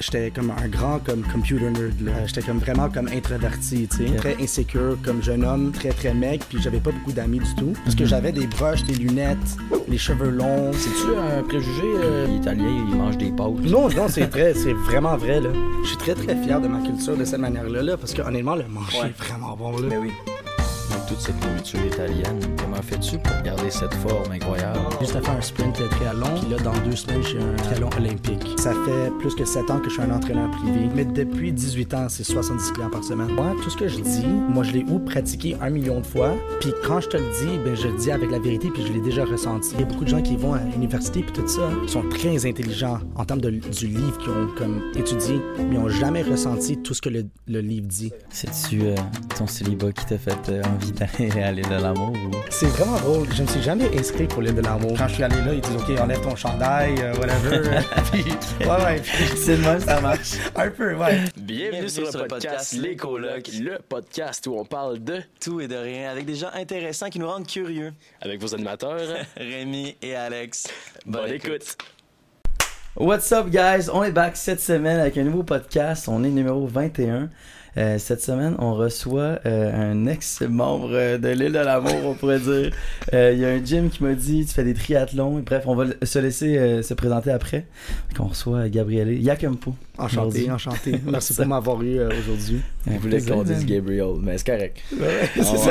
[0.00, 2.00] j'étais comme un grand comme computer nerd.
[2.02, 2.12] là.
[2.26, 6.42] J'étais comme vraiment comme introverti, tu sais, très insécure comme jeune homme, très très mec,
[6.48, 7.72] puis j'avais pas beaucoup d'amis du tout.
[7.84, 9.38] Parce que j'avais des broches, des lunettes,
[9.88, 10.72] les cheveux longs.
[10.72, 13.60] C'est-tu un préjugé euh, l'italien, il mange des pâtes?
[13.64, 15.50] Non, non, c'est vrai, c'est vraiment vrai, là.
[15.82, 18.54] Je suis très très fier de ma culture de cette manière-là, là, parce que honnêtement,
[18.56, 19.08] le manger Ouais.
[19.08, 19.86] est vraiment bon, là.
[19.88, 20.10] Mais oui.
[20.90, 24.78] Donc, toute cette nourriture italienne, comment fais-tu pour garder cette forme incroyable?
[25.00, 28.58] Juste fait un sprint triathlon, puis là, dans deux semaines, j'ai un triathlon olympique.
[28.58, 31.94] Ça fait plus que 7 ans que je suis un entraîneur privé, mais depuis 18
[31.94, 33.28] ans, c'est 70 clients par semaine.
[33.28, 36.34] Moi, tout ce que je dis, moi, je l'ai ou pratiqué un million de fois,
[36.60, 38.92] puis quand je te le dis, ben, je le dis avec la vérité, puis je
[38.92, 39.70] l'ai déjà ressenti.
[39.74, 42.08] Il y a beaucoup de gens qui vont à l'université, puis tout ça, qui sont
[42.08, 46.22] très intelligents en termes de, du livre qu'ils ont comme étudié, mais ils n'ont jamais
[46.22, 48.12] ressenti tout ce que le, le livre dit.
[48.30, 48.94] C'est-tu euh,
[49.36, 52.30] ton célibat qui t'a fait euh, envie d'aller à l'île de l'amour ou...
[52.50, 53.28] C'est vraiment drôle.
[53.32, 54.94] Je me suis jamais inscrit pour l'île de l'amour.
[54.96, 57.80] Quand je suis allé là, ils disent OK, enlève ton chandail, euh, whatever.
[58.12, 58.24] puis,
[58.60, 59.00] ouais, ouais.
[59.00, 60.32] puis- C'est le même, ça marche.
[60.56, 61.20] un peu, ouais.
[61.36, 65.76] Bienvenue, sur, le podcast Les Colocs, le podcast où on parle de Tout et de
[65.76, 67.92] rien avec des gens intéressants qui nous rendent curieux.
[68.20, 69.00] avec vos animateurs.
[69.36, 70.68] Rémi et Alex.
[71.06, 71.76] Bonne écoute.
[72.96, 73.88] What's up, guys?
[73.92, 76.08] On est back cette semaine avec un nouveau podcast.
[76.08, 77.30] On est numéro 21.
[77.76, 82.40] Euh, cette semaine, on reçoit euh, un ex-membre euh, de l'île de l'amour, on pourrait
[82.40, 82.72] dire.
[83.14, 85.38] Euh, Il y a un Jim qui m'a dit tu fais des triathlons.
[85.46, 87.66] Bref, on va se laisser euh, se présenter après.
[88.16, 89.74] Donc, on reçoit Gabriele Yakampo.
[89.98, 90.94] Enchanté, enchanté.
[91.06, 92.60] Merci pour m'avoir eu euh, aujourd'hui.
[92.86, 94.78] Je voulais qu'on dise Gabriel, mais c'est correct.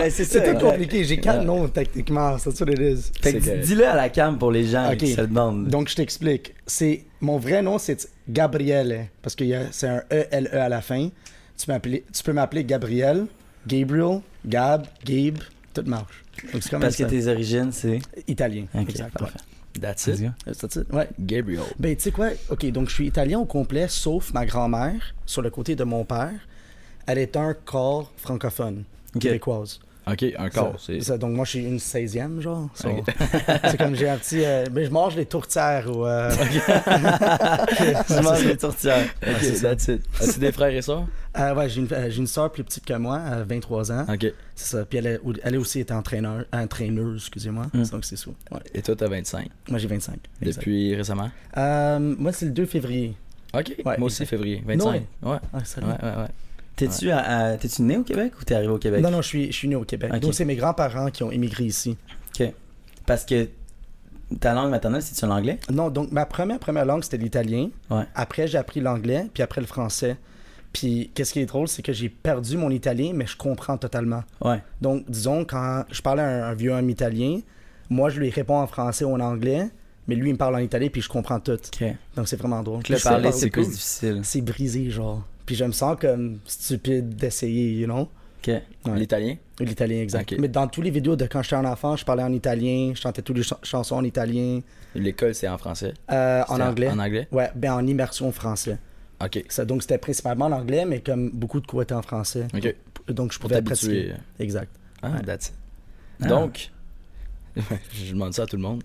[0.10, 0.58] c'est C'était ouais.
[0.62, 1.04] compliqué.
[1.04, 1.46] J'ai quatre Ouais.
[1.46, 2.38] noms techniquement.
[2.38, 4.98] C'est ça, dis-le à la cam pour les gens Ok.
[4.98, 5.68] qui se demandent.
[5.68, 6.54] Donc, je t'explique.
[6.66, 9.08] C'est Mon vrai nom, c'est Gabriele.
[9.22, 11.10] Parce que c'est un E-L-E à la fin.
[11.60, 13.28] Tu peux m'appeler- Gabriel,
[13.68, 15.40] Gabriel, Gab, Gabe.
[15.74, 16.24] Tout marche.
[16.54, 18.00] Donc, c'est comme Parce que tes origines, c'est.
[18.28, 18.66] Italien.
[18.74, 19.18] Ok, exact.
[19.18, 19.40] parfait.
[19.80, 20.32] That's it.
[20.54, 20.82] C'est ça.
[20.92, 21.08] Ouais.
[21.20, 21.64] Gabriel.
[21.78, 22.30] Ben, tu sais quoi?
[22.50, 26.04] OK, donc je suis italien au complet, sauf ma grand-mère, sur le côté de mon
[26.06, 26.32] père.
[27.06, 28.84] Elle est un corps francophone,
[29.16, 29.22] Ok.
[29.22, 29.80] québécoise.
[30.12, 30.50] Ok, un.
[30.52, 32.70] Ça- C'est ça, donc moi, je suis une 16e, genre.
[32.74, 33.04] So, Ok.
[33.66, 34.44] c'est comme j'ai un petit...
[34.44, 36.06] euh, ben, je mange les tourtières ou...
[36.06, 36.30] euh,
[38.10, 39.06] Je mange les tourtières.
[39.26, 39.70] Ok, c'est ça.
[39.76, 40.02] that's it.
[40.22, 41.06] As-tu des frères et sœurs?
[41.38, 44.06] euh, ouais, j'ai une, euh, j'ai une soeur plus petite que moi, euh, 23 ans.
[44.12, 44.34] Ok.
[44.56, 44.86] C'est ça.
[44.86, 47.68] Puis elle, est- elle aussi était entraîneur, entraîneuse, excusez-moi.
[47.74, 47.84] Mm.
[47.84, 48.30] Donc c'est ça.
[48.52, 48.60] Ouais.
[48.74, 49.48] Et toi, t'as 25.
[49.70, 50.16] Moi, j'ai 25.
[50.42, 50.58] exact.
[50.60, 51.30] Depuis récemment?
[51.58, 53.16] Euh, moi, c'est le 2 février.
[53.54, 53.74] Ok.
[53.86, 54.30] Ouais, Moi aussi, exact.
[54.30, 54.64] février.
[54.66, 54.92] 25.
[54.92, 55.02] Ouais.
[55.24, 55.30] Ah.
[55.58, 56.28] Ouais, ouais, ouais.
[56.80, 57.20] T'es-tu à-
[57.52, 59.02] à- t'es-tu né au Québec ou t'es arrivé au Québec?
[59.02, 60.12] Non, non, je suis, je suis né au Québec.
[60.14, 60.20] Ok.
[60.22, 61.98] Donc, c'est mes grands-parents qui ont immigré ici.
[63.06, 63.48] Parce que
[64.40, 65.60] ta langue maternelle, c'est-tu l'anglais?
[65.72, 67.70] Non, donc ma première première langue c'était l'italien.
[67.90, 68.04] Ouais.
[68.14, 70.18] Après j'ai appris l'anglais, puis après le français.
[70.72, 74.24] Puis qu'est-ce qui est drôle, c'est que j'ai perdu mon italien, mais je comprends totalement.
[74.46, 74.62] Ouais.
[74.82, 77.40] Donc disons quand je parle à un, un vieux homme italien,
[77.90, 79.68] moi je lui réponds en français ou en anglais,
[80.08, 81.54] mais lui il me parle en italien puis je comprends tout.
[81.54, 81.84] Ok.
[82.16, 82.84] Donc c'est vraiment drôle.
[82.88, 83.72] Le parler, parler, c'est plus cool.
[83.72, 84.20] difficile.
[84.24, 85.24] C'est brisé genre.
[85.50, 88.02] Puis je me sens comme stupide d'essayer, you know?
[88.02, 88.50] Ok.
[88.50, 88.62] Ouais.
[89.00, 89.36] L'italien?
[89.60, 90.32] L'italien exact.
[90.32, 90.38] Ok.
[90.40, 93.02] Mais dans tous les vidéos de quand j'étais un enfant, je parlais en italien, je
[93.02, 94.60] chantais toutes les ch- chansons en italien,
[94.94, 95.96] L'école, c'est en français?
[96.12, 96.90] euh, en anglais.
[96.90, 97.28] En anglais?
[97.32, 98.78] Ouais, ben en immersion français.
[99.26, 99.44] Ok.
[99.50, 102.46] Ça, donc c'était principalement l'anglais, mais comme beaucoup de cours étaient en français.
[102.54, 102.76] Ok.
[103.08, 104.14] Donc je pouvais pratiquer.
[104.40, 104.70] Exact.
[105.02, 105.24] Ah, Ouais.
[105.24, 105.54] that's it.
[106.22, 106.28] Ah.
[106.28, 106.70] Donc,
[107.92, 108.84] je demande ça à tout le monde.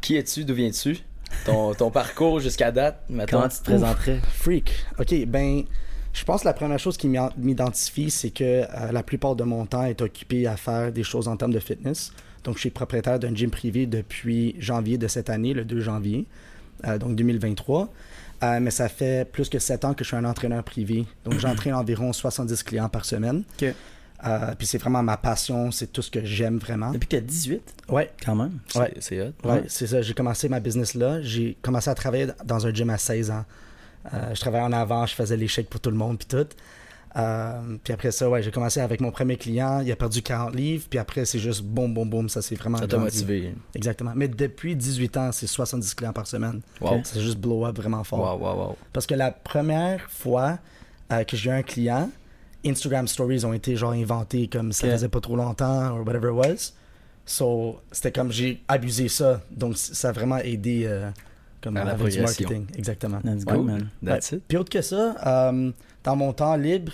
[0.00, 0.44] Qui es-tu?
[0.44, 0.98] D'où viens-tu?
[1.44, 3.38] Ton, ton parcours jusqu'à date, mettons?
[3.38, 4.20] Comment tu te présenterais?
[4.32, 4.72] Freak.
[4.98, 5.64] Ok, ben,
[6.18, 9.66] je pense que la première chose qui m'identifie, c'est que euh, la plupart de mon
[9.66, 12.12] temps est occupé à faire des choses en termes de fitness.
[12.44, 16.26] Donc je suis propriétaire d'un gym privé depuis janvier de cette année, le 2 janvier,
[16.86, 17.92] euh, donc 2023.
[18.42, 21.06] Euh, mais ça fait plus que 7 ans que je suis un entraîneur privé.
[21.24, 23.44] Donc j'entraîne environ 70 clients par semaine.
[23.60, 23.72] Ok.
[24.26, 26.90] Euh, puis c'est vraiment ma passion, c'est tout ce que j'aime vraiment.
[26.90, 28.58] Depuis que t'as 18, Ouais, quand même.
[28.66, 28.92] C'est- Ouais.
[28.98, 29.32] C'est hot.
[29.44, 30.02] Ouais, c'est ça.
[30.02, 31.22] J'ai commencé ma business là.
[31.22, 33.44] J'ai commencé à travailler dans un gym à 16 ans.
[34.14, 36.46] Euh, je travaillais en avant, je faisais les chèques pour tout le monde, puis tout.
[37.16, 39.80] Euh, puis après ça, ouais, j'ai commencé avec mon premier client.
[39.80, 42.28] Il a perdu 40 livres, puis après, c'est juste boum, boum, boum.
[42.28, 43.54] Ça s'est vraiment Ça t'a motivé.
[43.74, 44.12] Exactement.
[44.14, 46.60] Mais depuis 18 ans, c'est 70 clients par semaine.
[46.80, 47.00] Wow.
[47.04, 48.20] C'est juste blow up vraiment fort.
[48.20, 48.76] Wow, wow, wow.
[48.92, 50.58] Parce que la première fois
[51.10, 52.10] euh, que j'ai eu un client,
[52.64, 54.92] Instagram Stories ont été genre inventés comme ça Ok.
[54.92, 56.72] faisait pas trop longtemps or whatever it was.
[57.24, 59.40] So, c'était comme j'ai abusé ça.
[59.50, 61.10] Donc, ça a vraiment aidé euh,
[61.62, 62.66] comme À la avec du marketing.
[62.76, 63.18] Exactement.
[63.24, 63.56] Let's Ouais.
[63.56, 63.88] go, man.
[64.04, 64.42] That's it.
[64.46, 65.70] Puis autre que ça, euh,
[66.04, 66.92] dans mon temps libre,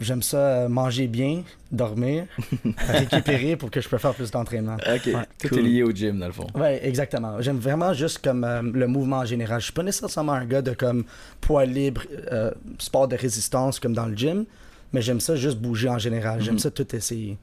[0.00, 1.42] j'aime ça euh, manger bien,
[1.72, 2.26] dormir,
[2.88, 4.76] récupérer pour que je puisse faire plus d'entraînement.
[4.76, 5.06] Ok.
[5.06, 5.58] Ouais, Tout cool.
[5.58, 6.46] est lié au gym, dans le fond.
[6.54, 7.40] Ouais, exactement.
[7.40, 9.60] J'aime vraiment juste comme euh, le mouvement en général.
[9.60, 11.04] Je suis pas nécessairement un gars de comme
[11.40, 14.44] poids libre, euh, sport de résistance comme dans le gym,
[14.92, 16.40] mais j'aime ça juste bouger en général.
[16.40, 16.60] J'aime Mhm.
[16.60, 17.36] ça tout essayer.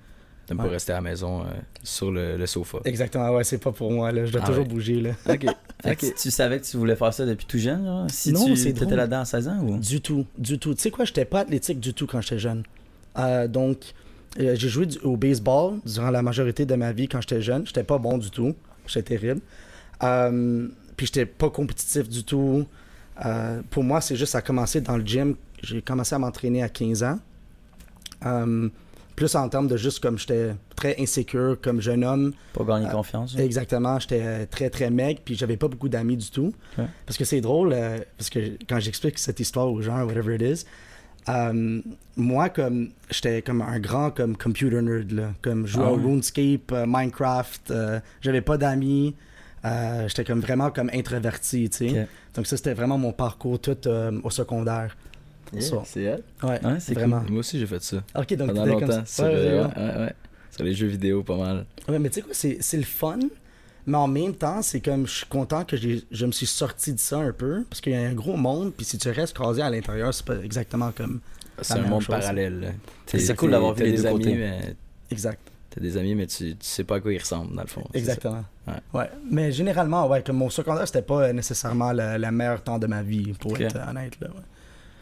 [0.51, 0.65] T'aimes Ouais.
[0.65, 1.45] pas rester à la maison euh,
[1.81, 2.79] sur le, le sofa.
[2.83, 4.25] Exactement, ouais, c'est pas pour moi, là.
[4.25, 4.69] Je dois Ah toujours ouais.
[4.69, 5.11] bouger, là.
[5.29, 5.45] Ok.
[6.21, 8.05] Tu savais que tu voulais faire ça depuis tout jeune?
[8.09, 8.93] Si Non, tu étais drôle.
[8.97, 9.77] là-dedans à 16 ans ou?
[9.79, 10.75] Du tout, du tout.
[10.75, 12.61] Tu sais quoi, j'étais pas athlétique du tout quand j'étais jeune.
[13.17, 13.93] Euh, donc,
[14.39, 17.65] euh, j'ai joué du- au baseball durant la majorité de ma vie quand j'étais jeune.
[17.65, 18.53] J'étais pas bon du tout.
[18.85, 19.41] J'étais terrible.
[20.03, 20.67] Euh,
[20.97, 22.65] puis j'étais pas compétitif du tout.
[23.25, 25.35] Euh, pour moi, c'est juste, ça a commencé dans le gym.
[25.63, 27.17] J'ai commencé à m'entraîner à 15 ans.
[29.15, 32.33] Plus en termes de juste comme j'étais très insécure comme jeune homme.
[32.53, 33.33] Pas gagner Euh, confiance.
[33.33, 33.41] genre?
[33.41, 36.53] Exactement, j'étais euh, très très maigre, puis j'avais pas beaucoup d'amis du tout.
[37.05, 40.41] Parce que c'est drôle, euh, parce que quand j'explique cette histoire aux gens, whatever it
[40.41, 40.65] is,
[41.29, 41.81] euh,
[42.15, 45.89] moi comme j'étais comme un grand comme computer nerd là, comme jouais Ah.
[45.91, 47.71] RuneScape, Minecraft,
[48.21, 49.13] j'avais pas d'amis,
[50.07, 52.07] j'étais comme vraiment comme introverti, tu sais.
[52.33, 53.77] Donc ça c'était vraiment mon parcours tout
[54.23, 54.97] au secondaire.
[55.53, 56.23] Yeah, c'est elle?
[56.43, 57.21] Ouais, Ouais, c'est vraiment.
[57.29, 57.97] Moi aussi, j'ai fait ça.
[58.15, 59.05] Ok, donc Pendant t'étais comme longtemps.
[59.05, 59.23] ça.
[59.23, 60.13] Sur, Ouais, euh, ouais, ouais.
[60.51, 61.65] Sur les jeux vidéo, pas mal.
[61.87, 63.19] Ouais, mais tu sais quoi, c'est le fun,
[63.85, 66.99] mais en même temps, c'est comme je suis content que je me suis sorti de
[66.99, 69.61] ça un peu, parce qu'il y a un gros monde, puis si tu restes casé
[69.61, 71.19] à l'intérieur, c'est pas exactement comme.
[71.61, 72.15] C'est un monde chose.
[72.19, 72.73] parallèle.
[73.07, 74.35] C'est cool d'avoir vu les deux amis, côtés.
[74.35, 74.75] mais
[75.11, 75.39] Exact.
[75.73, 77.83] T'as des amis, mais tu, tu sais pas à quoi ils ressemblent, dans le fond.
[77.93, 78.43] Exactement.
[78.67, 78.73] Ouais.
[78.93, 79.09] Ouais.
[79.29, 82.87] Mais généralement, ouais, comme mon secondaire, c'était pas euh, nécessairement le, le meilleur temps de
[82.87, 84.19] ma vie, pour être honnête.
[84.19, 84.41] Là, ouais.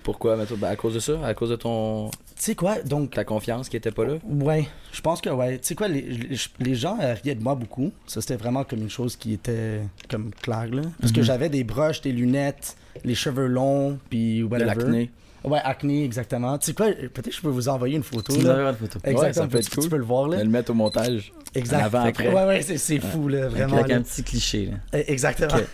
[0.04, 1.13] Pourquoi, ben, à cause de ça?
[1.25, 3.12] À cause de ton Tu sais quoi, donc.
[3.12, 4.13] ta confiance qui était pas là?
[4.28, 5.57] Ouais, je pense que ouais.
[5.60, 7.92] Tu sais quoi, les, gens euh, riaient de moi beaucoup.
[8.07, 10.81] Ça, c'était vraiment comme une chose qui était comme claire, là.
[11.00, 11.25] Parce que Mhm.
[11.25, 14.66] j'avais des broches, des lunettes, les cheveux longs, puis De whatever.
[14.75, 15.12] l'acné?
[15.44, 16.57] Ouais, acné, exactement.
[16.57, 18.72] Tu sais quoi, peut-être que je peux vous envoyer une photo, Tu là.
[18.72, 19.00] une photo.
[19.06, 19.84] Ouais, Exactement, ça peut tu, être cool.
[19.86, 20.38] tu peux le voir, On là.
[20.38, 21.31] va le mettre au montage.
[21.56, 21.81] Exact.
[21.81, 22.28] avant, après.
[22.28, 23.75] Ouais, ouais, c'est, c'est fou, là, vraiment.
[23.78, 23.96] Avec là.
[23.96, 24.78] un petit cliché, là.
[24.94, 25.56] Eh, Exactement.
[25.56, 25.66] Ok.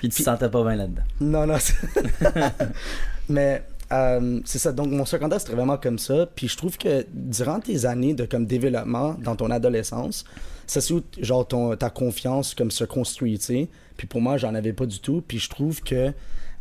[0.00, 1.02] Puis tu te sentais pas bien là-dedans.
[1.20, 1.56] Non, non.
[1.58, 1.74] c'est-
[3.30, 3.62] Mais
[3.94, 4.72] euh, c'est ça.
[4.72, 6.26] Donc, mon secondaire, c'était vraiment comme ça.
[6.34, 10.24] Puis je trouve que durant tes années de comme développement dans ton adolescence,
[10.66, 13.68] ça c'est où genre ton, ta confiance comme se construit, tu sais.
[13.96, 15.22] Puis pour moi, j'en avais pas du tout.
[15.26, 16.12] Puis je trouve que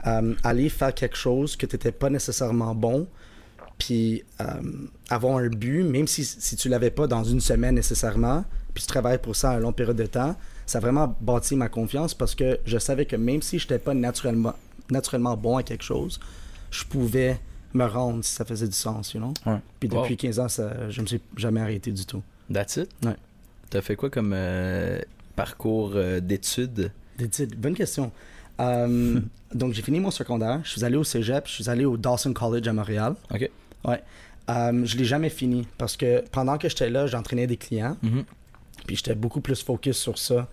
[0.05, 3.07] euh, aller faire quelque chose que t'étais pas nécessairement bon,
[3.77, 4.45] puis euh,
[5.09, 8.43] avoir un but, même si, si tu l'avais pas dans une semaine nécessairement,
[8.73, 11.69] puis tu travailles pour ça un long période de temps, ça a vraiment bâti ma
[11.69, 14.53] confiance parce que je savais que même si je n'étais pas naturellement,
[14.89, 16.19] naturellement bon à quelque chose,
[16.73, 17.39] je pouvais
[17.73, 19.33] me rendre si ça faisait du sens, you know?
[19.45, 19.59] Ouais.
[19.79, 20.17] Puis depuis Wow.
[20.17, 22.21] 15 ans, ça, je me suis jamais arrêté du tout.
[22.51, 22.89] That's it?
[23.05, 23.15] Ouais.
[23.69, 24.99] T'as fait quoi comme euh,
[25.35, 26.91] parcours euh, d'études?
[27.17, 28.11] Des titres, bonne question.
[28.59, 29.19] Euh,
[29.53, 30.61] donc, j'ai fini mon secondaire.
[30.63, 31.47] Je suis allé au cégep.
[31.47, 33.15] Je suis allé au Dawson College à Montréal.
[33.33, 33.49] Ok.
[33.85, 34.03] Ouais.
[34.49, 37.97] Euh, je l'ai jamais fini parce que pendant que j'étais là, j'entraînais des clients.
[38.01, 38.25] Mhm.
[38.85, 40.47] Puis j'étais beaucoup plus focus sur ça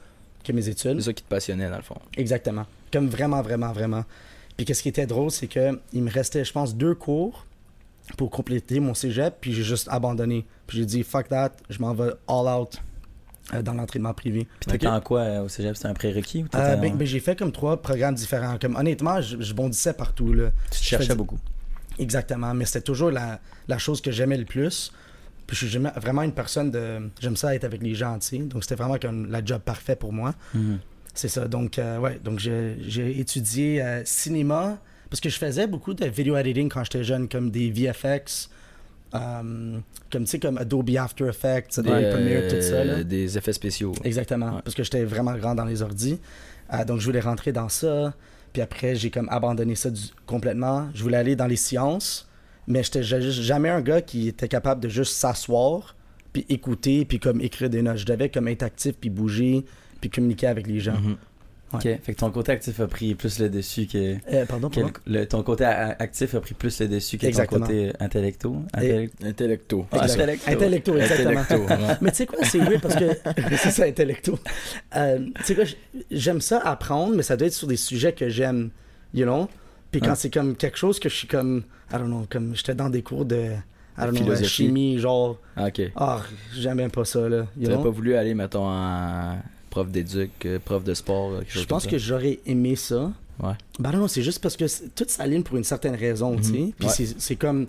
[0.44, 0.98] que mes études.
[1.00, 1.98] C'est ça qui te passionnait, dans le fond.
[2.16, 2.66] Exactement.
[2.92, 4.04] Comme vraiment, vraiment, vraiment.
[4.60, 7.46] Puis qu'est-ce qui était drôle, c'est que il me restait, je pense, deux cours
[8.18, 9.34] pour compléter mon cégep.
[9.40, 10.44] Puis j'ai juste abandonné.
[10.66, 12.78] Puis j'ai dit, fuck that, je m'en vais all out
[13.54, 14.46] euh, dans l'entraînement privé.
[14.60, 15.74] Puis t'étais en quoi euh, au cégep?
[15.76, 18.58] C'était un prérequis ou t'étais Euh, en- ben, ben, j'ai fait comme trois programmes différents.
[18.60, 20.34] Comme honnêtement, je, je bondissais partout.
[20.34, 20.50] Là.
[20.70, 21.38] Tu te cherchais faisais- beaucoup.
[21.98, 24.92] Exactement, mais c'était toujours la, la chose que j'aimais le plus.
[25.46, 27.08] Puis je suis vraiment une personne de.
[27.18, 28.38] J'aime ça être avec les gens, tu sais.
[28.40, 30.34] Donc c'était vraiment comme la job parfait pour moi.
[30.52, 30.80] Mhm.
[31.20, 31.46] C'est ça.
[31.48, 34.78] Donc, euh, ouais, donc j'ai étudié euh, cinéma
[35.10, 38.48] parce que je faisais beaucoup de video editing quand j'étais jeune, comme des VFX,
[39.14, 39.78] euh,
[40.10, 42.84] comme tu sais, comme Adobe After Effects, Des, Premiere, tout ça.
[42.84, 43.04] Là.
[43.04, 43.92] des effets spéciaux.
[44.02, 44.60] Exactement, Ouais.
[44.64, 46.18] parce que j'étais vraiment grand dans les ordis.
[46.72, 48.14] Euh, donc, je voulais rentrer dans ça.
[48.54, 50.88] Puis après, j'ai comme abandonné ça du- complètement.
[50.94, 52.28] Je voulais aller dans les sciences,
[52.66, 55.96] mais j'étais ja- jamais un gars qui était capable de juste s'asseoir,
[56.32, 57.98] puis écouter, puis comme écrire des notes.
[57.98, 59.66] Je devais comme être actif, puis bouger,
[60.00, 60.98] puis communiquer avec les gens.
[61.00, 61.16] Mhm.
[61.72, 61.82] Ok.
[61.82, 64.16] Fait que ton côté actif a pris plus le dessus que.
[64.32, 64.92] Euh, pardon, que pardon?
[65.06, 67.60] le- ton côté actif a pris plus le dessus que Exactement.
[67.64, 68.56] ton côté intellecto.
[68.74, 69.86] Et- Intellect- Intellecto.
[69.92, 70.50] Ah, intellecto.
[70.50, 71.40] Intellecto, exactement.
[71.40, 71.94] Intellecto, ouais.
[72.00, 73.04] Mais tu sais quoi, c'est weird parce que
[73.56, 74.36] c'est ça, intellecto.
[74.96, 75.64] Euh, tu sais quoi,
[76.10, 78.70] j'aime ça apprendre, mais ça doit être sur des sujets que j'aime,
[79.14, 79.48] you know?
[79.92, 82.74] Puis quand c'est comme quelque chose que je suis comme, I don't know, comme j'étais
[82.74, 84.48] dans des cours de, I don't know, philosophie.
[84.48, 85.82] chimie, genre, Ah, ok.
[85.94, 86.20] ah,
[86.52, 87.78] j'aime même pas ça, là, know?
[87.80, 89.36] pas voulu aller, mettons, en
[89.70, 93.12] prof d'éduc, euh, prof de sport, quelque chose Je pense comme que j'aurais aimé ça.
[93.42, 93.54] Ouais.
[93.78, 96.52] Ben non, c'est juste parce que tout s'aligne pour une certaine raison, tu sais.
[96.58, 96.72] Mhm.
[96.72, 97.06] Puis Ouais.
[97.18, 97.66] c'est- comme.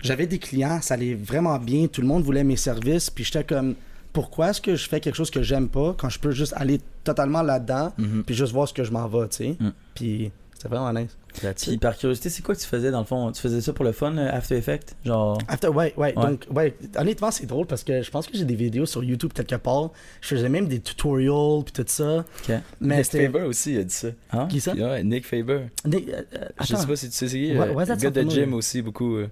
[0.00, 3.44] J'avais des clients, ça allait vraiment bien, tout le monde voulait mes services, puis j'étais
[3.44, 3.74] comme.
[4.12, 6.80] Pourquoi est-ce que je fais quelque chose que j'aime pas quand je peux juste aller
[7.02, 7.92] totalement là-dedans.
[7.98, 8.22] Mhm.
[8.24, 9.56] puis juste voir ce que je m'en vais, tu sais.
[9.58, 9.72] Mm.
[9.94, 11.16] Puis c'est vraiment nice.
[11.40, 11.80] That's Puis it.
[11.80, 13.32] par curiosité, c'est quoi que tu faisais dans le fond?
[13.32, 15.38] Tu faisais ça pour le fun, euh, After Effects Genre?
[15.48, 16.26] After, ouais, ouais, Ouais.
[16.26, 19.32] donc, ouais, honnêtement, c'est drôle parce que je pense que j'ai des vidéos sur YouTube
[19.32, 19.90] quelque part.
[20.20, 22.18] Je faisais même des tutorials, puis tout ça.
[22.48, 22.54] Ok.
[22.80, 23.26] Mais Nick c'était.
[23.26, 24.08] Faber aussi a dit ça.
[24.32, 24.46] Hein?
[24.48, 24.74] Qui ça?
[24.74, 25.60] Ouais, Nick Faber.
[25.86, 26.22] Nick, euh,
[26.60, 27.56] Je sais pas si tu sais c'est qui.
[27.56, 29.16] Euh, gars de gym aussi, beaucoup.
[29.16, 29.28] euh.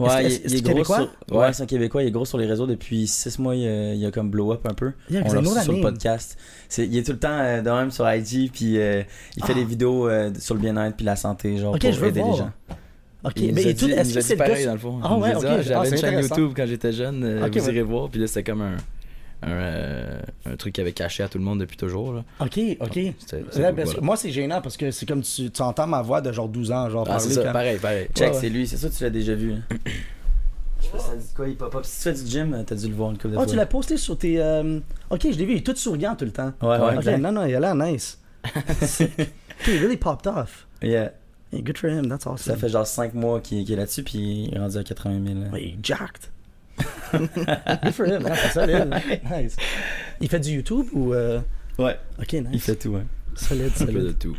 [0.00, 1.08] Ouais, Est-ce- il, est-ce il est gros québécois?
[1.28, 1.36] sur...
[1.36, 3.94] Ouais, c'est un Québécois, il est gros sur les réseaux depuis 6 mois, il, a-
[3.94, 4.92] il a comme blow up un peu.
[5.10, 6.38] Yeah, On 'cause I l'a know reçu that sur le podcast.
[6.68, 9.02] C'est, il est tout le temps euh, de même sur IG, puis euh,
[9.36, 9.58] il fait Ah.
[9.58, 12.32] des vidéos euh, sur le bien-être puis la santé, genre Ok, pour je aider voir.
[12.32, 12.50] les gens.
[13.24, 14.78] Ok, Il mais a tout, il est-ce que a c'est le pareil gars- dans le
[14.78, 15.00] fond.
[15.02, 15.44] Ah Il ouais, a ok.
[15.48, 16.20] ah, Ah, J'avais c'est une chaîne.
[16.22, 18.08] YouTube quand j'étais jeune, euh, Ok, vous irez voir.
[18.08, 18.76] Puis là, c'était comme un,
[19.42, 22.12] un, euh, un truc qu'il avait caché à tout le monde depuis toujours.
[22.12, 22.24] Là.
[22.40, 22.96] Ok, ok.
[22.96, 24.00] Là, cool, parce que voilà.
[24.02, 26.72] moi, c'est gênant parce que c'est comme tu, tu entends ma voix de genre 12
[26.72, 27.24] ans, genre Ah, parler.
[27.28, 28.08] c'est ça, quand- pareil, pareil.
[28.14, 28.40] Check, Ouais, ouais.
[28.40, 29.52] c'est lui, c'est ça, tu l'as déjà vu.
[29.54, 29.62] hein.
[30.80, 31.84] Je sais pas, ça dit quoi, il pop up.
[31.84, 33.46] Si tu fais du gym, t'as dû le voir une couple de Oh, fois.
[33.46, 34.40] tu l'as posté sur tes.
[34.40, 34.78] euh,
[35.10, 36.52] Ok, je l'ai vu, il est tout souriant tout le temps.
[36.62, 37.18] Ouais, ouais, ok, exact.
[37.18, 38.18] non, non, il a l'air nice.
[38.44, 38.52] ok,
[39.66, 40.66] he really popped off.
[40.80, 41.10] Yeah.
[41.52, 42.54] Hey, good for him, that's awesome.
[42.54, 45.40] Ça fait genre 5 mois qu'il est là-dessus, puis il est rendu à 80 000.
[45.40, 45.48] là.
[45.50, 46.26] Ouais, il est jacked.
[47.12, 48.90] Good for him, hein, c'est solide.
[49.30, 49.56] nice.
[50.20, 51.12] Il fait du YouTube ou.
[51.14, 51.40] euh,
[51.78, 51.96] Ouais.
[52.20, 52.48] Ok, nice.
[52.52, 53.02] Il fait tout, ouais.
[53.36, 54.18] Solide, Un peu de solide.
[54.18, 54.36] tout.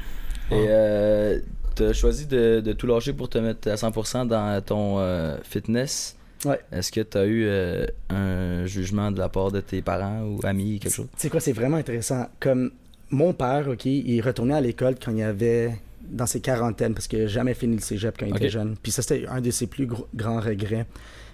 [0.51, 1.39] Et euh,
[1.75, 6.17] t'as choisi de, de tout lâcher pour te mettre à 100% dans ton euh, fitness.
[6.45, 6.59] Ouais.
[6.71, 10.79] Est-ce que t'as eu euh, un jugement de la part de tes parents ou amis,
[10.79, 11.07] quelque chose?
[11.13, 12.27] Tu sais quoi, c'est vraiment intéressant.
[12.39, 12.71] Comme
[13.09, 15.71] mon père, ok, il retournait à l'école quand il avait
[16.09, 18.75] dans ses quarantaines parce qu'il n'a jamais fini le cégep quand il était jeune.
[18.81, 20.85] Puis ça, c'était un de ses plus gros- grands regrets.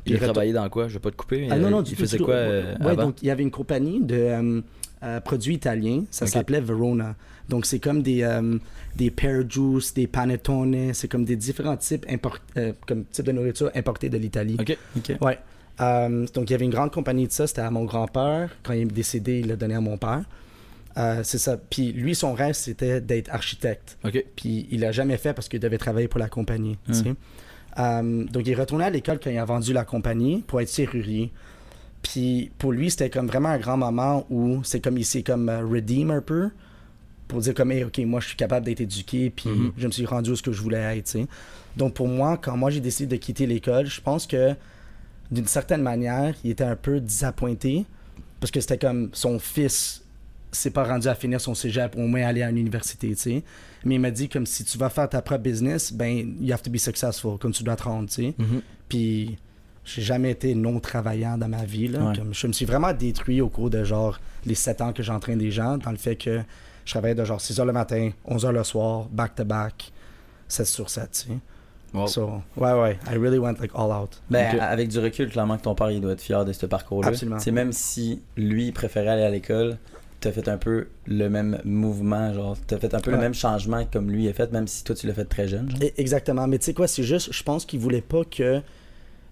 [0.03, 0.87] Puis Il retour- travaillait dans quoi?
[0.87, 2.25] Je vais pas te couper, mais Ah non, non, du il tout, faisait du tout.
[2.25, 3.03] quoi euh, Ouais, avant?
[3.05, 4.61] donc il y avait une compagnie de euh,
[5.03, 7.15] euh, produits italiens, ça s'appelait Verona.
[7.49, 8.57] Donc c'est comme des, euh,
[8.95, 12.05] des pear juice, des panettone, c'est comme des différents types,
[12.87, 14.57] comme types de nourriture importés de l'Italie.
[14.59, 14.77] Ok.
[14.97, 15.15] Ok.
[15.21, 15.39] Ouais.
[15.79, 18.49] Donc il y avait une grande compagnie de ça, c'était à mon grand-père.
[18.63, 20.23] Quand il est décédé, il l'a donné à mon père.
[20.97, 21.57] Euh, c'est ça.
[21.57, 23.97] Puis lui, son rêve, c'était d'être architecte.
[24.05, 24.23] Ok.
[24.35, 26.77] Puis il l'a jamais fait parce qu'il devait travailler pour la compagnie.
[26.87, 27.13] tu sais.
[27.77, 30.69] Euh, donc il est retourné à l'école quand il a vendu la compagnie pour être
[30.69, 31.31] serrurier.
[32.01, 35.49] Puis pour lui, c'était comme vraiment un grand moment où c'est comme il s'est comme
[35.49, 36.49] euh, redeem un peu
[37.27, 39.71] pour dire comme Hey, ok moi je suis capable d'être éduqué puis Mhm.
[39.77, 41.17] je me suis rendu où ce que je voulais être.
[41.75, 44.53] Donc pour moi, quand moi j'ai décidé de quitter l'école, je pense que
[45.31, 47.85] d'une certaine manière, il était un peu désappointé
[48.39, 50.04] parce que c'était comme son fils
[50.55, 53.43] s'est pas rendu à finir son cégep, au moins aller à l'université, tu sais.
[53.83, 56.61] Mais il m'a dit comme si tu vas faire ta propre business, ben you have
[56.61, 58.33] to be successful, comme tu dois te rendre, tu sais.
[58.37, 58.61] Mhm.
[58.89, 59.37] Puis
[59.83, 61.99] j'ai jamais été non travaillant dans ma vie, là.
[62.09, 62.15] Ouais.
[62.15, 65.37] Comme, je me suis vraiment détruit au cours de genre les 7 ans que j'entraîne
[65.37, 66.41] des gens, dans le fait que
[66.85, 69.91] je travaillais de genre 6 h le matin, 11 h le soir, back to back,
[70.47, 71.37] 7 sur 7, tu sais.
[71.93, 72.07] Wow.
[72.07, 74.21] So, ouais, ouais, I really went like all out.
[74.29, 76.65] Ben, a- avec du recul, clairement que ton père, il doit être fier de ce
[76.65, 77.07] parcours-là.
[77.09, 77.39] Absolument.
[77.39, 79.77] C'est même si lui, il préférait aller à l'école,
[80.19, 83.85] t'as fait un peu le même mouvement, genre, t'as fait un peu le même changement
[83.85, 85.69] comme lui a fait, même si toi, tu l'as fait très jeune.
[85.69, 85.79] genre?
[85.83, 86.47] E- Exactement.
[86.47, 88.61] Mais tu sais quoi, c'est juste, je pense qu'il voulait pas que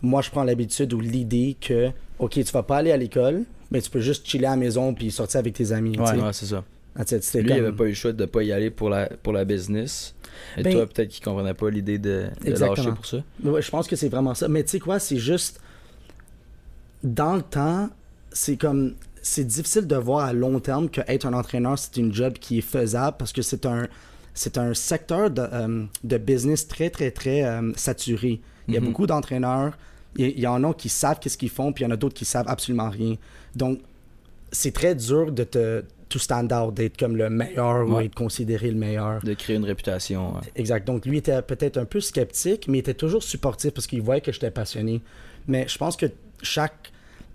[0.01, 3.81] moi je prends l'habitude ou l'idée que, ok, tu vas pas aller à l'école, mais
[3.81, 5.97] tu peux juste chiller à la maison puis sortir avec tes amis.
[5.97, 6.11] Ouais.
[6.21, 6.63] Ouais, c'est ça.
[6.95, 9.33] Lui, comme- il avait pas eu le choix de pas y aller pour la, pour
[9.33, 10.13] la business.
[10.57, 12.75] Et Ben- toi, peut-être qu'il comprenait pas l'idée de, de Exactement.
[12.75, 13.17] lâcher pour ça.
[13.43, 14.47] Ouais, je pense que c'est vraiment ça.
[14.47, 15.59] Mais tu sais quoi, c'est juste.
[17.03, 17.89] Dans le temps,
[18.31, 18.93] c'est comme.
[19.23, 22.59] C'est difficile de voir à long terme que être un entraîneur, c'est une job qui
[22.59, 23.87] est faisable parce que c'est un.
[24.35, 28.41] C'est un secteur de, euh, de business très, très, très euh, saturé.
[28.67, 28.87] Il y a Mhm.
[28.87, 29.77] beaucoup d'entraîneurs.
[30.17, 32.15] Il y, en a qui savent qu'est-ce qu'ils font, puis il y en a d'autres
[32.15, 33.15] qui savent absolument rien.
[33.55, 33.79] Donc,
[34.51, 38.69] c'est très dur de te to stand out, d'être comme le meilleur ou être considéré
[38.71, 39.21] le meilleur.
[39.23, 40.33] De créer une réputation.
[40.35, 40.41] ouais.
[40.55, 40.85] Exact.
[40.87, 44.21] Donc, lui était peut-être un peu sceptique, mais il était toujours supportif parce qu'il voyait
[44.21, 45.01] que j'étais passionné.
[45.47, 46.07] Mais je pense que
[46.41, 46.91] chaque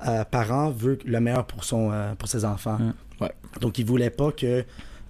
[0.07, 2.79] euh, parent veut le meilleur pour, son, euh, pour ses enfants.
[2.79, 2.93] Mm.
[3.21, 3.33] Ouais.
[3.61, 4.65] Donc, il voulait pas que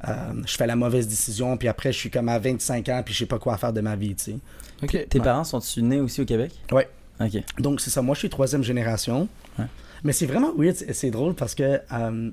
[0.08, 0.14] euh,
[0.46, 3.18] je fais la mauvaise décision, puis après, je suis comme à 25 ans, puis je
[3.20, 4.36] sais pas quoi faire de ma vie, tu sais.
[4.82, 5.08] Ok.
[5.08, 5.24] Tes Ouais.
[5.24, 6.52] parents sont-ils nés aussi au Québec?
[6.70, 6.88] Ouais.
[7.20, 7.42] Ok.
[7.58, 8.00] Donc, c'est ça.
[8.00, 9.28] Moi, je suis troisième génération.
[9.58, 9.64] Ouais.
[10.04, 10.76] Mais c'est vraiment weird.
[10.76, 12.30] C'est c'est drôle parce que, euh,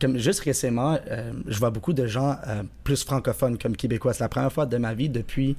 [0.00, 4.12] comme juste récemment, euh, je vois beaucoup de gens euh, plus francophones comme québécois.
[4.12, 5.56] C'est la première fois de ma vie depuis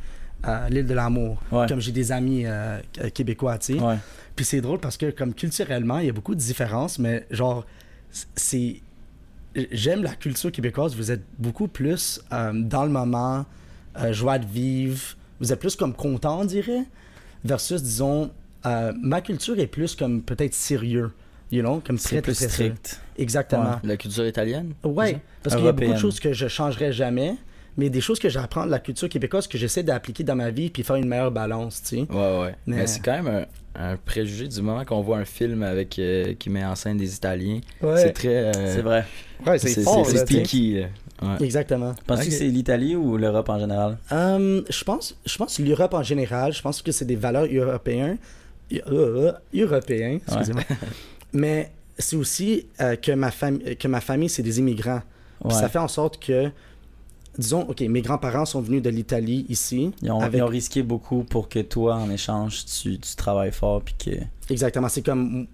[0.70, 1.42] l'île de l'amour.
[1.52, 1.68] Ouais.
[1.68, 3.80] Comme j'ai des amis euh, euh, québécois, tu sais.
[3.80, 3.98] Ouais.
[4.36, 7.66] Puis c'est drôle parce que, comme culturellement, il y a beaucoup de différences, mais genre,
[8.36, 8.82] c'est.
[9.72, 10.96] J'aime la culture québécoise.
[10.96, 13.46] Vous êtes beaucoup plus euh, dans le moment,
[13.98, 15.16] euh, joie de vivre.
[15.40, 16.84] Vous êtes plus comme content, on dirait.
[17.46, 18.32] Versus, disons,
[18.66, 21.12] euh, ma culture est plus comme peut-être sérieux.
[21.52, 23.00] You know, comme très, plus très, strict.
[23.18, 23.80] Exactement.
[23.84, 24.74] La culture italienne?
[24.84, 27.38] Ouais, parce qu'il y a beaucoup de choses que je changerais jamais,
[27.77, 30.70] mais des choses que j'apprends de la culture québécoise que j'essaie d'appliquer dans ma vie
[30.70, 32.01] puis faire une meilleure balance, tu sais.
[32.10, 32.55] Ouais, ouais.
[32.67, 33.27] Mais, Mais- c'est quand même
[33.75, 36.98] un, un préjugé du moment qu'on voit un film avec euh, qui met en scène
[36.98, 37.60] des Italiens.
[37.82, 37.98] Ouais.
[38.01, 38.29] C'est très.
[38.55, 39.05] euh, C'est vrai.
[39.46, 40.84] Ouais, C'est c'est sticky.
[41.22, 41.46] Ouais.
[41.46, 41.94] Exactement.
[42.08, 43.98] Penses-tu que c'est l'Italie ou l'Europe en général?
[44.12, 48.17] Euh, je pense, je pense l'Europe en général, je pense que c'est des valeurs européennes,
[48.74, 50.63] euh, euh, européens, excusez-moi.
[51.34, 55.01] Mais c'est aussi euh, que ma famille, que ma famille c'est des immigrants.
[55.39, 55.62] Puis Ouais.
[55.62, 56.50] ça fait en sorte que
[57.38, 59.92] disons, OK, mes grands-parents sont venus de l'Italie ici.
[60.01, 63.51] Ils ont, avec- ils ont risqué beaucoup pour que toi, en échange, tu, tu travailles
[63.51, 64.12] fort puis que.
[64.51, 64.89] Exactement.
[64.89, 65.48] C'est comme.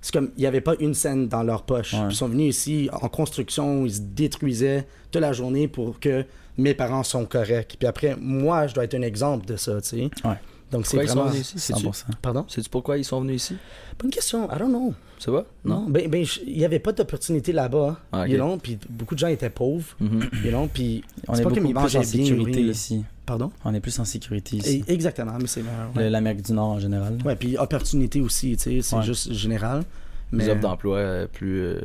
[0.00, 1.94] C'est comme, il n'y avait pas une scène dans leur poche.
[1.94, 2.00] Ouais.
[2.10, 6.26] Ils sont venus ici en construction, ils se détruisaient toute la journée pour que
[6.58, 7.76] mes parents sont corrects.
[7.78, 10.10] Puis après, moi, je dois être un exemple de ça, tu sais.
[10.22, 10.34] Ouais.
[10.72, 11.30] Donc c'est Pourquoi ils sont vraiment...
[11.30, 11.58] venus ici?
[11.58, 11.86] Sais-tu?
[11.86, 12.04] 100%.
[12.20, 12.44] Pardon?
[12.48, 13.56] sais-tu pourquoi ils sont venus ici?
[13.98, 14.46] Bonne question.
[14.50, 14.92] I don't know.
[15.18, 15.44] Ça va?
[15.64, 15.86] Non?
[15.88, 18.28] Ben, ben, il n'y avait pas d'opportunité là-bas, Ah, ok.
[18.28, 20.28] you know, puis beaucoup de gens étaient pauvres, Mhm.
[20.44, 22.72] you know, puis On C'est est pas beaucoup plus en sécurité là.
[22.72, 23.04] ici.
[23.24, 23.52] Pardon?
[23.64, 24.84] On est plus en sécurité ici.
[24.86, 25.62] Et- exactement, mais c'est
[25.96, 27.18] Ouais, L'Amérique du Nord en général.
[27.24, 29.02] Ouais, puis opportunité aussi, tu sais, c'est Ouais.
[29.02, 29.84] juste général.
[30.32, 30.48] Des Mais...
[30.50, 31.80] offres d'emploi euh, plus, euh,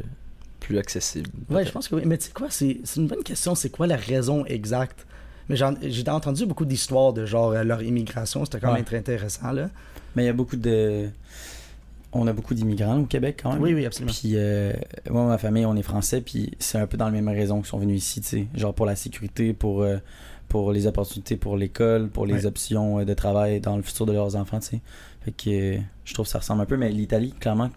[0.59, 1.29] plus accessibles.
[1.49, 2.01] Ouais, je pense que oui.
[2.05, 3.53] Mais tu sais quoi, c'est c'est une bonne question.
[3.55, 5.05] C'est quoi la raison exacte?
[5.49, 8.45] Mais j'ai entendu beaucoup d'histoires de genre euh, leur immigration.
[8.45, 8.75] C'était quand Ouais.
[8.75, 9.69] même très intéressant, là.
[10.15, 11.09] Mais il y a beaucoup de.
[12.11, 13.61] On a beaucoup d'immigrants au Québec quand même.
[13.61, 14.11] Oui, oui, absolument.
[14.17, 14.73] Puis euh,
[15.11, 17.67] moi, ma famille, on est français, puis c'est un peu dans les mêmes raisons qu'ils
[17.69, 18.47] sont venus ici, tu sais.
[18.55, 19.97] Genre pour la sécurité, pour, euh,
[20.47, 22.45] pour les opportunités pour l'école, pour les Ouais.
[22.47, 24.79] options euh, de travail dans le futur de leurs enfants, tu sais.
[25.23, 27.69] Fait que euh, je trouve que ça ressemble un peu, mais l'Italie, clairement,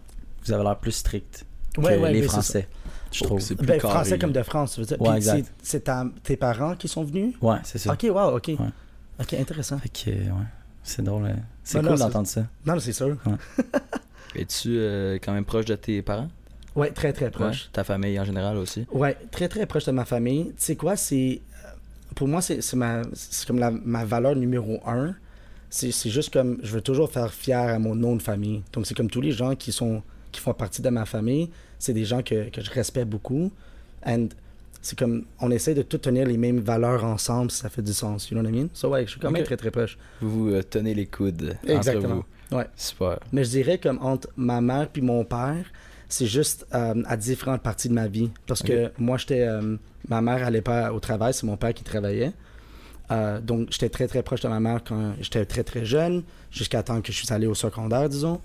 [0.45, 2.67] vous avez l'air plus strict que Ouais, les c'est Français,
[3.13, 3.39] je trouve.
[3.39, 3.55] c'est ça.
[3.55, 3.93] plus Ben, carré.
[3.93, 5.01] français comme de France, tu veux dire.
[5.01, 5.51] Ouais, Puis exact.
[5.61, 5.89] c'est-
[6.23, 7.35] tes parents qui sont venus?
[7.41, 7.93] Ouais, c'est ça.
[7.93, 8.47] Ok, wow, ok.
[8.47, 8.57] Ouais.
[9.19, 9.77] Ok, intéressant.
[9.77, 10.45] Que, euh, ouais,
[10.83, 11.25] c'est drôle.
[11.25, 12.45] euh, C'est cool d'entendre ça.
[12.65, 13.15] Non, c'est sûr.
[14.35, 16.29] Es-tu euh, quand même proche de tes parents?
[16.75, 17.65] Ouais, très, très proche.
[17.65, 17.69] Ouais.
[17.73, 18.85] Ta famille en général aussi?
[18.91, 20.45] Ouais, très très proche de ma famille.
[20.47, 21.41] Tu sais quoi, c'est.
[22.15, 23.01] Pour moi, c'est c'est ma...
[23.13, 23.69] c'est comme la...
[23.71, 25.13] ma valeur numéro un.
[25.69, 26.57] C'est c'est juste comme.
[26.63, 28.63] Je veux toujours faire fier à mon nom de famille.
[28.73, 30.01] Donc, c'est comme tous les gens qui sont
[30.33, 31.49] qui font partie de ma famille.
[31.79, 33.51] C'est des gens que, que je respecte beaucoup.
[34.05, 34.27] And
[34.81, 35.23] c'est comme.
[35.39, 38.29] On essaie de tout tenir les mêmes valeurs ensemble si ça fait du sens.
[38.29, 38.69] You know what I mean?
[38.73, 39.97] So, ouais, je suis quand même très très proche.
[40.19, 42.15] Vous vous euh, tenez les coudes Exactement.
[42.15, 42.57] entre vous.
[42.57, 42.67] Ouais.
[42.75, 43.19] Super.
[43.31, 45.63] Mais je dirais comme entre ma mère puis mon père,
[46.09, 48.29] c'est juste euh, à différentes parties de ma vie.
[48.45, 49.41] Parce que moi, j'étais.
[49.47, 49.77] euh,
[50.09, 52.33] ma mère allait pas au travail, c'est mon père qui travaillait.
[53.11, 56.83] Euh, donc, j'étais très très proche de ma mère quand j'étais très très jeune, jusqu'à
[56.83, 58.41] temps que je suis allé au secondaire, disons.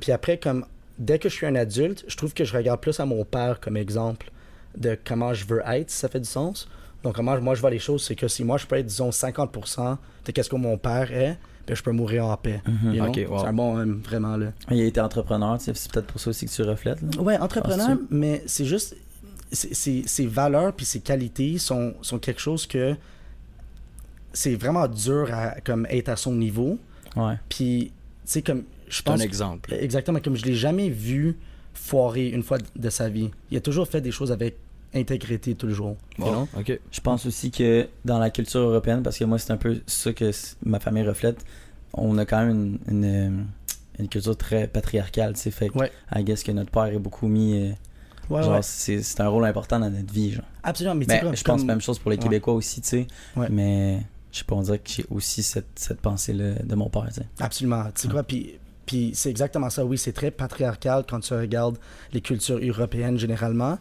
[0.00, 0.64] Puis après, comme
[1.00, 3.58] dès que je suis un adulte, je trouve que je regarde plus à mon père
[3.58, 4.30] comme exemple
[4.78, 6.68] de comment je veux être, si ça fait du sens.
[7.02, 9.10] Donc, comment moi je vois les choses, c'est que si moi je peux être, disons,
[9.10, 12.60] 50% de qu'est-ce que mon père est, ben, je peux mourir en paix.
[12.66, 13.00] Mhm.
[13.00, 13.38] Wow.
[13.40, 14.52] C'est un bon, euh, vraiment, là.
[14.70, 17.00] Il a été entrepreneur, tu sais, c'est peut-être pour ça aussi que tu reflètes.
[17.00, 17.22] Là.
[17.22, 18.96] Ouais, entrepreneur, mais c'est juste.
[19.52, 22.94] Ses valeurs puis ses qualités sont, sont quelque chose que
[24.32, 26.78] c'est vraiment dur à comme être à son niveau.
[27.16, 27.34] Ouais.
[27.48, 27.92] Puis,
[28.24, 28.64] tu sais, comme.
[28.90, 29.22] Je C'est un pense.
[29.22, 29.72] exemple.
[29.72, 31.38] Exactement, comme je l'ai jamais vu
[31.74, 33.30] foirer une fois de sa vie.
[33.50, 34.56] Il a toujours fait des choses avec
[34.94, 35.96] intégrité toujours.
[36.18, 36.48] you Bon, know?
[36.58, 36.78] ok.
[36.90, 40.12] Je pense aussi que dans la culture européenne, parce que moi c'est un peu ça
[40.12, 40.30] que
[40.64, 41.44] ma famille reflète,
[41.94, 43.46] on a quand même une, une,
[44.00, 45.92] une culture très patriarcale, tu sais, fait que Ouais.
[46.14, 47.72] I guess que notre père est beaucoup mis, euh,
[48.28, 48.62] Ouais, genre ouais.
[48.62, 50.44] c'est un rôle important dans notre vie, genre.
[50.64, 52.22] Absolument, mais tu sais, Mais comme- je pense comme- même chose pour les Ouais.
[52.24, 53.48] Québécois aussi, tu sais, Ouais.
[53.48, 54.00] mais
[54.32, 57.14] je sais pas, on dirait que j'ai aussi cette, cette pensée-là de mon père, tu
[57.14, 57.26] sais.
[57.40, 57.84] Absolument.
[57.94, 59.84] Tu sais quoi, puis, puis c'est exactement ça.
[59.84, 61.78] Oui, c'est très patriarcal quand tu regardes
[62.12, 63.78] les cultures européennes généralement.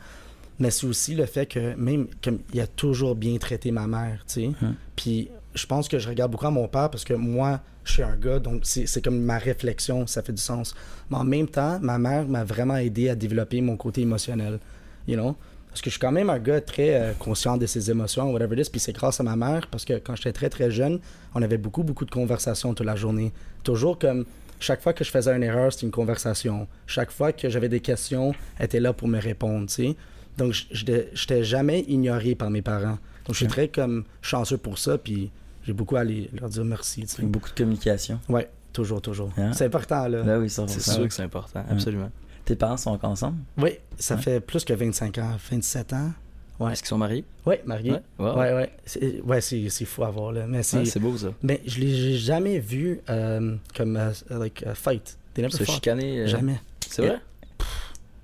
[0.60, 4.24] Mais c'est aussi le fait que même comme il a toujours bien traité ma mère,
[4.28, 4.46] tu sais.
[4.62, 4.76] Hum.
[4.96, 8.04] Puis je pense que je regarde beaucoup à mon père parce que moi, je suis
[8.04, 10.76] un gars, donc c'est c'est comme ma réflexion, ça fait du sens.
[11.10, 14.60] Mais en même temps, ma mère m'a vraiment aidé à développer mon côté émotionnel,
[15.08, 15.36] you know?
[15.70, 18.56] Parce que je suis quand même un gars très euh, conscient de ses émotions, whatever
[18.56, 18.70] it is.
[18.72, 21.00] Puis c'est grâce à ma mère, parce que quand j'étais très très jeune,
[21.36, 23.32] on avait beaucoup beaucoup de conversations toute la journée.
[23.64, 24.26] Toujours comme
[24.60, 26.68] chaque fois que je faisais une erreur, c'était une conversation.
[26.88, 29.96] Chaque fois que j'avais des questions, elle était là pour me répondre, tu sais.
[30.38, 32.98] Donc je j'étais jamais ignoré par mes parents.
[33.26, 35.32] Donc je suis très comme chanceux pour ça, puis
[35.64, 37.20] j'ai beaucoup à les- leur dire merci, tu sais.
[37.20, 38.20] Avec beaucoup de communication.
[38.30, 39.32] Ouais, toujours, toujours.
[39.38, 39.52] Hein?
[39.54, 40.24] C'est important, là.
[40.24, 42.10] Là, oui, C'est sûr que c'est important, absolument.
[42.46, 43.38] Tes parents sont encore ensemble?
[43.58, 44.22] Oui, ça Ouais.
[44.22, 46.12] fait plus que 25 ans, 27 ans.
[46.60, 46.74] Ouais.
[46.74, 47.24] Est-ce qu'ils sont mariés?
[47.46, 47.92] Oui, marié.
[47.92, 48.02] Ouais.
[48.20, 48.38] Wow.
[48.38, 48.70] Ouais, ouais.
[48.86, 50.46] C'est, ouais, c'est, c'est fou à voir, là.
[50.48, 51.30] Mais c'est, Ouais, c'est beau ça.
[51.42, 53.98] mais je l'ai j'ai jamais vu euh, comme,
[54.30, 55.18] like, uh, fight.
[55.38, 56.20] Never Se chicaner.
[56.22, 56.60] euh, Jamais.
[56.90, 57.20] C'est vrai?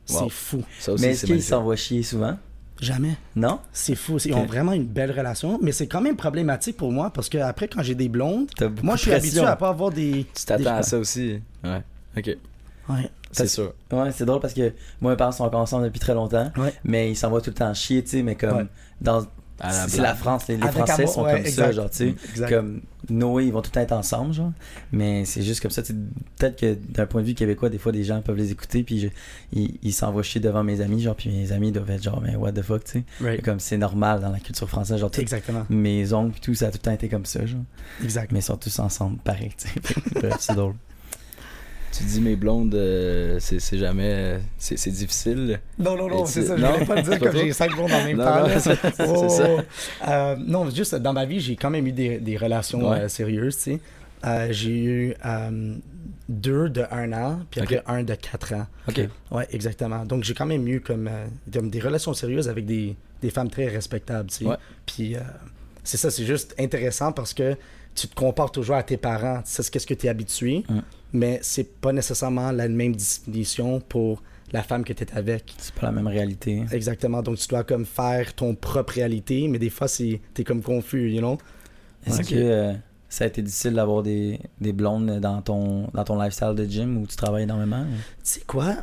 [0.06, 0.30] C'est Wow.
[0.30, 0.64] fou.
[0.80, 2.38] Ça aussi, mais est-ce c'est qu'ils s'envoient chier souvent?
[2.82, 3.16] Jamais.
[3.38, 3.60] Non?
[3.72, 4.20] C'est fou.
[4.20, 7.30] C'est- Ils ont vraiment une belle relation, mais c'est quand même problématique pour moi parce
[7.30, 8.48] que après, quand j'ai des blondes,
[8.84, 10.26] moi, je suis habitué à pas avoir des.
[10.36, 11.40] Tu t'attends des- à ça aussi.
[11.64, 11.82] Ouais.
[12.18, 12.36] Ok.
[12.90, 13.10] Ouais.
[13.36, 13.74] C'est sûr.
[13.92, 16.74] Ouais, c'est drôle parce que moi, mes parents sont encore ensemble depuis très longtemps, Ouais.
[16.84, 18.66] mais ils s'envoient tout le temps chier, tu sais, mais comme Ouais.
[19.02, 19.26] dans.
[19.88, 22.16] C'est la France, les, Français sont ouais, comme ça, genre, tu sais.
[22.32, 22.50] Exact.
[22.50, 24.52] Comme Noé, ils vont tout le temps être ensemble, genre.
[24.92, 26.00] Mais c'est juste comme ça, tu sais,
[26.38, 29.00] peut-être que d'un point de vue québécois, des fois, des gens peuvent les écouter, puis
[29.00, 29.08] je-
[29.54, 32.36] ils ils s'envoient chier devant mes amis, genre, puis mes amis doivent être genre, mais
[32.36, 33.04] what the fuck, tu sais.
[33.22, 33.42] Right.
[33.46, 35.66] Comme c'est normal dans la culture française, genre, Exactement.
[35.70, 37.62] mes oncles, puis tout, ça a tout le temps été comme ça, genre.
[38.04, 38.34] Exact.
[38.34, 40.30] Mais ils sont tous ensemble, pareil, tu sais.
[40.42, 40.76] C'est drôle.
[41.98, 44.40] Tu dis mes blondes, euh, c'est jamais.
[44.58, 45.60] C'est difficile.
[45.80, 46.58] Non, non, non, c'est ça.
[46.58, 46.74] Je non?
[46.74, 48.48] voulais pas le dire comme j'ai cinq blondes en même Non, temps.
[48.48, 48.78] non, c'est-
[49.08, 49.48] Oh, ça.
[49.50, 49.62] oh.
[50.08, 53.02] Euh, non, juste dans ma vie, j'ai quand même eu des, des relations Ouais.
[53.02, 53.80] euh, sérieuses, tu
[54.24, 54.52] sais.
[54.52, 55.14] J'ai eu
[56.28, 58.66] deux de un an, puis après un de quatre ans.
[58.88, 59.08] Ok.
[59.32, 60.06] Ouais, exactement.
[60.06, 61.10] Donc j'ai quand même eu comme,
[61.54, 64.46] comme des relations sérieuses avec des, des femmes très respectables, tu sais.
[64.46, 64.56] Ouais.
[64.86, 65.20] Puis euh,
[65.84, 67.56] c'est ça, c'est juste intéressant parce que
[67.94, 69.38] tu te compares toujours à tes parents.
[69.46, 70.80] Tu sais ce que tu es habitué, Mm.
[71.14, 75.54] Mais c'est pas nécessairement la même définition pour la femme que tu es avec.
[75.58, 76.64] C'est pas la même réalité.
[76.72, 77.22] Exactement.
[77.22, 81.12] Donc, tu dois comme faire ton propre réalité, mais des fois, c'est t'es comme confus,
[81.12, 81.38] you know?
[82.06, 82.74] Est-ce que euh,
[83.10, 86.98] ça a été difficile d'avoir des, des blondes dans ton, dans ton lifestyle de gym
[86.98, 87.82] où tu travailles énormément?
[87.82, 87.96] ou?
[87.96, 88.76] Tu sais quoi?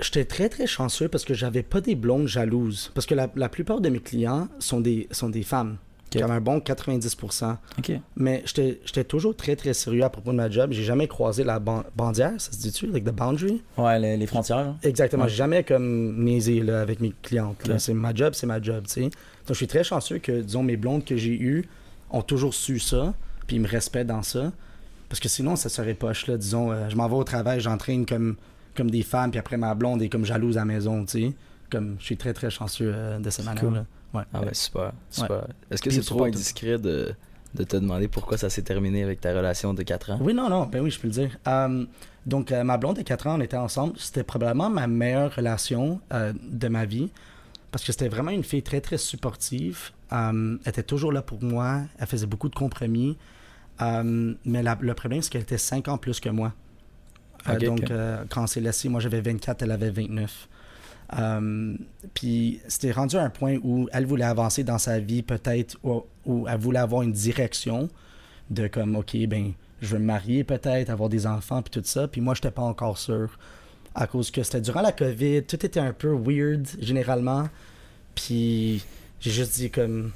[0.00, 2.92] J'étais très, très chanceux parce que j'avais pas des blondes jalouses.
[2.94, 5.78] Parce que la, la plupart de mes clients sont des, sont des femmes.
[6.14, 6.20] Ok.
[6.22, 7.56] Comme un bon 90%.
[7.78, 7.92] Ok.
[8.16, 10.72] Mais j'étais toujours très, très sérieux à propos de ma job.
[10.72, 12.86] J'ai jamais croisé la ban- bandière, ça se dit-tu?
[12.86, 13.62] Like the boundary?
[13.76, 14.56] Ouais, les, les frontières.
[14.58, 14.76] là.
[14.82, 15.24] Exactement.
[15.24, 15.28] Ouais.
[15.28, 17.66] J'ai jamais comme niaisé là, avec mes clientes.
[17.68, 17.74] là.
[17.74, 17.80] Ok.
[17.80, 19.00] C'est ma job, c'est ma job, tu sais.
[19.02, 19.10] Donc
[19.50, 21.66] je suis très chanceux que, disons, mes blondes que j'ai eues
[22.10, 23.12] ont toujours su ça,
[23.46, 24.52] puis ils me respectent dans ça.
[25.10, 26.36] Parce que sinon, ça serait poche, là.
[26.36, 28.36] Disons, euh, je m'en vais au travail, j'entraîne comme,
[28.74, 31.32] comme des femmes, puis après ma blonde est comme jalouse à la maison, tu sais.
[31.70, 33.84] Comme je suis très, très chanceux euh, de cette manière-là.
[34.14, 34.22] Ouais.
[34.32, 34.92] Ah ouais, super.
[35.10, 35.46] super.
[35.70, 37.14] Est-ce que c'est trop indiscret de,
[37.54, 40.18] de te demander pourquoi ça s'est terminé avec ta relation de 4 ans?
[40.20, 41.38] Oui, non, non, ben oui, je peux le dire.
[41.46, 41.84] Euh,
[42.26, 43.94] donc, euh, ma blonde de 4 ans, on était ensemble.
[43.98, 47.10] C'était probablement ma meilleure relation euh, de ma vie.
[47.70, 49.90] Parce que c'était vraiment une fille très, très supportive.
[50.12, 51.82] Euh, elle était toujours là pour moi.
[51.98, 53.18] Elle faisait beaucoup de compromis.
[53.82, 56.54] Euh, mais la- le problème, c'est qu'elle était 5 ans plus que moi.
[57.48, 57.80] Euh, donc,
[58.30, 60.48] quand on s'est laissé, moi j'avais 24, elle avait 29.
[61.16, 61.74] Euh,
[62.14, 66.04] puis c'était rendu à un point où elle voulait avancer dans sa vie, peut-être, ou,
[66.26, 67.88] ou elle voulait avoir une direction
[68.50, 72.08] de comme, OK, ben, je veux me marier peut-être, avoir des enfants, puis tout ça.
[72.08, 73.38] Puis moi, je n'étais pas encore sûr.
[73.94, 77.48] À cause que c'était durant la COVID, tout était un peu weird, généralement.
[78.14, 78.84] Puis
[79.20, 80.12] j'ai juste dit comme,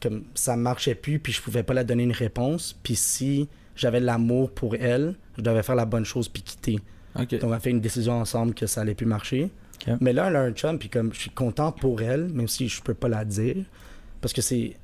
[0.00, 2.76] comme ça marchait plus, puis je pouvais pas la donner une réponse.
[2.82, 6.78] Puis si j'avais de l'amour pour elle, je devais faire la bonne chose puis quitter.
[7.14, 9.50] Donc on a fait une décision ensemble que ça allait plus marcher.
[10.00, 12.68] Mais là, elle a un chum, puis comme je suis content pour elle, même si
[12.68, 13.56] je peux pas la dire,
[14.20, 14.76] parce que c'est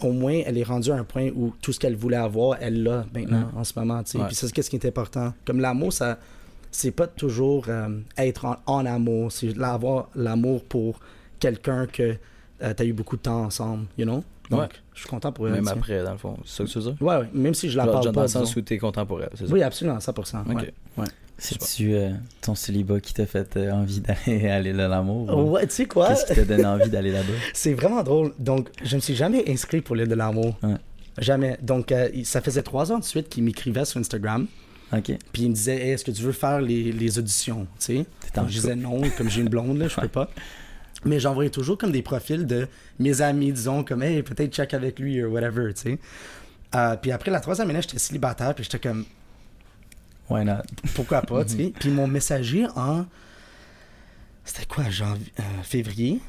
[0.00, 2.82] au moins elle est rendue à un point où tout ce qu'elle voulait avoir, elle
[2.82, 4.18] l'a maintenant en ce moment, tu.
[4.18, 5.34] Puis c'est ce qui est important.
[5.44, 6.18] Comme l'amour, ça
[6.70, 11.00] c'est pas toujours euh, être en, en amour, c'est avoir l'amour pour
[11.40, 12.12] quelqu'un que
[12.60, 14.22] tu as eu beaucoup de temps ensemble, you know?
[14.50, 14.68] Donc, Ouais.
[14.94, 15.54] je suis content pour elle.
[15.54, 16.36] Même tu après, dans le fond.
[16.44, 17.02] C'est ça que tu veux dire?
[17.02, 18.20] Ouais, ouais, même si je la Genre, parle genre pas.
[18.20, 19.52] dans le sens où t'es content pour elle, c'est ça?
[19.52, 20.50] Oui, absolument, 100%.
[20.52, 20.72] Ok.
[20.98, 21.04] ouais.
[21.38, 25.28] C'est-tu euh, ton célibat qui t'a fait euh, envie d'aller aller là l'amour?
[25.36, 26.08] ou Ouais, tu sais quoi?
[26.08, 27.32] Qu'est-ce qui t'a donné envie d'aller là-bas?
[27.54, 28.32] C'est vraiment drôle.
[28.38, 30.58] Donc, je me suis jamais inscrit pour l'île de l'amour.
[30.62, 30.74] Ouais.
[31.18, 31.56] Jamais.
[31.62, 34.46] Donc, euh, ça faisait trois ans de suite qu'il m'écrivait sur Instagram.
[34.92, 35.12] Ok.
[35.32, 38.06] Puis il me disait Hey, Est-ce que tu veux faire les, les auditions Tu sais?
[38.34, 40.28] Je disais non, comme j'ai une blonde, là, je peux pas.
[41.04, 42.66] Mais j'envoyais toujours comme des profils de
[42.98, 45.98] mes amis, disons, comme Hey, peut-être check avec lui ou whatever, tu sais.
[46.74, 49.04] Euh, puis après la troisième année, j'étais célibataire, puis j'étais comme
[50.30, 50.62] Why not?
[50.94, 51.72] pourquoi pas, tu sais.
[51.78, 53.06] Puis mon messager en.
[54.44, 56.20] C'était quoi, janvier, euh, février?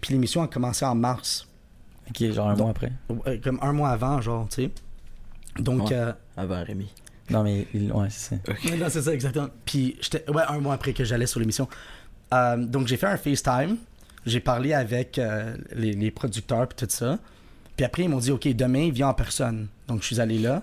[0.00, 1.46] Puis l'émission a commencé en mars.
[2.08, 2.92] Ok, genre un Donc- mois après.
[3.28, 4.70] Euh, comme un mois avant, genre, tu sais.
[5.58, 5.94] Donc, Ouais.
[5.96, 6.88] euh, Avant Rémi.
[7.30, 8.76] Non, mais il- ouais, c'est ça.
[8.76, 9.48] non, c'est ça, exactement.
[9.64, 11.68] Puis, j'étais, ouais, un mois après que j'allais sur l'émission.
[12.34, 13.76] Euh, donc, j'ai fait un FaceTime.
[14.26, 17.18] J'ai parlé avec euh, les, les producteurs puis tout ça.
[17.76, 19.68] Puis après, ils m'ont dit, OK, demain, viens en personne.
[19.86, 20.62] Donc, je suis allé là.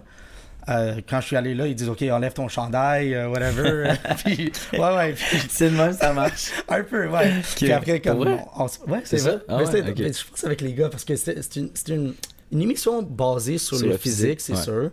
[0.68, 3.94] Euh, quand je suis allé là, ils disent, OK, enlève ton chandail, euh, whatever.
[4.26, 5.14] puis, ouais, ouais.
[5.14, 6.52] puis- C'est le même, ça marche.
[6.68, 7.34] un peu, ouais.
[7.56, 8.20] Puis après, comme.
[8.28, 9.40] On- on ouais, c'est ça?
[9.48, 10.00] Ah Mais ouais, c'était- ok.
[10.00, 12.14] mais je pense avec les gars, parce que c'est une, une,
[12.52, 14.62] une émission basée sur, Sur le le physique, c'est ouais.
[14.62, 14.92] sûr.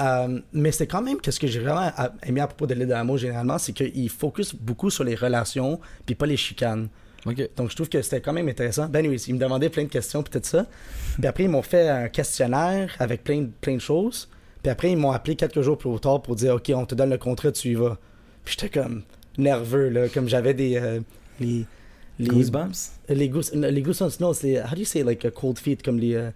[0.00, 1.90] Euh, mais c'est quand même qu'est-ce que j'ai vraiment
[2.26, 5.78] aimé à propos de l'aide de l'amour généralement, c'est qu'il focus beaucoup sur les relations,
[6.06, 6.88] puis pas les chicanes.
[7.26, 7.50] Ok.
[7.56, 8.86] Donc je trouve que c'était quand même intéressant.
[8.88, 10.64] Ben oui, ils me demandaient plein de questions, tout ça.
[11.18, 14.28] Puis après, ils m'ont fait un questionnaire avec plein, plein de choses.
[14.62, 17.10] Puis après, ils m'ont appelé quelques jours plus tard pour dire, OK, on te donne
[17.10, 17.98] le contrat, tu y vas.
[18.44, 19.02] Puis j'étais comme
[19.38, 20.76] nerveux, là, comme j'avais des...
[20.76, 21.00] euh,
[21.40, 21.64] les,
[22.18, 22.92] les, Goosebumps?
[23.08, 25.82] les goose, non, les goosebumps, non, c'est, how do you say, like, a cold feet,
[25.82, 26.30] comme les, euh,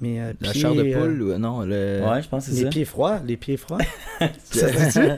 [0.00, 1.62] mes euh, La pieds, chair de euh, poule ou non?
[1.62, 2.02] Le...
[2.06, 2.68] Ouais, je pense que c'est les ça.
[2.70, 3.78] pieds froids, les pieds froids.
[4.44, 4.66] ça?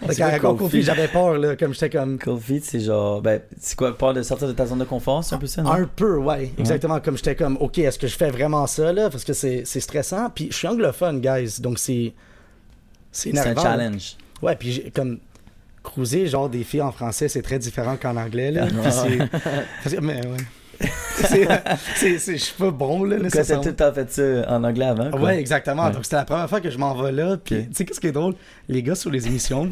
[0.00, 0.82] Fait feet, feet.
[0.82, 2.18] j'avais peur, là, comme j'étais comme...
[2.40, 3.22] Feet, c'est genre.
[3.22, 5.62] Ben, c'est quoi, peur de sortir de ta zone de confort, c'est un peu ça,
[5.62, 5.72] non?
[5.72, 7.00] Un peu, ouais, exactement.
[7.00, 9.08] Comme j'étais comme, OK, est-ce que je fais vraiment ça, là?
[9.10, 10.30] Parce que c'est, stressant.
[10.30, 12.12] Puis je suis anglophone, guys, donc c'est...
[13.12, 14.16] C'est C'est un challenge.
[14.42, 15.18] Ouais, puis comme...
[15.82, 18.66] Cruiser, genre, des filles en français, c'est très différent qu'en anglais, là.
[19.84, 20.36] Puis mais ouais.
[22.00, 25.10] je suis pas bon, là, Quoi, t'as tout le temps fait ça en anglais avant?
[25.10, 25.20] quoi?
[25.20, 25.86] Ouais, exactement.
[25.86, 25.92] Ouais.
[25.92, 27.36] Donc, c'était la première fois que je m'en vais là.
[27.36, 28.34] Puis, tu sais, qu'est-ce qui est drôle?
[28.68, 29.70] Les gars sur les émissions,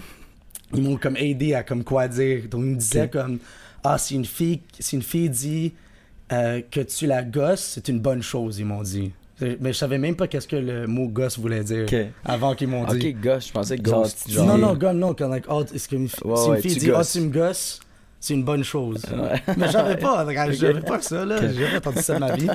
[0.75, 2.43] ils m'ont comme aidé à comme quoi dire.
[2.51, 3.38] Donc, ils me disaient comme,
[3.83, 5.75] ah, si une fille, si une fille dit
[6.33, 9.12] euh, que tu la gosses, c'est une bonne chose, ils m'ont dit.
[9.40, 11.87] Mais je savais même pas qu'est-ce que le mot gosse voulait dire
[12.25, 13.09] avant qu'ils m'ont dit.
[13.14, 14.07] Ok, gosse, je pensais que Genre,
[14.47, 15.12] non, non, gosse, non.
[15.12, 16.09] Quand, like, oh, Ouais, si une
[16.61, 17.12] fille dit, oh, gosses.
[17.12, 17.81] tu me gosses,
[18.24, 19.02] c'est une bonne chose.
[19.12, 19.42] Ouais.
[19.58, 21.37] Mais j'avais pas, j'avais pas ça, là.
[21.42, 22.48] J'ai jamais entendu ça de ma vie.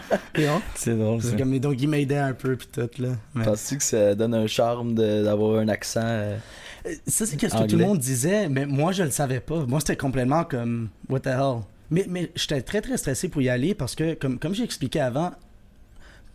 [0.73, 1.29] C'est drôle, ça.
[1.29, 3.09] C'est comme, donc, ils m'aidaient un peu, puis tout, là.
[3.35, 6.37] Mais- Penses-tu que ça donne un charme d'avoir un accent euh,
[7.05, 9.63] Ça, c'est qu'est-ce que tout le monde disait, mais moi, je le savais pas.
[9.67, 11.59] Moi, c'était complètement comme, what the hell?
[11.91, 14.99] Mais, mais j'étais très, très stressé pour y aller parce que, comme, comme j'ai expliqué
[14.99, 15.31] avant,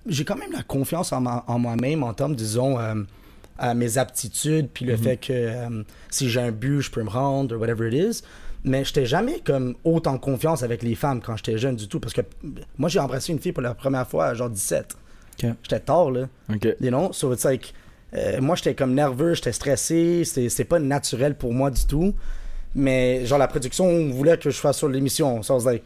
[0.07, 2.95] j'ai quand même la confiance en, en moi-même en termes, disons, euh,
[3.59, 7.11] à mes aptitudes, puis le fait que euh, si j'ai un but, je peux me
[7.11, 8.23] rendre, or whatever it is.
[8.65, 12.01] Mais j'étais jamais comme autant en confiance avec les femmes quand j'étais jeune du tout.
[12.01, 12.23] Parce que
[12.79, 14.97] moi, j'ai embrassé une fille pour la première fois à genre 17.
[15.45, 15.51] Ok.
[15.63, 16.29] J'étais tard, là.
[16.81, 17.13] You know?
[17.13, 17.75] So it's like.
[18.15, 22.15] euh, moi, j'étais comme nerveux, j'étais stressé, c'était c'était pas naturel pour moi du tout.
[22.75, 25.43] Mais genre, la production voulait que je fasse sur l'émission.
[25.43, 25.85] So I was like,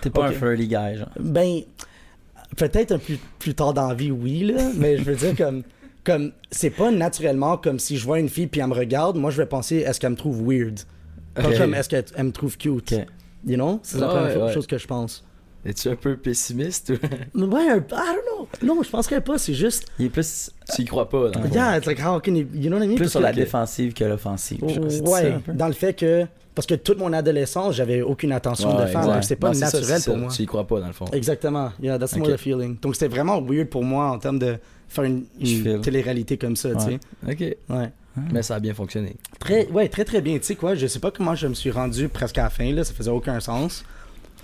[0.00, 1.08] T'es pas un flirty guy, genre.
[1.18, 1.60] ben,
[2.56, 4.70] peut-être un plus, plus tard dans la vie, oui, là.
[4.76, 5.62] mais je veux dire, comme,
[6.04, 9.30] comme c'est pas naturellement comme si je vois une fille puis elle me regarde, moi,
[9.30, 10.80] je vais penser, est-ce qu'elle me trouve weird?
[11.34, 11.58] Pas Ok.
[11.58, 12.92] comme, est-ce qu'elle elle me trouve cute?
[12.92, 13.06] Ok.
[13.46, 13.80] You know?
[13.82, 14.52] C'est la Ouais, première ouais.
[14.52, 15.24] chose que je pense.
[15.64, 16.90] Es-tu un peu pessimiste
[17.34, 17.88] ou Ouais, un- I don't
[18.38, 18.48] know.
[18.62, 19.84] Non, je penserais pas, c'est juste.
[19.98, 21.28] Il est plus, tu y crois pas?
[21.30, 21.44] Dans?
[21.50, 22.94] Yeah, it's like, how can you, you know what I mean?
[22.96, 24.60] plus Parce sur que- la défensive que l'offensive.
[24.88, 26.26] ça, Ouais, dans le fait que.
[26.54, 29.06] Parce que toute mon adolescence, j'avais aucune attention Ouais, de femme.
[29.06, 30.18] donc C'est pas Non, c'est ça, naturel pour ça.
[30.20, 30.30] moi.
[30.34, 31.04] Tu y crois pas, dans le fond.
[31.12, 31.72] Exactement.
[31.80, 32.34] Yeah, that's more Ok.
[32.34, 32.76] the feeling.
[32.80, 34.56] Donc c'était vraiment weird pour moi en termes de
[34.88, 36.98] faire une, une télé-réalité comme ça, tu sais.
[37.28, 37.56] Ok.
[37.68, 37.92] Ouais.
[38.32, 39.16] Mais ça a bien fonctionné.
[39.38, 40.36] Très, ouais, très très bien.
[40.38, 42.70] Tu sais quoi, je sais pas comment je me suis rendu presque à la fin,
[42.72, 43.84] là, ça faisait aucun sens.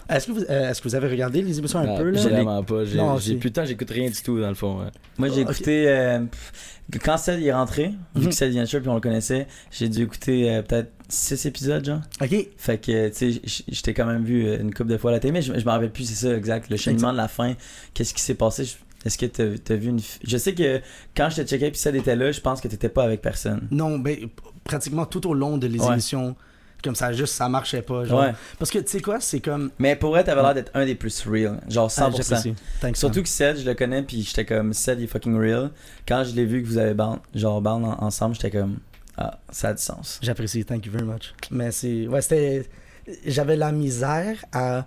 [0.08, 2.20] Est-ce que, vous, euh, est-ce que vous avez regardé les émissions un Ah, peu, là?
[2.22, 2.84] Vraiment pas.
[2.84, 4.78] J'ai Non, j'ai c'est- plus de temps, j'écoute rien du tout, dans le fond.
[4.78, 4.90] ouais.
[5.18, 5.50] Moi, j'ai Ok.
[5.50, 5.88] écouté.
[5.88, 6.20] euh,
[7.04, 8.28] quand Seth est rentré, vu Mhm.
[8.28, 11.84] que Seth vient de puis on le connaissait, j'ai dû écouter euh, peut-être 6 épisodes,
[11.84, 12.00] genre.
[12.22, 12.36] Ok.
[12.56, 15.14] Fait que, tu sais, j- j'étais quand même vu euh, une couple de fois à
[15.14, 16.70] la télé, mais je, je me rappelle plus, c'est ça, exact.
[16.70, 17.54] Le cheminement de la fin,
[17.92, 18.64] qu'est-ce qui s'est passé?
[18.64, 18.74] Je-
[19.06, 20.00] Est-ce que t'as as vu une.
[20.24, 20.80] Je sais que
[21.16, 23.66] quand je te checkais puis Seth était là, je pense que t'étais pas avec personne.
[23.70, 24.16] Non, ben,
[24.64, 25.92] pratiquement tout au long de les Ouais.
[25.92, 26.34] émissions,
[26.84, 28.04] comme ça, juste, ça marchait pas.
[28.04, 28.20] Genre.
[28.20, 28.32] Ouais.
[28.58, 29.70] Parce que, tu sais quoi, c'est comme.
[29.78, 31.60] Mais pour vrai, t'avais l'air d'être un des plus real.
[31.68, 32.16] Genre Ah, 100%.
[32.16, 32.54] j'apprécie.
[32.80, 35.70] Thanks, Surtout que Seth, je le connais, puis j'étais comme Seth, il est fucking real.
[36.06, 38.78] Quand je l'ai vu que vous avez band, genre band en- ensemble, j'étais comme
[39.16, 40.18] ah, ça a du sens.
[40.22, 41.32] J'apprécie, thank you very much.
[41.50, 42.06] Mais c'est.
[42.06, 42.68] Ouais, c'était.
[43.24, 44.84] J'avais la misère à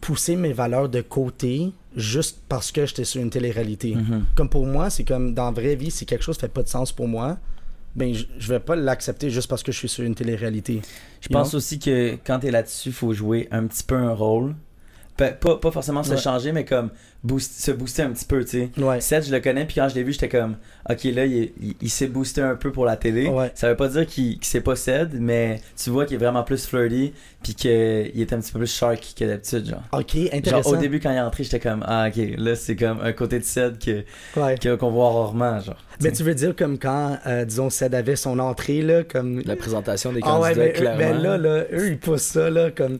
[0.00, 3.94] pousser mes valeurs de côté juste parce que j'étais sur une télé-réalité.
[3.94, 4.24] Mhm.
[4.34, 6.68] Comme pour moi, c'est comme dans la vraie vie, si quelque chose fait pas de
[6.68, 7.38] sens pour moi,
[7.94, 10.82] ben je, je vais pas l'accepter juste parce que je suis sur une télé-réalité.
[11.22, 11.56] Je You pense know?
[11.56, 14.54] aussi que quand t'es là-dessus, faut jouer un petit peu un rôle.
[15.16, 16.16] Pas, pas, pas forcément se Ouais.
[16.18, 16.90] changer, mais comme
[17.24, 18.70] boost, se booster un petit peu, tu sais.
[18.82, 19.00] Ouais.
[19.00, 20.56] Seth, je le connais, puis quand je l'ai vu, j'étais comme,
[20.90, 23.26] ok, là, il, il- il s'est boosté un peu pour la télé.
[23.28, 23.50] Ouais.
[23.54, 26.42] Ça veut pas dire qu'il qu'il s'est pas Seth, mais tu vois qu'il est vraiment
[26.42, 29.82] plus flirty, puis qu'il est un petit peu plus shark que d'habitude, genre.
[29.92, 30.72] Ok, Genre, intéressant.
[30.72, 33.38] au début, quand il est entré, j'étais comme, ah, ok, là, c'est comme un côté
[33.38, 33.78] de Seth
[34.34, 35.76] qu'on voit rarement, genre.
[36.02, 39.40] Mais tu veux dire comme quand, euh, disons, Ced avait son entrée, là, comme...
[39.46, 40.98] La présentation des Ah candidats, ouais, mais, eux- clairement.
[40.98, 42.98] mais là, là, eux, ils poussent ça, là, comme...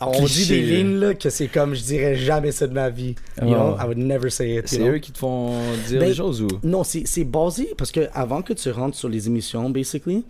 [0.00, 3.16] On dit des lignes, là, que c'est comme, je dirais jamais ça de ma vie.
[3.42, 3.76] You know?
[3.80, 6.48] I would never say it, C'est eux qui te font dire Ben, des choses ou?
[6.62, 10.24] Non, c'est basé parce que avant que tu rentres sur les émissions, basically,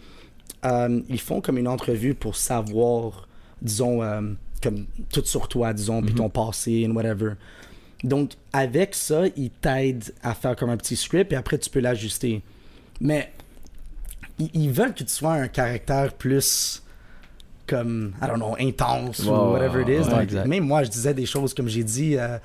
[0.64, 3.28] euh, ils font comme une entrevue pour savoir,
[3.60, 4.22] disons, euh,
[4.62, 7.32] comme tout sur toi, disons, puis ton passé and whatever.
[8.04, 11.80] Donc, avec ça, ils t'aident à faire comme un petit script et après, tu peux
[11.80, 12.42] l'ajuster.
[13.00, 13.32] Mais
[14.38, 16.82] ils, ils veulent que tu sois un caractère plus
[17.68, 20.04] comme, I don't know, intense ou whatever it is.
[20.06, 20.46] ouais, Donc, exact.
[20.46, 22.16] même moi, je disais des choses comme j'ai dit.
[22.16, 22.38] euh,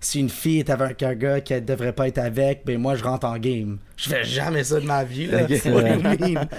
[0.00, 3.02] si une fille est avec un gars qu'elle devrait pas être avec, ben moi je
[3.02, 3.78] rentre en game.
[3.96, 5.30] Je fais jamais ça de ma vie?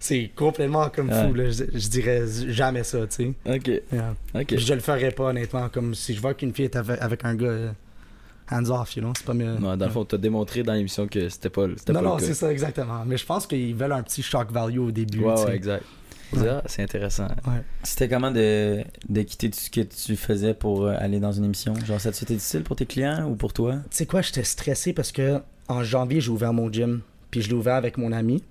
[0.00, 1.50] C'est- complètement comme fou là.
[1.50, 3.32] Je, je dirais jamais ça, tu sais.
[3.46, 4.14] Ok, Yeah.
[4.34, 4.46] ok.
[4.46, 5.68] Puis Je le ferais pas honnêtement.
[5.68, 7.70] Comme si je vois qu'une fille est avec, avec un gars, euh,
[8.50, 9.12] hands off, you know.
[9.16, 9.54] C'est pas mieux.
[9.58, 12.20] Non, dans le fond, t'as démontré dans l'émission que c'était pas, Non, pas non, le
[12.20, 12.26] cas.
[12.26, 13.02] c'est ça exactement.
[13.06, 15.20] Mais je pense qu'ils veulent un petit shock value au début.
[15.20, 15.84] Ouais, ouais, exact.
[16.32, 16.48] Ouais.
[16.48, 17.28] Ah, c'est intéressant.
[17.82, 21.44] C'était comment de, de quitter tout ce que tu faisais pour euh, aller dans une
[21.44, 21.74] émission?
[21.86, 23.76] Genre, ça été difficile pour tes clients ou pour toi?
[23.90, 27.00] Tu sais quoi, j'étais stressé parce que en janvier, j'ai ouvert mon gym.
[27.30, 28.42] Puis je l'ai ouvert avec mon ami.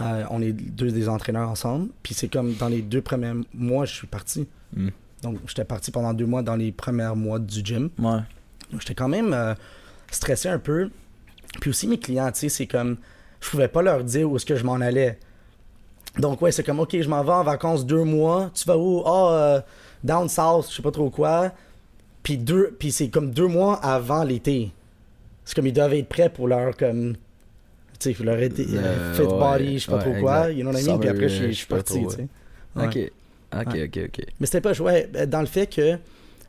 [0.00, 1.90] Euh, on est deux des entraîneurs ensemble.
[2.02, 4.48] Puis c'est comme dans les deux premiers mois, je suis parti.
[4.74, 4.88] Hmm.
[5.22, 7.90] Donc j'étais parti pendant deux mois dans les premiers mois du gym.
[7.98, 8.20] Ouais.
[8.70, 9.54] Donc j'étais quand même euh,
[10.10, 10.90] stressé un peu.
[11.60, 12.96] Puis aussi mes clients, tu sais, c'est comme
[13.40, 15.18] je pouvais pas leur dire où est-ce que je m'en allais.
[16.18, 18.50] Donc ouais, c'est comme ok, je m'en vais en vacances deux mois.
[18.54, 19.02] Tu vas où?
[19.06, 19.60] Ah, euh,
[20.04, 21.52] down south, je sais pas trop quoi.
[22.22, 24.70] Puis deux, puis c'est comme deux mois avant l'été.
[25.44, 27.14] C'est comme ils doivent être prêts pour leur comme,
[27.98, 30.50] tu sais, leur été, Euh, fit ouais, body, je sais pas ouais, trop quoi.
[30.50, 30.98] You know what I mean?
[30.98, 32.28] Puis après, je euh, suis- parti, tu sais.
[32.76, 33.12] Ok.
[33.54, 34.24] Ok, ok, ok.
[34.40, 35.98] Mais c'était pas ouais, ben, dans le fait que, tu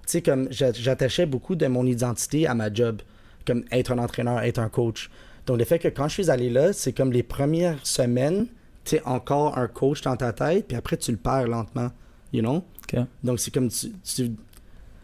[0.05, 3.01] sais, comme j'a- j'attachais beaucoup de mon identité à ma job,
[3.47, 5.09] comme être un entraîneur, être un coach.
[5.45, 8.45] Donc le fait que quand je suis allé là, c'est comme les premières semaines,
[8.85, 11.91] tu encore un coach dans ta tête, puis après tu le perds lentement,
[12.31, 12.63] you know?
[13.23, 14.31] Donc c'est comme tu, tu-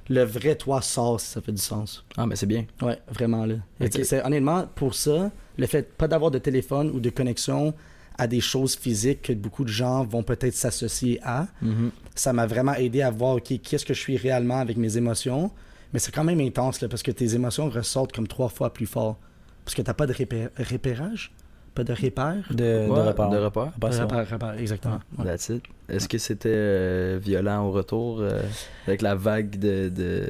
[0.10, 2.04] le vrai toi sort, si ça fait du sens.
[2.18, 2.66] Ah, mais c'est bien.
[2.82, 3.56] Ouais, vraiment là.
[3.92, 7.74] C'est- honnêtement pour ça, le fait pas d'avoir de téléphone ou de connexion
[8.18, 11.92] à des choses physiques que beaucoup de gens vont peut-être s'associer à, Mhm.
[12.16, 15.52] ça m'a vraiment aidé à voir, OK, qu'est-ce que je suis réellement avec mes émotions?
[15.94, 18.88] Mais c'est quand même intense, là, parce que tes émotions ressortent comme trois fois plus
[18.88, 19.18] fort.
[19.64, 21.32] Parce que t'as pas de répé- repérage,
[21.86, 22.44] pas de repère.
[22.52, 23.32] De, de Ouais, repart.
[23.32, 23.80] de repart.
[23.80, 24.04] Pas ça.
[24.04, 25.00] Repère, repère, exactement.
[25.18, 25.26] Ouais.
[25.26, 25.64] That's it.
[25.90, 28.42] Est-ce que c'était euh, violent au retour euh,
[28.88, 30.30] avec la vague de, de...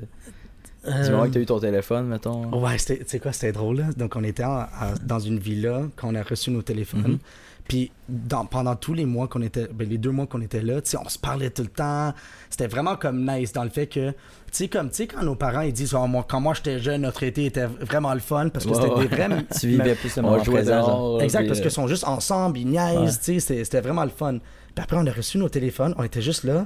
[1.04, 2.46] du moment que tu as eu ton téléphone, mettons?
[2.60, 3.78] Ouais, c'était- sais quoi, c'était drôle.
[3.80, 3.86] Là.
[3.98, 7.02] Donc, on était en- en- dans une villa quand on a reçu nos téléphones.
[7.02, 7.20] Mhm.
[7.70, 10.82] Puis, dans- pendant tous les mois qu'on était, ben, les deux mois qu'on était là,
[10.82, 12.14] tu sais, on se parlait tout le temps.
[12.50, 14.16] C'était vraiment comme nice dans le fait que, tu
[14.52, 17.02] sais, comme, tu sais, quand nos parents, ils disent, Oh, moi, quand moi j'étais jeune,
[17.04, 19.46] notre été était vraiment le fun parce que c'était des vrais.
[19.60, 21.20] Tu vivais plus le moment présent.
[21.20, 23.08] Exact, puis, parce euh, qu'ils sont juste ensemble, ils niaisent, Ouais.
[23.24, 24.40] tu sais, c'était- vraiment le fun.
[24.74, 26.66] Puis après, on a reçu nos téléphones, on était juste là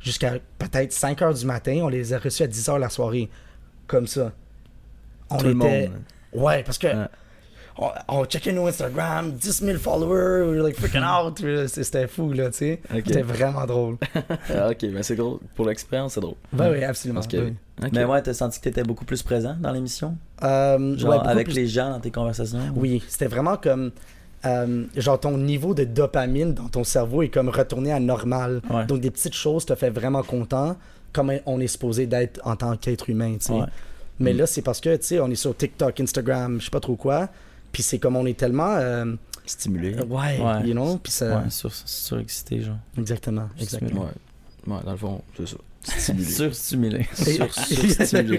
[0.00, 3.28] jusqu'à peut-être 5 heures du matin, on les a reçus à 10 heures la soirée,
[3.88, 4.30] comme ça.
[5.30, 5.88] On Tout le était...
[5.88, 5.98] monde.
[6.32, 7.06] Ouais, parce que Ouais.
[7.78, 12.32] On, on checkait nos Instagram, 10 000 followers, we were like freaking out, c'était fou,
[12.32, 12.80] là, tu sais.
[12.92, 13.96] C'était vraiment drôle.
[14.50, 15.38] Ah, ok, mais c'est drôle.
[15.54, 16.36] Pour l'expérience, c'est drôle.
[16.52, 17.20] Ben oui, absolument.
[17.22, 17.36] Que.
[17.36, 17.54] oui.
[17.82, 17.90] Ok.
[17.92, 20.16] Mais ouais, t'as senti que t'étais beaucoup plus présent dans l'émission?
[20.44, 22.58] Euh, Genre ouais, avec plus- les gens dans tes conversations?
[22.76, 23.90] Oui, c'était vraiment comme.
[24.44, 28.60] euh, genre, ton niveau de dopamine dans ton cerveau est comme retourné à normal.
[28.70, 28.84] Ouais.
[28.86, 30.76] Donc, des petites choses te fait vraiment content,
[31.12, 33.52] comme on est supposé d'être en tant qu'être humain, tu sais.
[33.54, 33.66] Ouais.
[34.20, 34.38] Mais Mm.
[34.38, 36.94] là, c'est parce que, tu sais, on est sur TikTok, Instagram, je sais pas trop
[36.94, 37.28] quoi.
[37.74, 38.76] Puis c'est comme on est tellement.
[38.76, 39.94] euh, Stimulé.
[39.96, 40.66] ouais, Ouais.
[40.66, 40.96] you know?
[41.02, 41.40] Puis ça.
[41.42, 42.78] Ouais, sur, surexcité, genre.
[42.96, 44.04] Exactement, exactement.
[44.04, 44.72] Ouais.
[44.74, 45.56] Ouais, dans le fond, c'est ça.
[45.82, 46.24] Stimulé.
[46.30, 47.08] Surstimulé.
[47.12, 48.38] Sur- Surstimulé.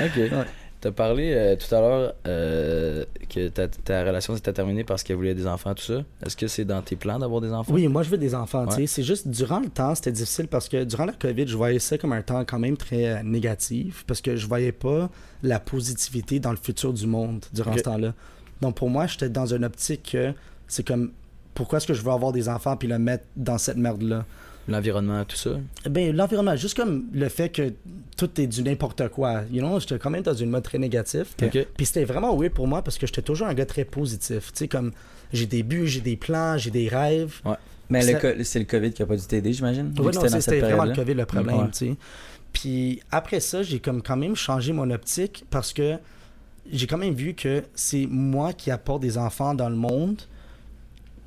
[0.00, 0.46] ok.
[0.80, 5.16] T'as parlé euh, tout à l'heure euh, que ta, ta relation s'était terminée parce qu'elle
[5.16, 6.04] voulait des enfants, tout ça.
[6.24, 7.72] Est-ce que c'est dans tes plans d'avoir des enfants?
[7.72, 8.86] Oui, moi je veux des enfants, tu sais.
[8.86, 11.98] C'est juste, durant le temps, c'était difficile parce que durant la COVID, je voyais ça
[11.98, 15.10] comme un temps quand même très euh, négatif parce que je voyais pas
[15.42, 18.14] la positivité dans le futur du monde durant ce temps-là.
[18.60, 20.32] Donc pour moi, j'étais dans une optique que
[20.68, 21.10] c'est comme,
[21.54, 24.24] pourquoi est-ce que je veux avoir des enfants puis le mettre dans cette merde-là?
[24.68, 25.50] L'environnement, tout ça?
[25.88, 27.72] Ben, l'environnement, juste comme le fait que
[28.16, 29.42] tout est du n'importe quoi.
[29.50, 31.34] You know, j'étais quand même dans une mode très négatif.
[31.42, 31.66] Ok.
[31.76, 34.52] Puis c'était vraiment weird pour moi parce que j'étais toujours un gars très positif.
[34.52, 34.92] Tu sais, comme
[35.32, 37.40] j'ai des buts, j'ai des plans, j'ai des rêves.
[37.90, 39.94] Mais Ça- le co- c'est le COVID qui a pas dû t'aider, j'imagine?
[39.98, 40.94] Ouais, non, c'était vraiment le?
[40.94, 41.70] COVID le problème, Ouais.
[41.72, 41.96] tu sais.
[42.52, 45.96] Puis après ça, j'ai comme quand même changé mon optique parce que
[46.70, 50.20] j'ai quand même vu que c'est moi qui apporte des enfants dans le monde,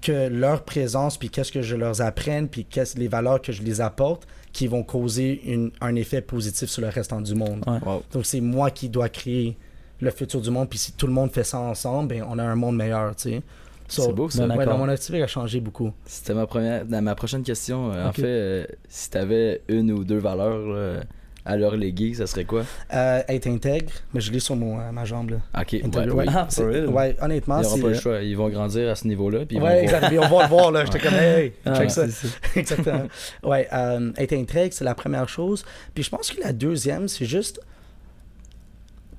[0.02, 3.62] que leur présence, puis qu'est-ce que je leur apprenne, puis qu'est-ce les valeurs que je
[3.62, 7.64] les apporte, qui vont causer une- un effet positif sur le restant du monde.
[7.68, 7.80] Ouais.
[7.86, 8.04] Wow.
[8.12, 9.56] Donc c'est moi qui dois créer
[10.02, 12.44] le futur du monde, puis si tout le monde fait ça ensemble, ben on a
[12.44, 13.42] un monde meilleur, tu sais.
[13.88, 14.48] So, C'est beau ça.
[14.48, 15.92] Ouais, non, mon optique a changé beaucoup.
[16.06, 17.92] C'était ma première, dans ma prochaine question.
[17.92, 21.02] euh, En fait, euh, si t'avais une ou deux valeurs là,
[21.46, 22.64] à leur léguer, ça serait quoi?
[22.94, 25.38] Euh, être intègre, mais je l'ai sur mon, euh, ma jambe là.
[25.60, 26.26] Ok, ouais, Intègre, oui.
[26.26, 26.34] ouais.
[26.36, 26.48] Ah,
[26.92, 27.82] ouais, Ils honnêtement, n'auront c'est.
[27.82, 28.22] pas le choix.
[28.22, 29.46] Ils vont grandir à ce niveau-là.
[29.46, 29.96] Puis ils Ouais, vont voir.
[29.96, 30.08] exact.
[30.10, 30.86] Puis on va le voir là.
[30.86, 32.06] J'étais comme, hey, Ah, check ça.
[32.56, 33.08] Exactement.
[33.44, 35.66] Ouais, euh, être intègre, c'est la première chose.
[35.96, 37.60] Puis je pense que la deuxième, c'est juste.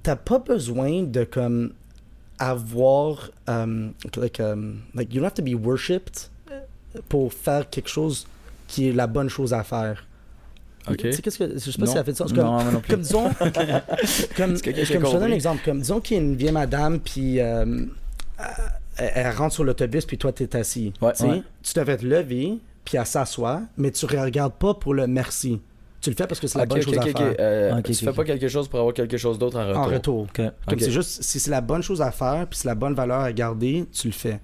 [0.02, 1.72] T'as pas besoin de comme
[2.38, 3.30] avoir.
[3.46, 6.30] um, like, um, like, you don't have to be worshipped
[7.08, 8.26] pour faire quelque chose
[8.68, 10.06] qui est la bonne chose à faire.
[10.90, 10.96] Ok.
[10.98, 11.52] Tu sais, qu'est-ce que.
[11.54, 11.86] Je sais pas Non.
[11.86, 12.32] si ça fait du sens.
[12.32, 12.90] Comme, Non, non plus.
[12.90, 13.30] comme disons.
[14.36, 15.62] comme, que je te donne un exemple.
[15.64, 17.40] Comme disons qu'il y a une vieille madame, puis.
[17.40, 17.84] euh,
[18.96, 20.92] elle, elle rentre sur l'autobus, puis toi, t'es assis.
[21.00, 21.12] Ouais.
[21.12, 21.42] Tu sais, Ouais.
[21.62, 25.60] Tu devrais te lever, puis elle s'assoit, mais tu ne regardes pas pour le merci.
[26.00, 27.34] Tu le fais parce que c'est la bonne chose à faire.
[27.38, 29.78] Euh, Ok, tu fais pas quelque chose pour avoir quelque chose d'autre en retour.
[29.82, 30.26] En retour.
[30.66, 33.20] Comme c'est juste, si c'est la bonne chose à faire, puis c'est la bonne valeur
[33.20, 34.40] à garder, tu le fais.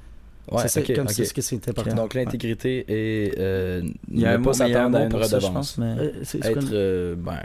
[0.51, 1.13] Ouais, c'est ça, ok, comme ok.
[1.13, 1.95] c'est ce que c'est important.
[1.95, 5.79] Donc l'intégrité et euh, Il y a ne un pas s'attendre à une ça, pense,
[5.79, 5.95] mais...
[5.99, 7.39] Euh, Être, euh, ben,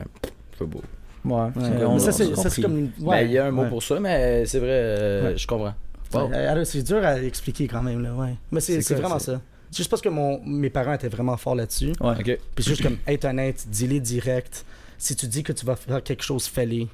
[0.57, 0.81] c'est beau.
[1.25, 1.85] Ouais, Ouais.
[1.85, 2.91] on Mais ça, c'est comme une.
[2.99, 3.69] Ben, ouais, il y a un mot ouais.
[3.69, 5.37] pour ça, mais c'est vrai, euh, Ouais.
[5.37, 5.73] je comprends.
[6.13, 6.27] Wow.
[6.29, 8.35] Ouais, alors, c'est dur à expliquer quand même, là, ouais.
[8.51, 9.41] Mais c'est vraiment ça.
[9.71, 11.93] C'est juste parce que mon, mes parents étaient vraiment forts là-dessus.
[11.99, 12.11] Ouais.
[12.19, 12.23] Ok.
[12.53, 14.65] Puis c'est juste comme être honnête, dis-les direct.
[14.99, 16.86] Si tu dis que tu vas faire quelque chose, fais-le.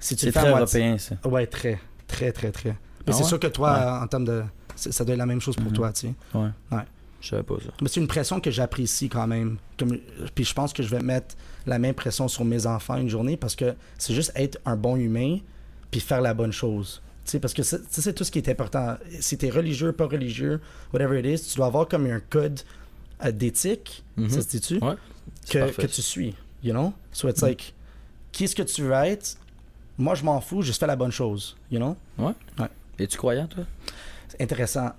[0.00, 1.14] Si tu C'est le fais à très européen, ça.
[1.24, 1.78] Ouais, très,
[2.08, 2.70] très, très, très.
[2.70, 2.74] Mais
[3.06, 3.28] Ah c'est ouais?
[3.28, 4.02] sûr que toi, Ouais.
[4.02, 4.42] en termes de.
[4.76, 5.72] Ça doit être la même chose pour Mhm.
[5.72, 6.14] toi, tu sais.
[6.34, 6.48] Ouais.
[6.70, 6.82] Ouais.
[7.20, 7.70] Je savais pas ça.
[7.82, 9.56] Mais c'est une pression que j'apprécie quand même.
[9.78, 9.98] Comme,
[10.34, 11.34] puis je pense que je vais mettre
[11.66, 14.96] la même pression sur mes enfants une journée parce que c'est juste être un bon
[14.96, 15.38] humain
[15.90, 17.02] puis faire la bonne chose.
[17.24, 18.96] Tu sais, parce que c'est c'est tout ce qui est important.
[19.18, 20.60] Si t'es religieux, pas religieux,
[20.92, 22.60] whatever it is, tu dois avoir comme un code
[23.24, 24.28] euh, d'éthique, Mhm.
[24.28, 24.74] ça se dit-tu?
[24.78, 24.94] Ouais,
[25.42, 26.92] c'est que, tu suis, you know?
[27.12, 27.74] So it's like,
[28.30, 29.38] qui est-ce que tu veux être?
[29.98, 31.96] Moi, je m'en fous, juste fais la bonne chose, you know?
[32.98, 33.64] Es-tu croyant, toi?
[34.40, 34.90] Intéressant.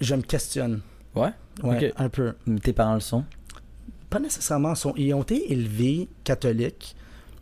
[0.00, 0.80] Je me questionne.
[1.14, 1.30] Ouais?
[1.62, 1.92] Ouais, Ok.
[1.96, 2.34] un peu.
[2.62, 3.24] Tes parents le sont?
[4.10, 4.74] Pas nécessairement.
[4.74, 6.94] Sont, ils ont été élevés catholiques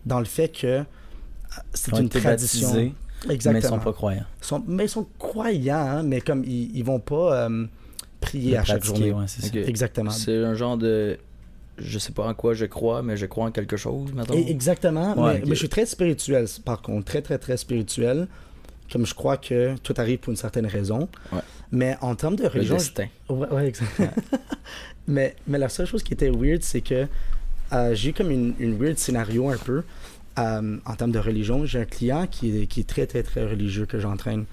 [0.06, 0.82] dans le fait que euh,
[1.72, 2.68] c'est Ils ont une été tradition.
[2.68, 2.94] baptisés,
[3.28, 3.52] Exactement.
[3.54, 4.24] mais ils sont pas croyants.
[4.40, 7.66] Ils sont- mais ils sont croyants, hein, mais comme ils, ils vont pas euh,
[8.20, 9.12] prier Le à chaque journée.
[9.12, 9.48] ouais, c'est ça.
[9.48, 9.56] Ok.
[9.56, 10.10] Exactement.
[10.10, 11.18] C'est un genre de.
[11.76, 14.36] Je sais pas en quoi je crois, mais je crois en quelque chose, maintenant.
[14.36, 15.18] Exactement.
[15.20, 15.48] Ouais, mais, ok.
[15.48, 17.04] mais je suis très spirituel, par contre.
[17.06, 18.28] Très, très, très spirituel.
[18.92, 21.08] Comme je crois que tout arrive pour une certaine raison.
[21.32, 21.40] Ouais.
[21.72, 22.76] Mais en termes de Le religion.
[22.76, 23.06] destin.
[23.28, 24.12] Ouais, ouais, exactement.
[25.08, 27.06] mais, mais la seule chose qui était weird, c'est que
[27.72, 29.82] euh, j'ai eu comme une, une weird scénario un peu
[30.38, 31.64] euh, en termes de religion.
[31.64, 34.44] J'ai un client qui est, qui est très, très, très religieux que j'entraîne.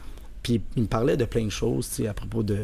[0.44, 2.58] Puis il me parlait de plein de choses, tu sais, à propos de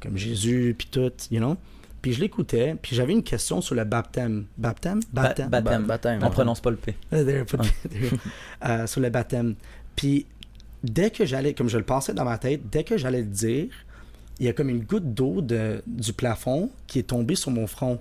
[0.00, 1.56] comme Jésus, puis tout, you know.
[2.02, 4.46] Puis je l'écoutais, puis j'avais une question sur le baptême.
[4.58, 4.98] Baptême?
[5.12, 5.48] Ba- Baptême?
[5.48, 5.82] baptême.
[5.82, 6.30] Ba- baptême, On ouais.
[6.32, 6.96] prononce pas le P.
[7.12, 7.44] Uh.
[8.66, 9.54] Euh, sur le baptême.
[9.94, 10.26] Puis,
[10.84, 13.68] dès que j'allais, comme je le pensais dans ma tête, dès que j'allais le dire,
[14.40, 17.66] il y a comme une goutte d'eau de, du plafond qui est tombée sur mon
[17.66, 18.00] front.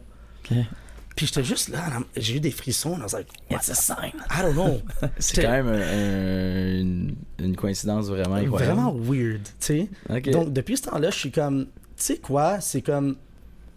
[1.16, 1.84] Puis j'étais juste là,
[2.16, 2.98] j'ai eu des frissons.
[2.98, 4.14] I was like, what It's a sign.
[4.30, 4.80] I don't know.
[5.20, 8.74] C'est quand même un- un- une, une coïncidence vraiment incroyable.
[8.80, 10.32] vraiment weird, tu sais.
[10.32, 11.66] Donc, depuis ce temps-là, je suis comme,
[11.98, 13.18] tu sais quoi, c'est comme,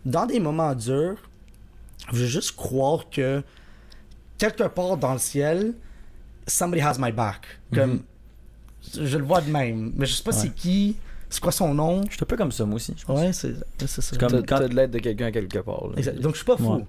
[0.07, 1.17] dans des moments durs,
[2.13, 3.43] je veux juste croire que
[4.39, 5.75] quelque part dans le ciel,
[6.47, 7.43] somebody has my back.
[7.75, 8.03] Comme,
[8.93, 10.37] je le vois de même, mais je sais pas Ouais.
[10.39, 10.97] c'est qui,
[11.31, 12.03] c'est quoi son nom.
[12.09, 12.95] Je suis un peu comme ça, moi aussi.
[12.97, 13.19] Je pense.
[13.21, 13.55] Ouais, c'est
[13.87, 14.03] ça.
[14.03, 15.89] C'est comme- T'as quand- t'as de l'aide de quelqu'un quelque part.
[15.89, 15.95] là.
[15.97, 16.19] Exact.
[16.21, 16.75] Donc, je suis pas fou.
[16.75, 16.85] Ouais.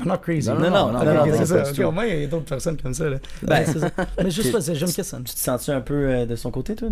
[0.00, 0.48] I'm not crazy.
[0.48, 1.88] Non, non, non, non, non, c'est ça.
[1.88, 3.10] au moins, il y a d'autres personnes comme ça.
[3.10, 3.18] Là.
[3.42, 3.90] Ben, c'est ça.
[4.22, 4.64] Mais juste Ok.
[4.64, 5.24] pas, je me questionne.
[5.24, 6.88] Tu te sens-tu un peu euh, de son côté, toi?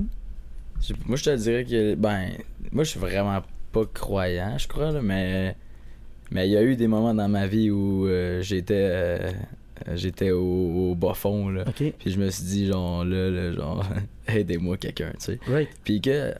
[0.82, 2.28] Je- Moi, je te dirais que, ben,
[2.72, 3.40] moi, je suis vraiment
[3.72, 5.56] pas croyant, je crois, là, mais
[6.30, 9.30] mais il y a eu des moments dans ma vie où euh, j'étais euh,
[9.94, 11.64] j'étais au, au bas fond, là.
[11.74, 13.84] Puis je me suis dit, genre, là, là, genre,
[14.28, 15.38] aidez-moi quelqu'un, tu sais.
[15.48, 15.68] right.
[15.84, 16.34] Puis que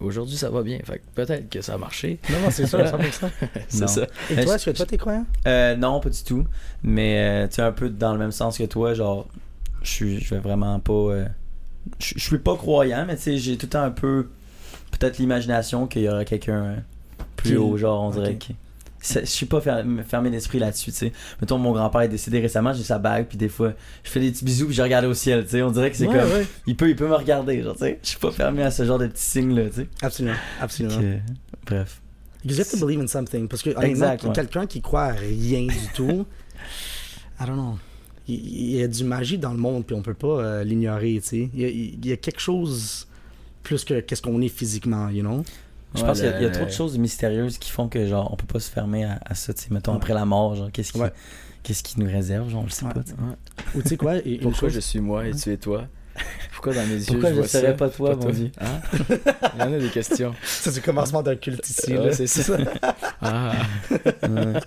[0.00, 0.78] aujourd'hui, ça va bien.
[0.84, 2.18] Fait que peut-être que ça a marché.
[2.30, 3.28] Non, non, c'est sûr, 100%.
[3.68, 4.06] C'est ça.
[4.30, 5.26] Et toi, est-ce que toi, t'es croyant?
[5.46, 6.44] Euh, non, pas du tout.
[6.82, 9.28] Mais euh, tu sais, un peu dans le même sens que toi, genre,
[9.82, 10.92] je vais vraiment pas.
[10.92, 11.26] euh,
[11.98, 14.28] je je suis pas croyant, mais tu sais, j'ai tout le temps un peu.
[14.90, 16.76] Peut-être l'imagination qu'il y aura quelqu'un euh,
[17.36, 18.54] plus Qui- haut, genre, on dirait Ok.
[19.02, 21.12] Je suis pas fer- fermé d'esprit là-dessus, tu sais.
[21.40, 23.72] Mettons, mon grand-père est décédé récemment, j'ai sa bague, puis des fois,
[24.04, 25.62] je fais des petits bisous, puis je regarde au ciel, tu sais.
[25.62, 26.30] On dirait que c'est Ouais, comme.
[26.32, 26.46] ouais.
[26.66, 27.98] Il, peut, il peut me regarder, genre, tu sais.
[28.02, 29.88] Je suis pas fermé à ce genre de petits signes-là, tu sais.
[30.02, 30.98] Absolument, absolument.
[31.00, 31.18] Que-
[31.66, 32.02] Bref.
[32.42, 33.48] Because you have to believe in something.
[33.48, 34.32] Parce que, ouais.
[34.34, 36.26] quelqu'un qui croit à rien du tout,
[37.40, 37.78] I don't know.
[38.28, 41.20] Il, il y a du magie dans le monde, puis on peut pas euh, l'ignorer,
[41.22, 41.50] tu sais.
[41.54, 43.06] Il, y a- il y a quelque chose
[43.62, 45.42] plus que qu'est-ce qu'on est physiquement, you know?
[45.94, 47.70] Je Ouais, pense qu'il y a- il y, a le- trop de choses mystérieuses qui
[47.70, 49.96] font que genre on peut pas se fermer à, à ça, tu sais, mettons Ouais.
[49.98, 51.12] après la mort, genre qu'est-ce qui Ouais.
[51.64, 52.92] qu'est-ce qui nous réserve, genre je sais Ouais.
[52.94, 53.00] pas.
[53.74, 54.16] Ou tu sais quoi?
[54.18, 55.86] et- Pourquoi chose- je suis moi et tu es toi?
[56.52, 58.50] Pourquoi dans mes yeux Pourquoi je je vois serais ça, pas toi, mon Dieu?
[58.60, 58.80] Hein?
[59.54, 60.34] Il y en a des questions.
[60.44, 62.12] Ça, c'est le commencement d'un culte ici, là.
[62.12, 62.56] c'est ça.
[63.22, 63.52] Ah.
[63.90, 64.60] Ouais.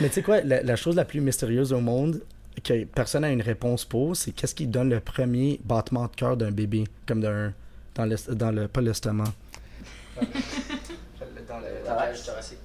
[0.00, 0.40] Mais tu sais quoi?
[0.42, 2.20] La, la chose la plus mystérieuse au monde
[2.64, 6.36] que personne n'a une réponse pour, c'est qu'est-ce qui donne le premier battement de cœur
[6.36, 7.52] d'un bébé, comme d'un...
[7.94, 8.68] Dans le, dans le...
[8.68, 9.24] Pas l'estomac?
[11.48, 11.66] Dans le...
[11.84, 12.58] cage thoracique.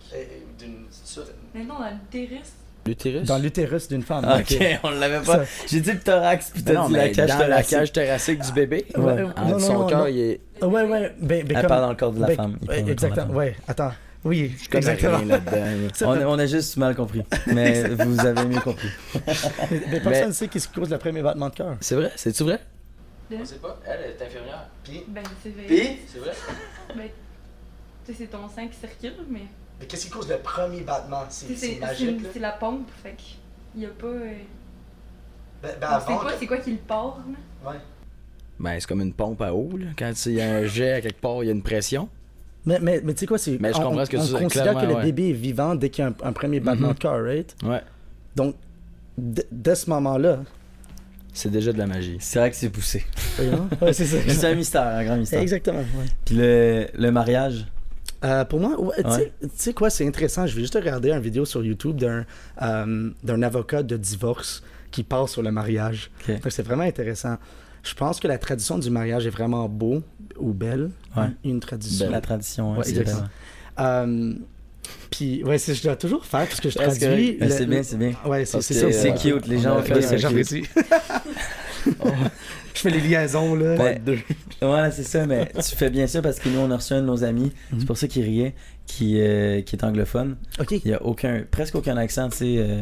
[1.53, 2.51] Mais non, dans l'utérus.
[2.85, 3.23] L'utérus?
[3.27, 4.25] Dans l'utérus d'une femme.
[4.27, 5.43] Ah, ok, on l'avait pas.
[5.67, 7.69] J'ai dit le thorax puis t'as dit la cage dans la thoracique.
[7.69, 8.85] cage thoracique du bébé?
[8.97, 9.21] Ouais.
[9.23, 10.07] Non, non, son non, cœur, non.
[10.07, 10.41] il est.
[10.61, 11.15] Ouais, ouais.
[11.19, 12.57] Ben, ben, Elle comme- parle dans le corps de la ben, femme.
[12.61, 13.27] dans le corps la exactement.
[13.27, 13.35] femme.
[13.35, 13.91] Ouais, attends.
[14.25, 15.17] Oui, Je connais exactement.
[15.17, 15.41] rien
[16.05, 17.23] On, fait- on a juste mal compris.
[17.47, 18.87] Mais vous avez mieux compris.
[19.71, 21.75] mais, mais personne ne sait qu'est-ce qui cause le premier battement de cœur.
[21.81, 22.11] C'est vrai?
[22.15, 22.59] C'est-tu vrai?
[23.31, 23.79] On sait pas.
[23.85, 24.67] Elle est infirmière.
[25.07, 25.63] Ben, c'est vrai.
[25.67, 25.99] Puis?
[26.11, 26.31] C'est vrai?
[28.05, 29.41] Ben, tu sais, c'est ton sang qui circule, mais.
[29.79, 31.23] Mais qu'est-ce qui cause le premier battement?
[31.29, 31.79] C'est c'est-
[32.33, 33.79] c'est la pompe, fait que.
[33.79, 34.07] Y a pas.
[34.07, 34.33] euh,
[35.63, 36.05] Ben, pas
[36.39, 37.19] c'est quoi qui le part,
[37.63, 37.73] là.
[38.59, 39.87] Ben, c'est comme une pompe à eau, là.
[39.97, 42.07] Quand il y a un jet à quelque part, il y a une pression.
[42.65, 43.57] Mais, mais, mais tu sais quoi, c'est.
[43.59, 45.03] Mais je on- comprends ce que on, tu dis, considère que le ouais.
[45.03, 46.93] bébé est vivant dès qu'il y a un, un premier battement Mhm.
[46.93, 47.55] de cœur, right?
[47.63, 47.81] Ouais.
[48.35, 48.55] Donc,
[49.17, 50.39] dès ce moment-là.
[51.35, 52.17] C'est déjà de la magie.
[52.19, 53.03] C'est vrai que c'est poussé.
[53.39, 53.91] ouais.
[53.93, 55.41] C'est un mystère, un grand mystère.
[55.41, 55.79] Exactement.
[55.79, 56.05] ouais.
[56.25, 57.65] Puis le, le mariage?
[58.23, 60.47] Euh, pour moi, ouais, tu sais- quoi, c'est intéressant.
[60.47, 62.25] Je vais juste regarder une vidéo sur YouTube d'un
[62.61, 66.09] euh, d'un avocat de divorce qui parle sur le mariage.
[66.21, 66.25] Ok.
[66.27, 67.37] Fait que C'est vraiment intéressant.
[67.83, 70.01] Je pense que la tradition du mariage est vraiment beau
[70.39, 70.89] ou belle.
[71.17, 71.25] Ouais.
[71.43, 72.09] Une tradition.
[72.09, 73.27] La tradition, Ouais, c'est exactement.
[73.79, 74.33] Euh,
[75.09, 77.37] puis, ouais, c'est- je dois toujours faire parce que je traduis.
[77.49, 78.13] C'est bien, c'est bien.
[78.25, 80.17] Ouais, c'est cute, les gens ont fait fait ça,
[81.85, 83.75] je fais les liaisons, là.
[83.75, 84.01] Ouais.
[84.61, 87.01] Ouais, c'est ça, mais tu fais bien ça parce que nous, on a reçu un
[87.01, 87.79] de nos amis, Mhm.
[87.79, 88.53] c'est pour ça qu'il riait,
[88.85, 90.35] qui, euh, qui est anglophone.
[90.59, 90.71] Ok.
[90.71, 92.55] Il y a aucun, presque aucun accent, tu sais.
[92.57, 92.81] euh,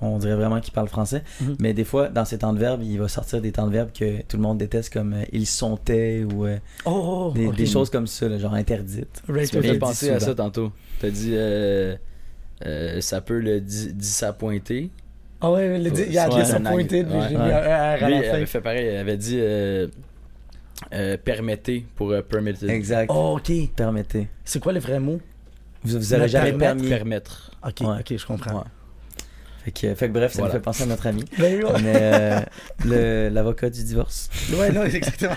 [0.00, 1.24] on dirait vraiment qu'il parle français.
[1.40, 1.56] Mhm.
[1.58, 3.90] Mais des fois, dans ses temps de verbe, il va sortir des temps de verbe
[3.92, 7.56] que tout le monde déteste, comme euh, ils sontaient ou euh, Oh, des, ok.
[7.56, 9.22] des choses comme ça, là, genre interdites.
[9.28, 10.70] Right, Tu fait penser à ça tantôt.
[11.00, 11.96] T'as dit euh,
[12.64, 14.90] euh, ça peut le di- disappointer.
[15.40, 17.18] Ah ouais, il a des un disappointed, angle.
[17.18, 17.44] puis j'ai Ouais.
[17.44, 18.34] mis un R à Lui, la il fin.
[18.34, 18.88] avait fait pareil.
[18.92, 19.86] Il avait dit euh,
[20.92, 22.68] euh, permettez pour euh, permitted.
[22.70, 23.10] Exact.
[23.14, 23.52] Oh, ok.
[23.76, 24.28] Permettez.
[24.44, 25.20] C'est quoi le vrai mot?
[25.84, 26.88] Vous, vous aurez jamais permettre, permis.
[26.88, 27.50] Permettre.
[27.64, 28.00] Ok, Ouais.
[28.00, 28.58] ok, je comprends.
[28.58, 28.64] Ouais.
[29.64, 30.54] Fait que, fait que bref, ça Voilà.
[30.54, 31.24] me fait penser à notre ami.
[31.38, 31.62] Ben.
[31.82, 32.40] Mais euh,
[32.84, 34.28] le- l'avocat du divorce.
[34.58, 35.34] Ouais, non, exactement.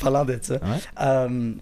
[0.00, 0.54] Parlant de ça.
[0.54, 0.60] Ouais.
[1.00, 1.52] Euh,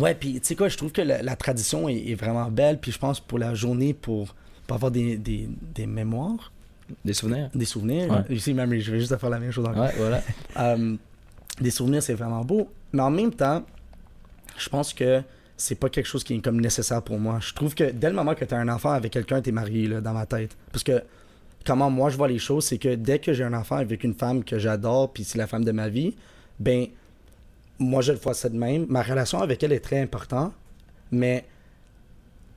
[0.00, 2.78] ouais, puis tu sais quoi, je trouve que la, la tradition est, est vraiment belle,
[2.78, 4.34] puis je pense pour la journée, pour,
[4.66, 6.52] pour avoir des, des, des mémoires,
[7.04, 7.50] Des souvenirs?
[7.54, 8.10] des souvenirs.
[8.10, 8.36] Ouais.
[8.36, 9.84] Ici, même, je vais juste faire la même chose encore.
[9.84, 10.22] Ouais, voilà.
[10.56, 10.96] Euh,
[11.60, 12.70] des souvenirs, c'est vraiment beau.
[12.92, 13.64] Mais en même temps,
[14.56, 15.22] je pense que
[15.56, 17.38] c'est pas quelque chose qui est comme nécessaire pour moi.
[17.40, 19.52] Je trouve que dès le moment que tu as un enfant avec quelqu'un, tu es
[19.52, 20.56] marié là, dans ma tête.
[20.72, 21.02] Parce que
[21.64, 24.14] comment moi je vois les choses, c'est que dès que j'ai un enfant avec une
[24.14, 26.14] femme que j'adore, puis c'est la femme de ma vie,
[26.58, 26.86] ben
[27.78, 28.86] moi je le vois ça de même.
[28.88, 30.52] Ma relation avec elle est très importante,
[31.10, 31.44] mais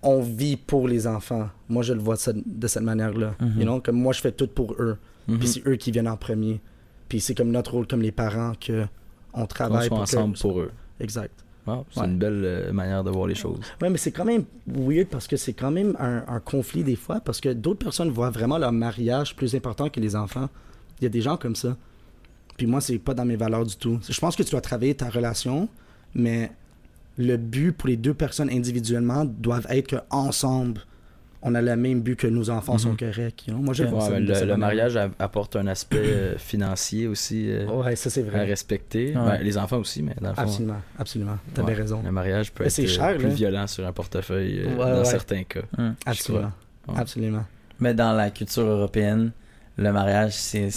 [0.07, 1.49] on vit pour les enfants.
[1.69, 3.35] Moi je le vois de cette manière-là.
[3.39, 3.53] Mhm.
[3.57, 3.81] You know?
[3.81, 4.97] Comme moi je fais tout pour eux.
[5.27, 5.37] Mhm.
[5.39, 6.61] Puis c'est eux qui viennent en premier.
[7.09, 8.85] Puis c'est comme notre rôle comme les parents que
[9.33, 10.41] on travaille pour ensemble que...
[10.41, 10.71] pour eux.
[10.99, 11.43] Exact.
[11.67, 12.05] Wow, c'est Ouais.
[12.07, 13.59] une belle euh, manière de voir les choses.
[13.81, 16.95] Ouais, mais c'est quand même weird parce que c'est quand même un, un conflit des
[16.95, 20.47] fois parce que d'autres personnes voient vraiment leur mariage plus important que les enfants.
[20.99, 21.75] Il y a des gens comme ça.
[22.55, 23.99] Puis moi, c'est pas dans mes valeurs du tout.
[24.09, 25.67] Je pense que tu dois travailler ta relation,
[26.15, 26.51] mais
[27.17, 30.81] le but pour les deux personnes individuellement doivent être que ensemble
[31.43, 33.45] on a le même but que nos enfants sont corrects.
[33.47, 33.61] you know?
[33.61, 37.07] Moi, je Ouais, vois ça Ouais, de mais le, mariage apporte un aspect euh, financier
[37.07, 39.09] aussi euh, Ouais, ça c'est à respecter.
[39.15, 39.23] Ouais.
[39.23, 40.41] Ben, les enfants aussi, mais dans le fond.
[40.41, 41.37] Absolument, absolument.
[41.57, 42.01] Ouais, bien raison.
[42.03, 43.33] Le mariage peut Mais être euh, cher, plus là.
[43.33, 45.05] violent sur un portefeuille euh, Ouais, dans ouais.
[45.05, 45.61] certains cas.
[46.07, 46.51] Absolument.
[46.87, 46.95] Ouais.
[46.97, 47.45] Absolument.
[47.79, 49.31] Mais dans la culture européenne,
[49.77, 50.69] le mariage, c'est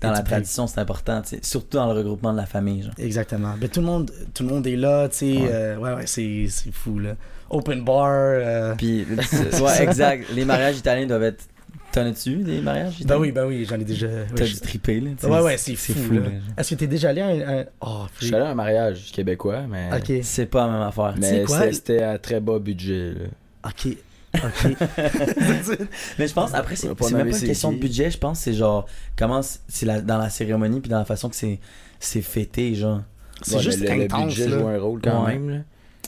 [0.00, 2.82] dans la tradition, c'est important, surtout dans le regroupement de la famille.
[2.82, 2.92] Genre.
[2.98, 3.54] Exactement.
[3.60, 5.32] Mais tout le monde, tout le monde est là, tu sais.
[5.38, 5.48] Ouais.
[5.52, 7.14] euh, Ouais, ouais, c'est c'est fou, là.
[7.48, 8.08] Open bar.
[8.10, 9.06] euh, Puis,
[9.62, 10.26] ouais, exact.
[10.34, 11.44] Les mariages italiens doivent être.
[11.92, 13.20] T'en as-tu eu des mariages Ben italiens?
[13.20, 14.06] oui, ben oui, j'en ai déjà.
[14.36, 15.10] T'as dû triper, là.
[15.28, 15.92] Ouais, ouais, c'est fou.
[16.56, 17.58] Est-ce que t'es déjà allé à un.
[17.60, 20.22] un- Oh, Je suis allé à un mariage québécois, mais, Ok.
[20.22, 21.14] C'est pas la même affaire.
[21.18, 21.58] Mais quoi?
[21.58, 23.14] c'était- c'était à très bas budget.
[23.14, 23.70] là.
[23.70, 23.96] Ok.
[24.34, 24.76] Ok.
[26.18, 28.86] Mais je pense, après, c'est même pas une question de budget, je pense, c'est genre,
[29.16, 31.58] comment c'est la- dans la cérémonie, puis dans la façon que c'est
[31.98, 33.00] c'est fêté, genre.
[33.42, 34.58] C'est Ouais, juste mais le, le intense, budget là.
[34.58, 35.32] joue un rôle quand Ouais.
[35.38, 35.50] même.
[35.50, 35.58] Là.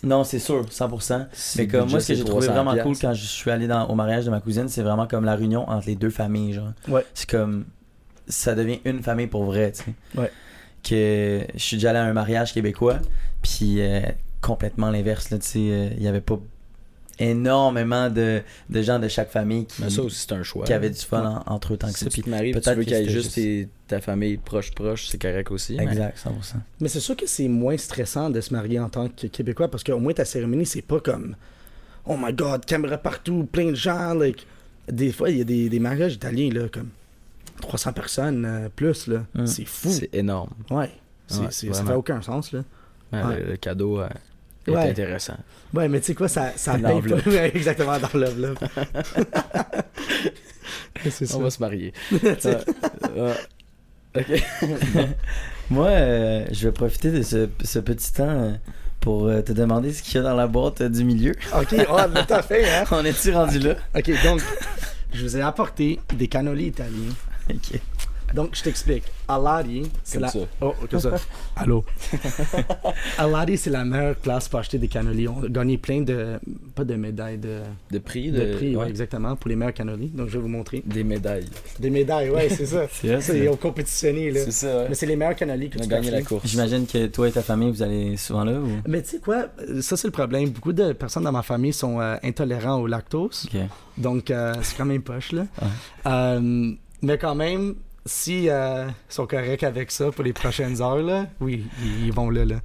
[0.05, 1.27] Non, c'est sûr, 100%.
[1.33, 3.67] Si Mais comme moi, ce que j'ai trouvé 300 vraiment cool quand je suis allé
[3.67, 6.55] dans, au mariage de ma cousine, c'est vraiment comme la réunion entre les deux familles,
[6.55, 6.73] genre.
[6.89, 7.05] Ouais.
[7.15, 7.65] C'est comme.
[8.29, 9.95] Ça devient une famille pour vrai, tu sais.
[10.21, 10.31] Ouais.
[10.83, 12.99] Que je suis déjà allé à un mariage québécois,
[13.43, 14.01] puis euh,
[14.41, 15.59] complètement l'inverse, là, tu sais.
[15.61, 16.39] euh, Il y avait pas
[17.19, 20.65] énormément de, de gens de chaque famille qui, Mais ça aussi, c'est un choix.
[20.65, 22.11] qui avaient du fun en- entre eux tant que Si ça.
[22.11, 25.09] Puis te maries, tu peut-être veux que qu'il y ait juste tes- ta famille proche-proche,
[25.09, 25.77] c'est correct aussi.
[25.77, 26.57] mais- Exact, 100%.
[26.81, 29.85] Mais c'est sûr que c'est moins stressant de se marier en tant que Québécois parce
[29.85, 31.37] qu'au moins ta cérémonie, c'est pas comme
[32.07, 34.15] Oh my god, caméra partout, plein de gens.
[34.15, 34.47] Like.
[34.91, 36.89] Des fois, il y a des, des mariages italiens, là, comme
[37.61, 39.07] 300 personnes euh, plus.
[39.07, 39.25] là.
[39.35, 39.47] Mm.
[39.47, 39.89] C'est fou.
[39.91, 40.51] C'est énorme.
[40.71, 40.91] Ouais.
[41.29, 42.63] Ça fait aucun sens, là.
[43.13, 43.41] Ouais, Ouais.
[43.45, 44.09] Le, le cadeau euh,
[44.67, 44.91] est Ouais.
[44.91, 45.37] intéressant.
[45.75, 47.47] Ouais, mais tu sais quoi, ça, ça paye pas.
[47.55, 48.63] Exactement, dans l'enveloppe.
[51.11, 51.37] c'est ça.
[51.37, 51.93] On va se marier.
[54.15, 54.27] Ok.
[55.71, 58.53] Moi, euh, je vais profiter de ce, ce petit temps euh,
[59.01, 61.33] pour euh, te demander ce qu'il y a dans la boîte du milieu.
[61.59, 62.85] ok, oh, mais t'as fait, hein.
[62.91, 63.77] On est-tu rendu là?
[63.97, 64.43] Ok, donc,
[65.15, 67.15] je vous ai apporté des cannolis italiens.
[67.49, 67.81] Ok.
[68.35, 69.05] Donc, je t'explique.
[69.29, 70.29] Alari, c'est la...
[70.29, 70.39] ça.
[70.61, 71.13] Oh, comme ça.
[71.57, 71.85] Allô?
[73.19, 75.29] Alari, c'est la meilleure place pour acheter des cannolis.
[75.29, 76.39] On a gagné plein de...
[76.75, 77.61] Pas de médailles, de,
[77.91, 78.89] De prix, de, de, prix, ouais, ouais.
[78.89, 80.09] exactement, pour les meilleurs cannolis.
[80.09, 80.83] Donc, je vais vous montrer.
[80.85, 81.47] Des médailles.
[81.79, 82.87] Des médailles, ouais, c'est ça.
[82.93, 84.41] C'est C'est au compétitionné, là.
[84.45, 84.87] C'est ça, ouais.
[84.89, 86.47] Mais c'est les meilleurs cannolis que On a tu peux gagné la course.
[86.47, 88.69] J'imagine que toi et ta famille, vous allez souvent là ou?
[88.87, 89.47] Mais tu sais quoi,
[89.81, 90.51] ça c'est le problème.
[90.51, 93.49] Beaucoup de personnes dans ma famille sont euh, intolérants au lactose.
[93.53, 93.61] Ok.
[93.99, 95.43] Donc, euh, c'est quand même poche, là.
[95.61, 95.69] Ouais.
[96.07, 96.73] Euh,
[97.03, 97.75] mais quand même,
[98.05, 101.65] si euh, ils sont corrects avec ça pour les prochaines heures, là, oui,
[102.05, 102.57] ils, vont là, là.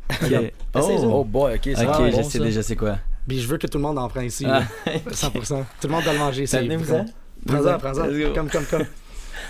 [0.74, 0.82] Ça.
[1.04, 2.44] Oh boy, ok, c'est Ok, vraiment je bon, sais ça.
[2.44, 2.98] déjà c'est quoi.
[3.28, 4.92] Puis je veux que tout le monde en prenne ici, Ah, là.
[5.12, 5.64] 100%.
[5.82, 6.60] Tout le monde doit le manger, ça.
[7.46, 8.34] Prends-en, prends-en.
[8.34, 8.86] Comme, comme, comme.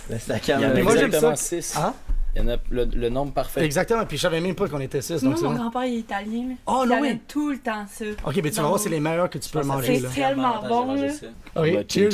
[0.09, 0.83] Laisse la Il y en a Mais caméra.
[0.83, 1.35] moi, j'aime ça.
[1.35, 1.73] 6.
[1.77, 1.93] Ah?
[2.39, 3.63] Il y en a le, le nombre parfait.
[3.65, 5.23] Exactement, puis je savais même pas qu'on était 6.
[5.23, 6.55] Moi, mon c'est- grand-père, il est italien.
[6.67, 7.19] Oh, il non, oui.
[7.27, 8.05] tout le temps ça.
[8.25, 10.09] Ok, mais tu vas voir, c'est les meilleurs que tu peux manger C'est là.
[10.29, 11.07] tellement bon, là.
[11.55, 12.09] Ok, Ouais, cheers.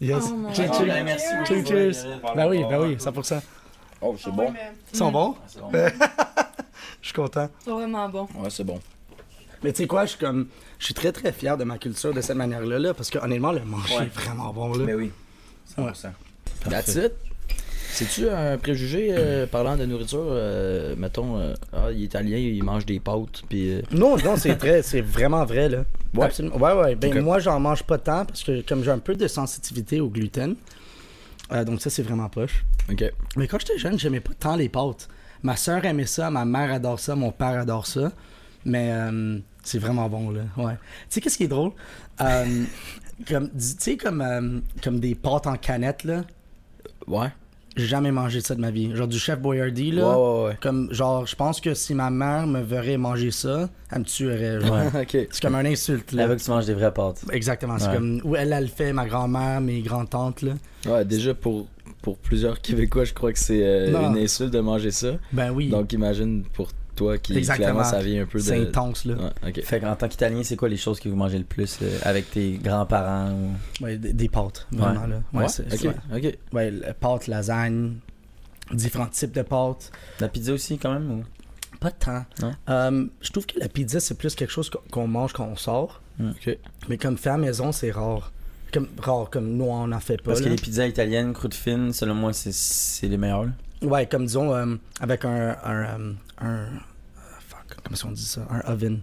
[0.00, 0.24] Yes.
[0.30, 0.78] Oh, mon Cheers, Dieu.
[0.78, 0.86] cheers.
[0.86, 2.06] ben, merci Cheers, cheers.
[2.34, 3.40] Ben oui, ben oui, 100%.
[4.00, 4.52] Oh, c'est bon.
[4.92, 5.36] Ils sont bons?
[7.00, 7.48] Je suis content.
[7.64, 8.26] C'est vraiment bon.
[8.36, 8.80] Ouais, c'est bon.
[9.62, 10.46] Mais tu sais quoi, je suis comme.
[10.78, 13.52] Je suis très très fier de ma culture de cette manière-là, là, parce que honnêtement,
[13.52, 14.04] le manger Ouais.
[14.04, 14.84] est vraiment bon là.
[14.84, 15.10] Mais oui.
[15.76, 16.08] 100%.
[16.68, 17.12] That's it.
[17.90, 20.26] C'est-tu un préjugé euh, parlant de nourriture?
[20.30, 23.72] euh, mettons, euh, ah, il est italien, il mange des pâtes, puis.
[23.72, 25.84] euh, Non, non, c'est très, c'est vraiment vrai là.
[26.14, 26.26] Ouais.
[26.26, 26.56] Absolument.
[26.56, 26.94] Ouais, ouais.
[26.94, 30.08] Ben moi, j'en mange pas tant parce que comme j'ai un peu de sensitivité au
[30.08, 30.54] gluten,
[31.66, 32.64] donc ça c'est vraiment poche.
[32.90, 33.04] Ok.
[33.36, 35.08] Mais quand j'étais jeune, j'aimais pas tant les pâtes.
[35.42, 38.12] Ma soeur aimait ça, ma mère adore ça, mon père adore ça.
[38.64, 40.42] Mais euh, c'est vraiment bon, là.
[40.56, 40.72] Ouais.
[40.74, 40.78] Tu
[41.10, 41.72] sais, qu'est-ce qui est drôle?
[43.28, 46.22] Comme, tu sais, comme, comme des pâtes en canette, là?
[47.08, 47.28] Ouais.
[47.78, 48.94] Jamais mangé ça de ma vie.
[48.94, 50.18] Genre du chef Boyardee, Ouais, là.
[50.18, 50.56] ouais, ouais.
[50.60, 54.60] Comme, genre, je pense que si ma mère me verrait manger ça, elle me tuerait.
[54.60, 54.76] Genre.
[55.30, 56.24] C'est comme un insulte, là.
[56.24, 57.24] Elle veut que tu manges des vraies pâtes.
[57.32, 57.78] Exactement.
[57.78, 57.94] C'est Ouais.
[57.94, 60.52] comme où elle, elle le fait, ma grand-mère, mes grands-tantes, là.
[60.86, 61.66] Ouais, déjà pour,
[62.02, 65.12] pour plusieurs Québécois, je crois que c'est euh, une insulte de manger ça.
[65.32, 65.68] Ben oui.
[65.68, 66.68] Donc imagine pour
[66.98, 67.66] toi qui Exactement.
[67.72, 68.44] clairement ça vient un peu de.
[68.44, 69.14] c'est intense, là.
[69.14, 69.62] Ouais, ok.
[69.64, 72.30] Fait qu'en tant qu'Italien, c'est quoi les choses que vous mangez le plus euh, avec
[72.30, 73.84] tes grands-parents ou...
[73.84, 75.22] Ouais, des, des pâtes, vraiment, là.
[75.32, 76.72] Ouais, Ouais, c'est- ok, ouais.
[77.00, 77.94] pâtes, lasagne,
[78.72, 79.90] différents types de pâtes.
[80.20, 81.24] La pizza aussi, quand même ou...
[81.80, 82.24] Pas tant.
[82.68, 86.00] Euh, je trouve que la pizza, c'est plus quelque chose qu'on- mange quand on sort.
[86.20, 86.58] Ok.
[86.88, 88.32] Mais comme fait à maison, c'est rare.
[88.72, 90.32] Comme, rare, comme nous, on n'en fait pas.
[90.32, 93.44] Parce que les pizzas italiennes, croûte fine, selon moi, c'est- c'est les meilleures.
[93.44, 93.50] là.
[93.82, 95.56] Ouais, comme disons, euh, avec un.
[95.64, 96.66] un, euh, un
[97.84, 98.42] comment qu'on dit ça?
[98.50, 99.00] Un oven.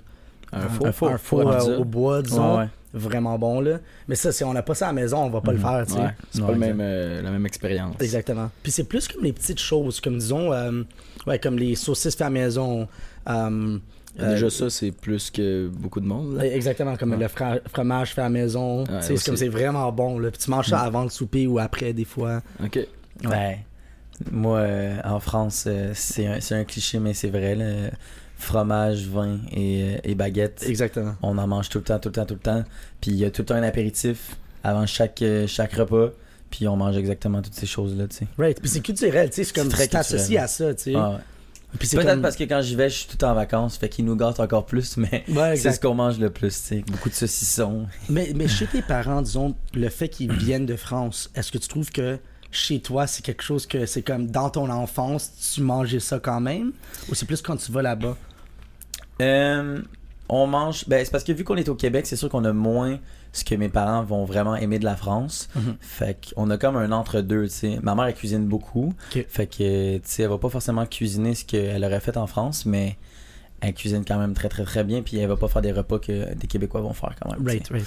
[0.52, 1.10] Un four.
[1.10, 2.54] Un four, un euh, au bois, disons.
[2.54, 2.70] Ouais, ouais.
[2.94, 3.80] Vraiment bon, là.
[4.08, 5.64] Mais ça, si on n'a pas ça à la maison, on va pas le Mhm.
[5.66, 6.00] faire, tu sais.
[6.00, 7.96] Ouais, c'est pas le même, euh, la même expérience.
[8.00, 8.50] Exactement.
[8.64, 10.84] Puis c'est plus comme les petites choses, comme disons, euh,
[11.28, 12.88] ouais, comme les saucisses fait à la maison.
[13.28, 13.78] euh,
[14.20, 16.38] euh, Déjà ça, c'est plus que beaucoup de monde.
[16.38, 16.46] là.
[16.46, 17.18] Exactement, comme Ouais.
[17.18, 18.84] le fra- fromage fait à la maison.
[18.86, 20.18] Ouais, c'est comme c'est vraiment bon.
[20.20, 20.32] Là.
[20.32, 22.42] Puis tu manges ça avant le souper ou après, des fois.
[22.64, 22.80] Ok.
[23.24, 23.56] Ben,
[24.32, 27.56] moi, euh, en France, euh, c'est un, c'est un cliché, mais c'est vrai.
[27.56, 27.90] là.
[28.38, 30.64] Fromage, vin et, euh, et baguette.
[30.68, 31.16] Exactement.
[31.22, 32.64] On en mange tout le temps, tout le temps, tout le temps.
[33.02, 36.12] Puis il y a tout le temps un apéritif avant chaque, euh, chaque repas.
[36.52, 38.28] Puis on mange exactement toutes ces choses-là, tu sais.
[38.38, 38.60] Right.
[38.60, 39.44] Puis c'est culturel, tu sais.
[39.44, 40.38] C'est comme très culturel.
[40.38, 40.94] à ça, tu sais.
[40.96, 41.18] Ah ouais.
[41.78, 42.22] Peut-être comme...
[42.22, 44.66] parce que quand j'y vais, je suis tout en vacances, fait qu'ils nous gâtent encore
[44.66, 46.84] plus, mais Ouais, c'est ce qu'on mange le plus, tu sais.
[46.88, 47.88] Beaucoup de saucissons.
[48.10, 51.68] Mais, mais chez tes parents, disons, le fait qu'ils viennent de France, est-ce que tu
[51.68, 52.18] trouves que
[52.58, 56.42] chez toi, c'est quelque chose que c'est comme dans ton enfance, tu mangeais ça quand
[56.42, 56.72] même?
[57.10, 58.18] Ou c'est plus quand tu vas là-bas?
[59.22, 59.82] Euh,
[60.30, 60.88] on mange.
[60.88, 63.00] Ben, c'est parce que vu qu'on est au Québec, c'est sûr qu'on a moins
[63.32, 65.50] ce que mes parents vont vraiment aimer de la France.
[65.56, 65.76] Mhm.
[65.80, 67.80] Fait qu'on a comme un entre-deux, tu sais.
[67.84, 68.94] Ma mère, elle cuisine beaucoup.
[69.28, 72.66] Fait que, tu sais, elle va pas forcément cuisiner ce qu'elle aurait fait en France,
[72.66, 72.98] mais
[73.62, 75.02] elle cuisine quand même très, très, très bien.
[75.02, 77.46] Puis elle va pas faire des repas que des Québécois vont faire quand même.
[77.46, 77.86] Right, right.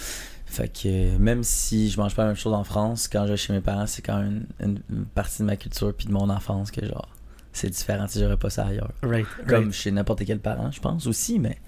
[0.49, 3.33] Fait que euh, même si je mange pas la même chose en France, quand je
[3.33, 6.13] vais chez mes parents, c'est quand même une, une partie de ma culture puis de
[6.13, 7.09] mon enfance que genre
[7.53, 8.93] c'est différent si j'aurais pas ça ailleurs.
[9.03, 9.73] Right, Comme right.
[9.73, 11.59] chez n'importe quel parent, je pense aussi, mais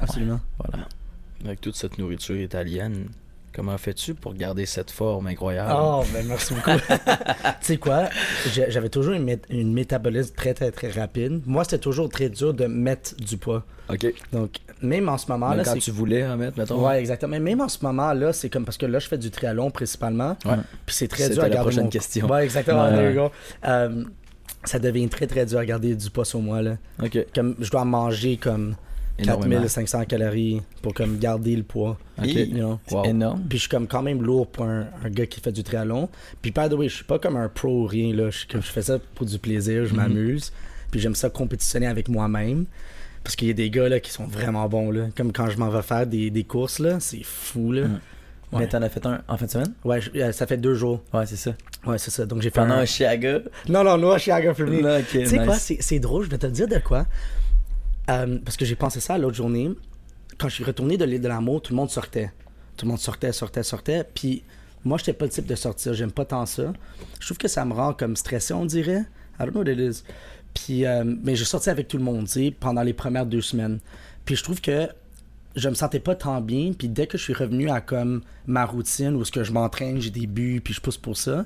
[0.00, 0.40] Absolument.
[0.58, 0.86] voilà.
[1.44, 3.06] Avec toute cette nourriture italienne,
[3.58, 5.72] comment fais-tu pour garder cette forme incroyable?
[5.76, 6.70] Oh, ben merci beaucoup.
[6.88, 6.96] tu
[7.60, 8.04] sais quoi?
[8.68, 11.42] J'avais toujours une, mét- une métabolisme très, très, très rapide.
[11.44, 13.64] Moi, c'était toujours très dur de mettre du poids.
[13.90, 14.06] Ok.
[14.32, 14.50] Donc,
[14.80, 16.86] même en ce moment, Même là, quand tu voulais en mettre, mettons?
[16.86, 17.32] Ouais, exactement.
[17.32, 19.72] Mais même en ce moment là, c'est comme parce que là, je fais du triathlon
[19.72, 20.36] principalement.
[20.44, 20.52] Ouais.
[20.86, 21.64] Puis c'est très dur à la garder.
[21.70, 22.28] prochaine mon- question.
[22.30, 22.88] Ouais, exactement.
[22.88, 23.32] Ouais, go.
[23.66, 24.04] Euh,
[24.62, 26.76] ça devient très très dur à garder du poids sur moi là.
[27.02, 27.18] Ok.
[27.34, 28.76] Comme je dois manger comme.
[29.24, 31.98] 4500 calories pour comme garder le poids.
[32.18, 32.26] Ok.
[32.26, 32.80] Et- You know?
[32.90, 33.04] Wow.
[33.04, 33.42] Énorme.
[33.48, 36.08] Puis je suis comme quand même lourd pour un, un gars qui fait du triathlon.
[36.42, 38.30] Puis by the way, je suis pas comme un pro ou rien là.
[38.30, 39.96] Je, fais ça pour du plaisir, je Mhm.
[39.96, 40.52] m'amuse.
[40.90, 42.64] Puis j'aime ça compétitionner avec moi-même.
[43.24, 45.08] Parce qu'il y a des gars là qui sont vraiment bons là.
[45.16, 47.82] Comme quand je m'en vais faire des, des courses là, c'est fou là.
[47.88, 48.00] Mhm.
[48.50, 48.60] Ouais.
[48.60, 49.74] Mais t'en as fait un en fin de semaine?
[49.84, 51.02] Ouais, je- euh, ça fait deux jours.
[51.12, 51.52] Ouais, c'est ça.
[51.86, 52.24] Ouais, c'est ça.
[52.24, 52.78] Donc j'ai fait Pendant un...
[52.80, 53.40] un Chiaga.
[53.68, 54.80] Non, non, non, je suis à gars public.
[54.80, 55.44] Là, ok, Tu sais nice.
[55.46, 57.04] quoi, c'est drôle, je vais te dire de quoi.
[58.08, 59.70] Euh, parce que j'ai pensé ça l'autre journée.
[60.38, 62.32] Quand je suis retourné de l'île de l'amour, tout le monde sortait.
[62.76, 64.04] Tout le monde sortait, sortait, sortait.
[64.14, 64.42] Puis
[64.84, 65.94] moi, j'étais pas le type de sortir.
[65.94, 66.72] J'aime pas tant ça.
[67.20, 69.04] Je trouve que ça me rend comme stressé, on dirait.
[69.38, 70.02] I don't know what it is.
[70.54, 73.78] Puis, euh, mais je sortais avec tout le monde, tu pendant les premières deux semaines.
[74.24, 74.88] Puis je trouve que
[75.56, 76.72] je me sentais pas tant bien.
[76.72, 80.00] Puis dès que je suis revenu à comme ma routine où ce que je m'entraîne,
[80.00, 81.44] j'ai des buts, puis je pousse pour ça.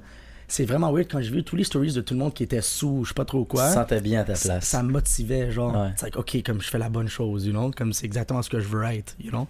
[0.53, 2.61] C'est vraiment weird quand j'ai vu tous les stories de tout le monde qui était
[2.61, 3.69] sous, je sais pas trop Tu quoi.
[3.69, 4.63] te sentais bien à ta place.
[4.67, 5.75] ça me motivait, genre.
[5.75, 5.93] Ouais.
[5.97, 8.51] C'est like, ok, comme je fais la bonne chose, you know, comme c'est exactement ce
[8.51, 9.49] que je veux être, you know?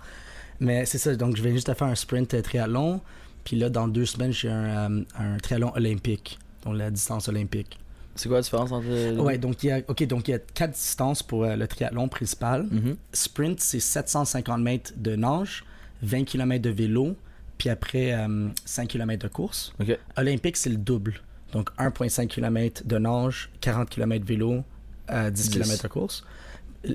[0.60, 3.00] Mais c'est ça, donc je vais juste faire un sprint triathlon,
[3.42, 7.80] puis là, dans deux semaines, j'ai un, euh, un triathlon olympique, donc la distance olympique.
[8.14, 10.34] C'est quoi la différence entre les Ouais, donc il y a, ok, donc il y
[10.34, 12.68] a quatre distances pour euh, le triathlon principal.
[12.70, 12.94] Mhm.
[13.12, 15.64] Sprint, c'est 750 mètres de nage,
[16.04, 17.16] 20 km de vélo,
[17.62, 19.72] puis après euh, 5 km de course.
[20.16, 21.20] Olympique, c'est le double.
[21.52, 24.64] Donc 1,5 km de nage, 40 km de vélo,
[25.12, 25.58] euh, 10 10.
[25.60, 26.24] km de course.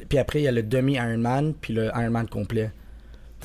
[0.10, 2.74] Puis après, il y a le demi-Ironman, puis le Ironman complet.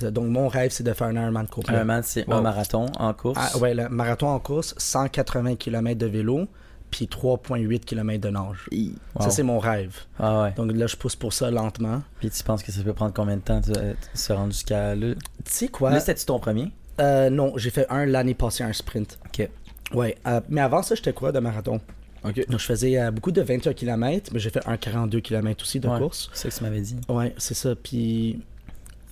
[0.00, 1.76] Donc mon rêve, c'est de faire un Ironman complet.
[1.76, 3.38] Un man, c'est un marathon en course?
[3.40, 6.48] Ah, ouais, le marathon en course, 180 km de vélo,
[6.90, 8.68] puis 3,8 km de nage.
[8.72, 9.22] Wow.
[9.22, 9.96] Ça, c'est mon rêve.
[10.18, 10.54] Ah ouais.
[10.56, 12.02] Donc là, je pousse pour ça lentement.
[12.18, 14.96] Puis tu penses que ça peut prendre combien de temps de de se rendre jusqu'à
[14.96, 15.14] là?
[15.14, 15.20] Tu
[15.52, 15.92] sais quoi?
[15.92, 16.72] Là, c'était-tu ton premier?
[17.00, 19.18] Euh, non, j'ai fait un l'année passée, un sprint.
[19.26, 19.48] Ok.
[19.94, 21.80] Ouais, euh, mais avant ça, j'étais quoi de marathon?
[22.24, 22.46] Ok.
[22.48, 25.80] Donc je faisais euh, beaucoup de 21 km, mais j'ai fait un 42 km aussi
[25.80, 25.98] de Ouais.
[25.98, 26.30] course.
[26.32, 26.96] C'est ça que tu m'avais dit.
[27.08, 27.74] Ouais, c'est ça.
[27.74, 28.40] Puis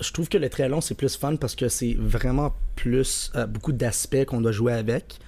[0.01, 3.73] je trouve que le triathlon, c'est plus fun parce que c'est vraiment plus euh, beaucoup
[3.73, 5.19] d'aspects qu'on doit jouer avec.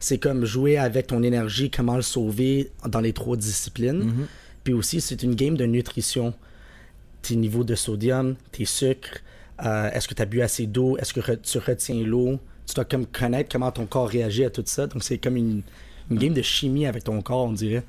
[0.00, 4.02] C'est comme jouer avec ton énergie, comment le sauver dans les trois disciplines.
[4.04, 4.26] Mhm.
[4.64, 6.34] Puis aussi, c'est une game de nutrition.
[7.22, 9.20] Tes niveaux de sodium, tes sucres,
[9.64, 12.38] euh, est-ce que tu as bu assez d'eau, est-ce que re- tu retiens l'eau?
[12.66, 14.86] Tu dois comme connaître comment ton corps réagit à tout ça.
[14.86, 15.62] Donc c'est comme une,
[16.10, 17.82] une game de chimie avec ton corps, on dirait.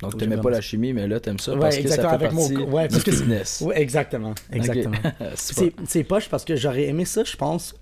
[0.00, 2.30] Donc t'aimais pas la chimie, mais là t'aimes ça Ouais, parce que ça fait avec
[2.30, 4.34] partie ouais, parce que- exactement.
[4.52, 4.96] Exactement.
[5.86, 7.74] C'est poche parce que j'aurais aimé ça, je pense,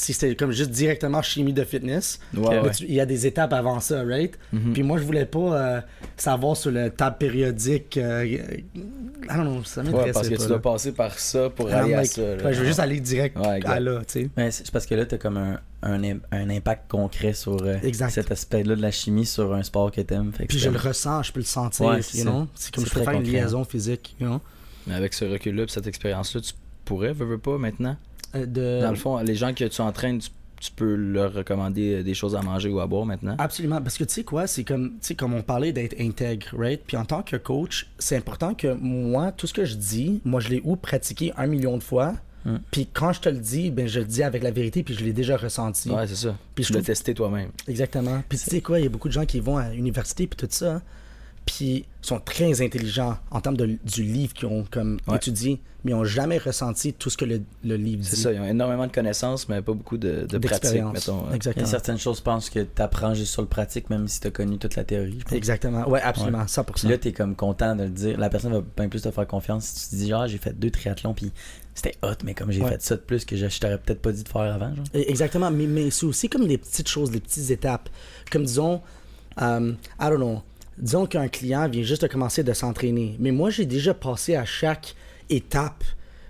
[0.00, 2.20] si c'était comme juste directement chimie de fitness.
[2.34, 2.70] Ouais, ouais.
[2.80, 4.38] Il y a des étapes avant ça, right?
[4.52, 4.72] Mhm.
[4.72, 5.80] Puis moi, je voulais pas euh,
[6.16, 7.96] savoir sur le table périodique.
[7.98, 8.64] euh, I
[9.28, 10.48] don't know, ça m'intéressait Ouais, parce que pas, tu là.
[10.48, 12.22] dois passer par ça pour aller à like, ça.
[12.36, 12.52] là.
[12.52, 14.50] je veux juste aller direct à là, tu sais.
[14.50, 18.10] C'est parce que là, t'as comme un, un, im- un impact concret sur euh, Exact.
[18.10, 20.32] cet aspect-là de la chimie sur un sport que t'aimes.
[20.32, 22.46] Fait que Puis je le ressens, je peux le sentir, Ouais, c'est you know?
[22.54, 23.32] C'est comme je peux faire une concret.
[23.42, 24.40] liaison physique, you know?
[24.86, 26.54] Mais avec ce recul-là, cette expérience-là, tu
[26.86, 27.96] pourrais, veux, veux pas, maintenant?
[28.34, 28.82] Euh, de...
[28.82, 32.14] Dans le fond, les gens que tu entraînes, tu, tu peux leur recommander euh, des
[32.14, 33.36] choses à manger ou à boire maintenant?
[33.38, 36.80] Absolument, parce que tu sais quoi, c'est comme, comme on parlait d'être intègre, right?
[36.86, 40.40] Puis en tant que coach, c'est important que moi, tout ce que je dis, moi,
[40.40, 42.14] je l'ai ou pratiqué un million de fois,
[42.44, 42.56] Mm.
[42.70, 45.04] puis quand je te le dis, ben, je le dis avec la vérité, puis je
[45.04, 45.90] l'ai déjà ressenti.
[45.90, 46.36] Ouais, c'est ça.
[46.54, 47.50] Puis je tu l'as testé toi-même.
[47.68, 48.22] Exactement.
[48.28, 50.36] Puis tu sais quoi, il y a beaucoup de gens qui vont à l'université, puis
[50.36, 50.82] tout ça, hein,
[51.50, 55.16] puis sont très intelligents en termes de, du livre qu'ils ont comme Ouais.
[55.16, 58.08] étudié, mais ils n'ont jamais ressenti tout ce que le, le livre dit.
[58.08, 61.30] C'est ça, ils ont énormément de connaissances, mais pas beaucoup de, de pratique, mettons.
[61.32, 61.66] Exactement.
[61.66, 64.76] certaines choses, je pense, que t'apprends juste sur le pratique, même si t'as connu toute
[64.76, 65.18] la théorie.
[65.32, 65.88] Exactement.
[65.88, 66.44] Ouais, absolument.
[66.44, 66.64] 100%.
[66.72, 68.16] Puis là, t'es comme content de le dire.
[68.18, 70.56] La personne va bien plus te faire confiance si tu te dis, ah, j'ai fait
[70.58, 71.32] deux triathlons, puis
[71.74, 72.70] c'était hot, mais comme j'ai Ouais.
[72.70, 74.74] fait ça de plus que je, je t'aurais peut-être pas dit de faire avant.
[74.74, 74.84] Genre.
[74.94, 77.88] Et- Exactement, mais, mais c'est aussi comme des petites choses, des petites étapes.
[78.30, 78.80] Comme disons,
[79.42, 80.42] euh, I don't know,
[80.80, 84.44] disons qu'un client vient juste de commencer de s'entraîner, mais moi j'ai déjà passé à
[84.44, 84.94] chaque
[85.28, 85.84] étape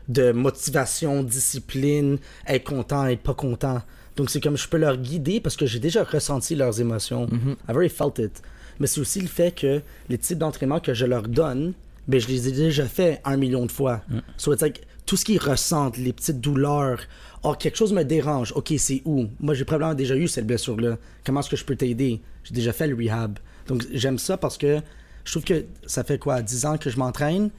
[0.08, 3.80] de motivation, discipline, être content, être pas content.
[4.16, 7.28] Donc c'est comme je peux leur guider parce que j'ai déjà ressenti leurs émotions.
[7.68, 8.42] I've already felt it.
[8.80, 11.74] Mais c'est aussi le fait que les types d'entraînement que je leur donne,
[12.08, 14.02] ben, je les ai déjà fait un million de fois.
[14.36, 17.00] So it's like, tout ce qu'ils ressentent, les petites douleurs,
[17.42, 19.26] oh, quelque chose me dérange, ok, c'est où?
[19.38, 20.98] Moi, j'ai probablement déjà eu cette blessure-là.
[21.24, 22.20] Comment est-ce que je peux t'aider?
[22.44, 23.38] J'ai déjà fait le rehab.
[23.68, 24.80] Donc, j'aime ça parce que
[25.24, 27.50] je trouve que ça fait quoi, 10 ans que je m'entraîne,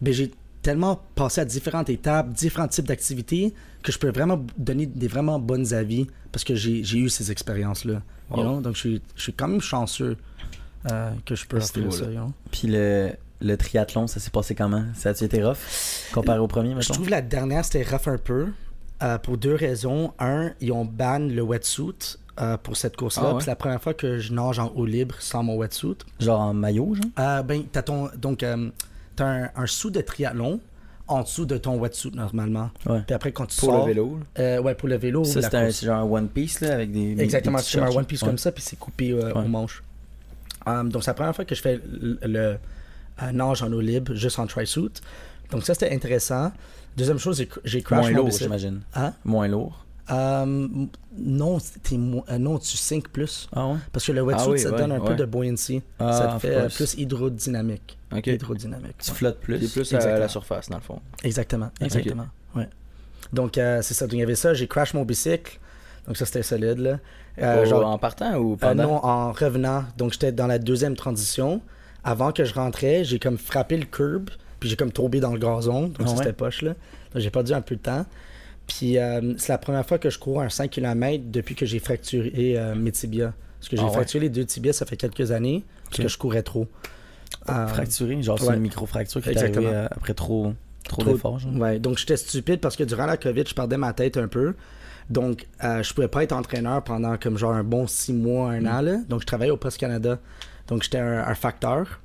[0.00, 0.30] ben, j'ai
[0.62, 5.38] tellement passé à différentes étapes, différents types d'activités, que je peux vraiment donner des vraiment
[5.38, 7.94] bonnes avis parce que j'ai j'ai eu ces expériences-là.
[8.30, 8.42] you Wow.
[8.42, 8.60] know?
[8.60, 10.16] Donc, je suis, je suis quand même chanceux
[10.90, 12.00] euh, que je peux offrir ça.
[12.06, 12.12] niveau-là.
[12.12, 12.32] you know?
[12.50, 14.84] Puis le, le triathlon, ça s'est passé comment?
[14.94, 15.58] Ça a-tu été rough
[16.12, 18.48] comparé au premier, Je trouve la dernière, c'était rough un peu.
[19.02, 20.12] euh, pour deux raisons.
[20.20, 23.28] Un, ils ont ban le wetsuit euh, pour cette course-là.
[23.30, 23.40] Ah ouais?
[23.40, 25.96] C'est la première fois que je nage en eau libre sans mon wetsuit.
[26.20, 27.04] Genre en maillot, genre?
[27.18, 28.08] Euh, ben, t'as ton.
[28.16, 28.70] Donc, euh,
[29.16, 30.60] t'as un, un sou de triathlon
[31.08, 32.70] en dessous de ton wetsuit normalement.
[32.86, 33.00] Ouais.
[33.06, 33.86] Puis après, quand tu Pour sors.
[33.86, 34.18] le vélo.
[34.38, 35.20] euh, ouais, pour le vélo.
[35.20, 37.20] ou Ça, c'est un, genre un One Piece, là, avec des.
[37.20, 37.88] Exactement, c'est un.
[37.90, 38.28] One Piece Ouais.
[38.28, 39.40] comme ça, puis c'est coupé euh, Ouais.
[39.44, 39.82] aux manches.
[40.66, 42.38] Um, donc, c'est la première fois que je fais le, le,
[43.22, 44.92] euh, nage en eau libre, juste en tri-suit.
[45.50, 46.52] Donc, ça, c'était intéressant.
[46.96, 48.44] Deuxième chose, j'ai- j'ai crash Moins mon lourd, bicycle.
[48.44, 48.80] j'imagine.
[48.94, 49.12] Hein?
[49.24, 49.84] Moins lourd.
[50.10, 51.58] Um, non,
[51.92, 53.48] mo- euh, non, tu sinks plus.
[53.54, 53.76] Ah ouais?
[53.92, 55.82] Parce que le wetsuit, Ah oui, ça te ouais, donne un peu de buoyancy.
[55.98, 56.74] Ah, ça te fait euh, course.
[56.76, 57.98] plus hydrodynamique.
[58.12, 58.98] Hydrodynamique.
[58.98, 59.16] Tu ouais.
[59.16, 59.58] flottes plus?
[59.72, 60.18] Plus à Exactement.
[60.18, 61.00] la surface, dans le fond.
[61.22, 62.26] Exactement, exactement.
[62.54, 62.68] Ouais.
[63.32, 64.06] Donc, euh, c'est ça.
[64.06, 64.54] Donc, il y avait ça.
[64.54, 65.58] J'ai crash mon bicycle.
[66.06, 66.98] Donc, ça, c'était solide, là.
[67.38, 68.82] Euh, Oh, genre- en partant ou Euh, pendant?
[68.82, 69.84] non, en revenant.
[69.96, 71.62] Donc, j'étais dans la deuxième transition.
[72.04, 74.28] Avant que je rentrais, j'ai comme frappé le curb,
[74.58, 75.82] puis j'ai comme tombé dans le gazon.
[75.88, 76.70] Donc, Ah c'était poche, là.
[77.14, 78.04] Donc, j'ai perdu un peu de temps.
[78.78, 81.78] Puis, euh, c'est la première fois que je cours un 5 km depuis que j'ai
[81.78, 83.32] fracturé euh, mes tibias.
[83.58, 83.92] Parce que j'ai Ah ouais?
[83.92, 86.66] fracturé les deux tibias, ça fait quelques années, parce que je courais trop.
[87.48, 88.54] Euh, Fracturé, genre c'est ouais.
[88.54, 90.54] une micro-fracture qui est arrivée après trop,
[90.84, 91.40] trop, Trop- d'efforts.
[91.54, 94.54] Ouais, donc j'étais stupide parce que durant la COVID, je perdais ma tête un peu.
[95.10, 98.66] Donc, je pouvais pas être entraîneur pendant comme genre un bon six mois, un Mm.
[98.68, 98.80] an.
[98.82, 98.96] Là.
[99.08, 100.18] Donc, je travaillais au Poste Canada
[100.68, 102.00] Donc, j'étais un, un facteur.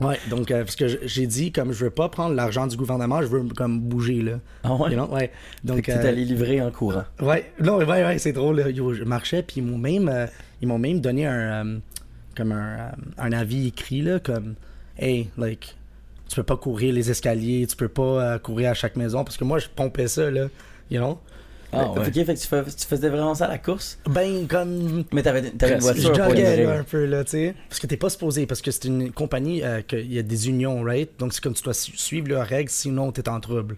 [0.00, 3.20] Ouais, donc, euh, parce que j'ai dit, comme je veux pas prendre l'argent du gouvernement,
[3.22, 4.40] je veux comme bouger, là.
[4.64, 4.90] Ah ouais?
[4.92, 5.14] You know?
[5.14, 5.30] Ouais.
[5.62, 7.04] Donc, que t'es euh, allé livrer en courant.
[7.20, 8.56] Ouais, non, ouais, ouais, c'est drôle.
[8.60, 8.70] là.
[8.70, 10.26] Yo, je marchais, puis ils m'ont même, euh,
[10.62, 11.80] ils m'ont même donné un,
[12.36, 14.54] comme un, un avis écrit, là, comme,
[14.98, 15.76] hey, like,
[16.28, 19.44] tu peux pas courir les escaliers, tu peux pas courir à chaque maison, parce que
[19.44, 20.46] moi, je pompais ça, là,
[20.90, 21.18] you know?
[21.72, 21.98] Ah, ouais.
[22.08, 23.98] Ok, fait que tu, fais- tu faisais vraiment ça à la course?
[24.08, 27.54] Ben, comme, Mais t'avais, t'avais une je voiture pour joguais, un peu, là, tu sais.
[27.68, 30.48] Parce que t'es pas supposé, parce que c'est une compagnie, euh, qu'il y a des
[30.48, 31.10] unions, right?
[31.18, 33.76] Donc, c'est comme tu dois su- suivre leurs règles, sinon t'es en trouble.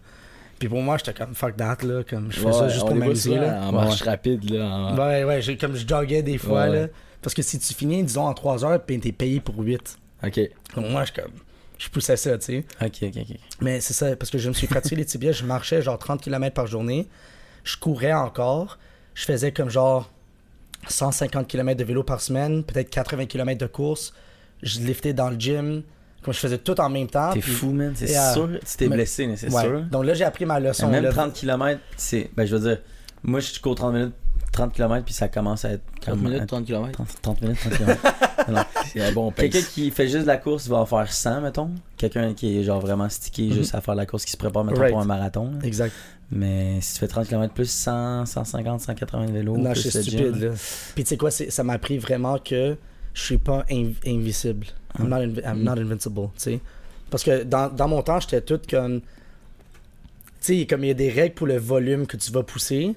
[0.58, 3.30] Puis pour moi, j'étais comme, fuck that, là, comme, je fais ça juste pour m'amuser,
[3.40, 3.60] là.
[3.68, 4.64] En marche rapide, là.
[4.66, 6.86] en- Ouais, ouais, j'ai- comme je joguais des fois, là.
[7.20, 9.98] Parce que si tu finis, disons, en 3 heures, puis t'es payé pour 8.
[10.24, 10.40] Ok.
[10.76, 11.30] Donc moi, je comme.
[11.78, 12.64] Je poussais ça, tu sais.
[12.80, 13.36] Ok, ok, ok.
[13.60, 16.20] Mais c'est ça, parce que je me suis pratiqué les tibias, je marchais genre 30
[16.20, 17.08] km par journée.
[17.64, 18.78] Je courais encore.
[19.14, 20.10] Je faisais comme genre
[20.88, 24.12] 150 km de vélo par semaine, peut-être 80 km de course.
[24.62, 25.82] Je liftais dans le gym.
[26.22, 27.32] Comme je faisais tout en même temps.
[27.32, 27.92] T'es fou, man.
[27.96, 28.48] C'est euh, sûr.
[28.60, 29.62] Tu t'es mais- blessé, mais c'est Ouais.
[29.62, 29.82] sûr.
[29.90, 30.88] Donc là, j'ai appris ma leçon.
[30.88, 31.10] même là.
[31.10, 32.30] 30 km, c'est.
[32.36, 32.78] Ben, je veux dire,
[33.24, 34.14] moi, je cours 30 minutes,
[34.52, 35.82] 30 km, puis ça commence à être.
[36.00, 36.92] 30 comme- minutes, 30 km.
[36.92, 38.00] 30, 30 minutes, 30 km.
[38.92, 41.70] C'est un bon Quelqu'un qui fait juste de la course va en faire 100, mettons.
[41.96, 43.52] Quelqu'un qui est genre vraiment stické Mhm.
[43.54, 44.92] juste à faire de la course, qui se prépare, mettons, Right.
[44.92, 45.50] pour un marathon.
[45.52, 45.58] là.
[45.66, 45.92] Exact.
[46.34, 49.90] Mais si tu fais 30 km plus 100, 150, 180 de vélo, non, le gym,
[50.02, 50.50] stupide, là.
[50.94, 52.76] Puis tu sais quoi, ça m'a appris vraiment que
[53.12, 54.66] je suis pas inv- invisible.
[54.98, 56.60] I'm not, invi- I'm not invincible, tu sais.
[57.10, 59.00] Parce que dans, dans mon temps, j'étais tout comme.
[60.40, 62.94] Tu sais, comme il y a des règles pour le volume que tu vas pousser.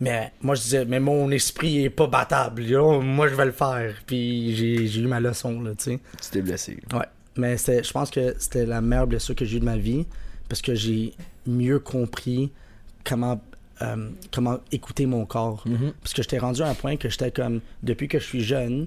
[0.00, 2.62] Mais moi, je disais, mais mon esprit est pas battable.
[2.64, 3.00] yo.
[3.00, 3.94] Moi, je vais le faire.
[4.06, 6.00] Puis j'ai j'ai eu ma leçon, là, tu sais.
[6.22, 6.76] Tu t'es blessé.
[7.36, 10.04] Mais c'était- je pense que c'était la meilleure blessure que j'ai eu de ma vie
[10.48, 11.12] parce que j'ai
[11.46, 12.50] mieux compris
[13.04, 13.40] comment,
[13.82, 15.62] euh, comment écouter mon corps.
[15.66, 15.92] Mhm.
[16.00, 18.86] Parce que j'étais rendu à un point que j'étais comme, depuis que je suis jeune,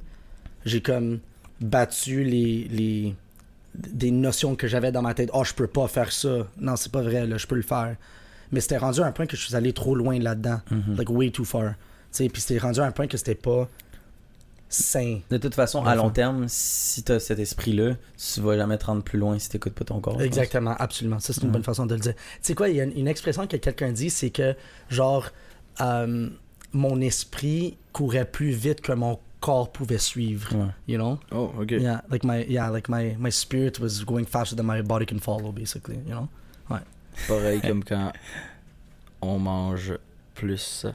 [0.66, 1.20] j'ai comme
[1.62, 3.16] battu les, les
[3.76, 5.30] des notions que j'avais dans ma tête.
[5.34, 6.48] Oh, je peux pas faire ça.
[6.60, 7.96] Non, c'est pas vrai, là, je peux le faire.
[8.52, 10.60] Mais c'était rendu à un point que je suis allé trop loin là-dedans.
[10.72, 10.96] Mhm.
[10.98, 11.70] Like, way too far.
[11.70, 11.76] Tu
[12.12, 13.70] sais, puis c'était rendu à un point que c'était pas
[14.70, 15.20] sain.
[15.30, 19.04] De toute façon, à long terme, si t'as cet esprit-là, tu vas jamais te rendre
[19.04, 20.22] plus loin si t'écoutes pas ton corps.
[20.22, 21.20] Exactement, absolument.
[21.20, 22.14] Ça, c'est une bonne façon de le dire.
[22.14, 24.56] Tu sais quoi, il y a une, une expression que quelqu'un dit, c'est que,
[24.90, 25.30] genre,
[25.82, 26.30] euh,
[26.72, 30.56] mon esprit courait plus vite que mon corps pouvait suivre.
[30.56, 30.68] Ouais.
[30.88, 31.20] You know?
[31.32, 31.72] Oh, ok.
[31.72, 35.20] Yeah, like my, yeah, like my, my spirit was going faster than my body can
[35.20, 36.30] follow, basically, you know?
[37.28, 38.14] Pareil comme quand
[39.22, 39.98] on mange
[40.36, 40.86] plus.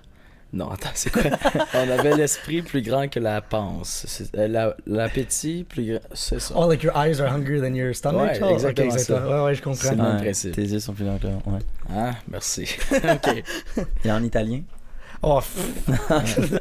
[0.55, 1.22] Non, attends, c'est quoi?
[1.74, 3.42] On avait l'esprit plus grand que la.
[3.82, 6.00] C'est- euh, la- L'appétit plus grand.
[6.12, 6.55] C'est ça.
[6.57, 8.34] Oh, like your eyes are hungrier than your stomach?
[8.34, 9.26] Ouais, Oh, ok, exactement ça.
[9.26, 9.82] Ouais, ouais, je comprends.
[9.82, 10.52] C'est le même Ouais, principe.
[10.55, 11.59] Tes yeux sont plus longs que ouais.
[11.92, 12.68] Ah, merci.
[12.92, 13.42] ok.
[14.05, 14.62] Et en italien?
[15.22, 15.88] Oh, pff.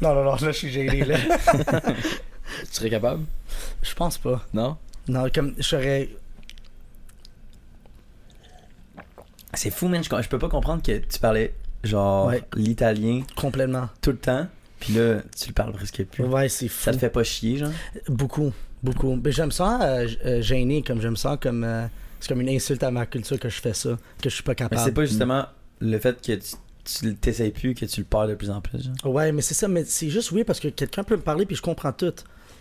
[0.00, 1.16] non, non, non, là, je suis gêné, là.
[1.18, 3.24] Tu serais capable?
[3.82, 4.46] Je pense pas.
[4.54, 4.76] Non?
[5.08, 6.08] Non, comme, je serais...
[9.54, 10.04] C'est fou, man.
[10.04, 11.52] Je, je peux pas comprendre que tu parlais
[11.86, 12.42] genre Ouais.
[12.54, 13.88] l'italien Complètement.
[14.02, 14.46] tout le temps,
[14.80, 16.24] puis là, tu le parles presque plus.
[16.24, 16.84] Ouais, c'est fou.
[16.84, 17.70] Ça te fait pas chier, genre?
[18.08, 19.18] Beaucoup, beaucoup.
[19.22, 21.64] Mais je me sens euh, euh, gêné, comme je me sens comme.
[21.64, 21.86] euh,
[22.20, 23.90] c'est comme une insulte à ma culture que je fais ça,
[24.22, 24.80] que je suis pas Mais capable.
[24.82, 25.44] c'est pas justement
[25.80, 28.82] le fait que tu, tu t'essayes plus que tu le perds de plus en plus.
[28.84, 29.14] Genre?
[29.14, 31.56] Ouais, mais c'est ça, mais c'est juste oui parce que quelqu'un peut me parler puis
[31.56, 32.12] je comprends tout.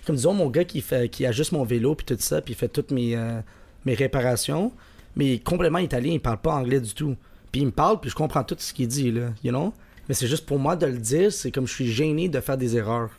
[0.05, 2.57] Comme disons mon gars qui fait qui ajuste mon vélo puis tout ça, puis il
[2.57, 3.39] fait toutes mes, euh,
[3.86, 4.71] mes réparations,
[5.15, 7.15] mais complètement italien, il parle pas anglais du tout.
[7.56, 9.74] Puis il me parle puis je comprends tout ce qu'il dit là, you know?
[10.10, 12.58] Mais c'est juste pour moi de le dire, c'est comme je suis gêné de faire
[12.58, 13.12] des erreurs.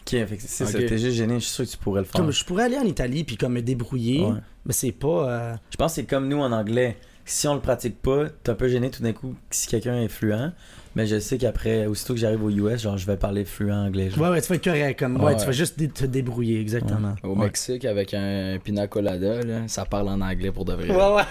[0.00, 0.72] Ok, c'est ça.
[0.78, 2.18] T'es juste gêné, je suis sûr que tu pourrais le faire.
[2.18, 4.38] Comme je pourrais aller en Italie puis comme me débrouiller, Ouais.
[4.64, 6.96] mais c'est pas euh, Je pense que c'est comme nous en anglais.
[7.26, 10.08] Si on le pratique pas, t'es un peu gêné tout d'un coup si quelqu'un est
[10.08, 10.52] fluent.
[10.96, 14.10] Mais je sais qu'après, aussitôt que j'arrive aux US, genre je vais parler fluent anglais.
[14.10, 14.24] genre.
[14.24, 14.98] Ouais, ouais, tu vas être correct.
[14.98, 15.36] Comme, ouais, Ouais.
[15.36, 17.14] tu vas juste dé- te débrouiller, exactement.
[17.22, 17.46] Au Ouais.
[17.46, 20.90] Mexique, avec un pina colada, là, ça parle en anglais pour de vrai.
[20.90, 21.22] Ouais, ouais.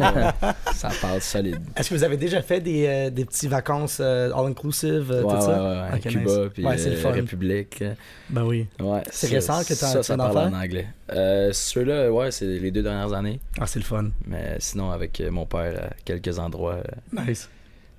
[0.00, 0.30] Ouais.
[0.74, 1.58] ça parle solide.
[1.76, 5.28] Est-ce que vous avez déjà fait des, euh, des petits vacances euh, all-inclusive, euh, ouais,
[5.28, 5.88] tout ouais, ça?
[5.92, 6.50] ouais, Cuba, nice.
[6.54, 7.10] puis Ouais, c'est le euh, fun.
[7.12, 7.84] République.
[8.30, 8.66] Ben oui.
[8.80, 10.86] Ouais, C'est ça- récent que Ça, tu ça viens d'en parle en anglais.
[11.12, 13.38] Euh, Ceux-là, ouais, c'est les deux dernières années.
[13.60, 14.06] Ah, c'est le fun.
[14.26, 16.78] Mais sinon, avec mon père, à quelques endroits
[17.12, 17.48] Nice.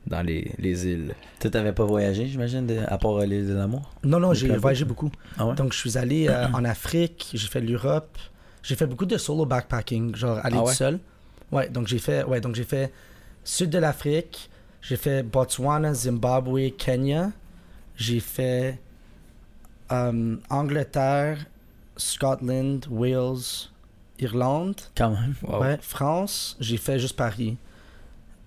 [0.08, 1.14] Dans les, les îles.
[1.40, 3.92] Toi, t'avais pas voyagé, j'imagine, de- à part l'île de l'amour?
[4.04, 5.12] Non, non, j'ai voyagé beaucoup.
[5.38, 5.56] Ah ouais?
[5.56, 8.18] Donc, je suis allé euh, en Afrique, j'ai fait l'Europe,
[8.62, 11.00] j'ai fait beaucoup de solo backpacking, genre aller Ah tout seul.
[11.52, 12.92] Ouais, donc j'ai fait, ouais, donc j'ai fait
[13.44, 14.50] sud de l'Afrique,
[14.82, 17.32] j'ai fait Botswana, Zimbabwe, Kenya,
[17.96, 18.80] j'ai fait
[19.92, 21.38] euh, Angleterre,
[21.98, 23.70] Scotland, Wales,
[24.20, 24.76] Irlande.
[24.98, 25.36] Quand même.
[25.44, 25.62] Wow.
[25.62, 27.58] Ouais, France, j'ai fait juste Paris.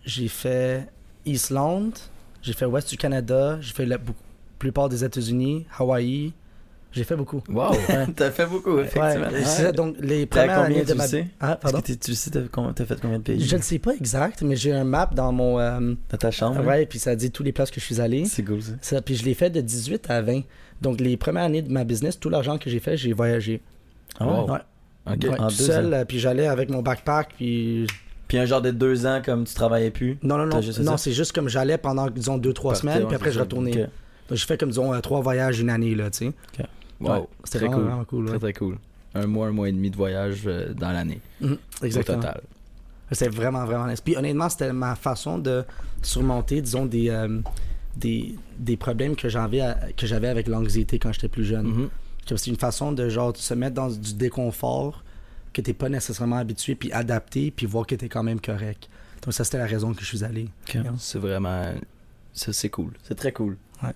[0.05, 0.89] J'ai fait
[1.27, 1.93] Islande,
[2.43, 3.99] j'ai fait ouest du Canada, j'ai fait la
[4.59, 6.33] plupart des États-Unis, Hawaï,
[6.93, 7.43] J'ai fait beaucoup.
[7.51, 7.73] Wow!
[8.17, 9.27] T'as fait beaucoup, Ouais, effectivement.
[9.31, 11.07] c'est ça, donc les premières combien, années de tu ma...
[11.07, 11.27] sais?
[11.41, 11.81] Ah, pardon?
[11.83, 12.41] que tu sais, t'as
[12.87, 13.41] fait combien de pays?
[13.45, 15.59] Je ne sais pas exact, mais j'ai un map dans mon...
[15.59, 16.61] euh, Dans ta chambre?
[16.61, 16.65] hein?
[16.65, 18.25] ouais, puis ça dit tous les places que je suis allé.
[18.25, 18.73] C'est cool, ça.
[18.81, 20.41] Ça, puis je l'ai fait de 18 à 20.
[20.81, 23.61] Donc les premières années de ma business, tout l'argent que j'ai fait, j'ai voyagé.
[24.21, 24.27] Ouais.
[24.29, 24.55] Ok.
[25.07, 25.99] Ouais, en tout deux seul, ans.
[25.99, 27.87] euh, puis j'allais avec mon backpack, puis...
[28.29, 30.19] Puis un genre de deux ans, comme tu travaillais plus?
[30.23, 33.17] Non, non, non, non c'est juste comme j'allais pendant, disons, deux, trois semaines, ouais, puis
[33.17, 33.73] après je retournais.
[34.29, 36.67] Donc j'ai fait comme, disons, euh, trois voyages une année, là, tu sais.
[37.01, 37.11] Wow!
[37.13, 37.85] Ouais, C'était très vraiment, cool.
[37.91, 38.31] vraiment cool, ouais.
[38.31, 38.79] Très très cool.
[39.15, 41.21] Un mois, un mois et demi de voyage euh, dans l'année.
[41.41, 42.19] Mhm, Exactement.
[42.19, 42.41] Au total.
[43.13, 44.01] C'est vraiment, vraiment nice.
[44.01, 45.63] Puis honnêtement, c'était ma façon de
[46.03, 47.39] surmonter, disons, des, euh,
[47.97, 51.67] des, des problèmes que j'avais, à- que j'avais avec l'anxiété quand j'étais plus jeune.
[51.67, 51.89] Mhm.
[52.27, 55.05] C'est une façon de, genre, se mettre dans du déconfort
[55.57, 58.89] que t'es pas nécessairement habitué, puis adapter, puis voir que t'es quand même correct.
[59.23, 60.49] Donc ça, c'était la raison que je suis allé.
[60.99, 61.73] C'est vraiment.
[62.35, 62.93] Ça, c'est cool.
[63.03, 63.57] C'est très cool.
[63.83, 63.95] Ouais.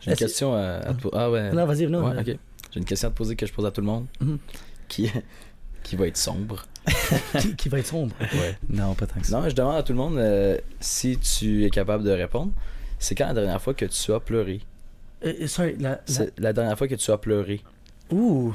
[0.00, 1.14] J'ai une question à, à te poser.
[1.16, 1.52] Ah ouais.
[1.52, 2.08] Non, vas-y, non.
[2.08, 2.24] Ouais.
[2.24, 4.06] J'ai une question à te poser que je pose à tout le monde.
[4.20, 4.38] Mhm.
[4.88, 5.10] Qui,
[5.82, 6.66] qui va être sombre?
[7.40, 8.14] qui, qui va être sombre?
[8.20, 8.58] Ouais.
[8.68, 9.40] Non, pas tant que ça.
[9.40, 12.52] Non, je demande à tout le monde euh, si tu es capable de répondre.
[12.98, 14.60] C'est quand la dernière fois que tu as pleuré?
[15.24, 16.00] Euh, euh, sorry, la,
[16.38, 17.62] la dernière fois que tu as pleuré.
[18.10, 18.54] Ouh.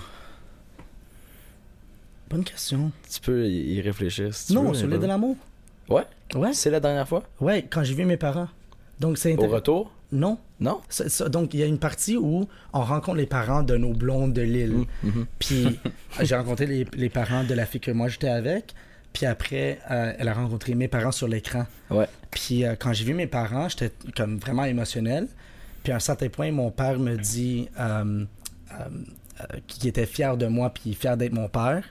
[2.29, 2.91] Bonne question.
[3.09, 4.59] Tu peux y réfléchir si tu veux.
[4.59, 5.35] non, mais sur l'île de l'amour.
[5.89, 6.03] Ouais?
[6.35, 6.53] Ouais.
[6.53, 7.23] C'est la dernière fois?
[7.39, 8.49] Ouais, quand j'ai vu mes parents.
[8.99, 9.91] Donc c'est Au retour?
[10.11, 10.37] Non.
[10.59, 10.81] Non?
[10.89, 11.29] Ça.
[11.29, 14.41] donc il y a une partie où on rencontre les parents de nos blondes de
[14.41, 14.73] l'île.
[14.73, 15.25] Mhm, mhm.
[15.39, 15.79] Puis
[16.21, 18.73] j'ai rencontré les, les parents de la fille que moi j'étais avec.
[19.13, 21.65] Puis après, euh, elle a rencontré mes parents sur l'écran.
[21.89, 22.07] Ouais.
[22.31, 25.27] Puis euh, quand j'ai vu mes parents, j'étais comme vraiment émotionnel.
[25.83, 28.25] Puis à un certain point, mon père me dit euh,
[29.67, 31.83] qu'il était fier de moi, puis fier d'être mon père.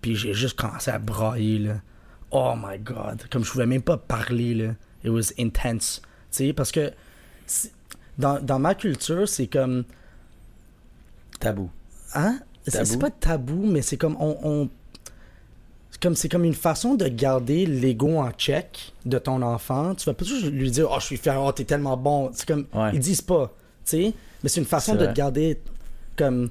[0.00, 1.74] Puis j'ai juste commencé à brailler, là.
[2.30, 3.24] Oh my God.
[3.30, 4.74] Comme je pouvais même pas parler, là.
[5.04, 6.00] It was intense.
[6.30, 6.92] Tu sais, parce que
[8.18, 9.84] dans, dans ma culture, c'est comme...
[11.38, 11.70] Tabou.
[12.14, 12.38] Hein?
[12.66, 14.36] C'est pas tabou, mais c'est comme on.
[14.42, 14.68] on-
[15.90, 19.94] c'est comme, c'est comme une façon de garder l'ego en check de ton enfant.
[19.94, 22.30] Tu vas pas toujours lui dire Oh, je suis fier, oh, t'es tellement bon.
[22.34, 22.66] C'est comme.
[22.74, 22.90] Ouais.
[22.92, 23.52] Ils disent pas.
[23.84, 24.14] Tu sais?
[24.42, 25.58] Mais c'est une façon de te garder
[26.16, 26.50] comme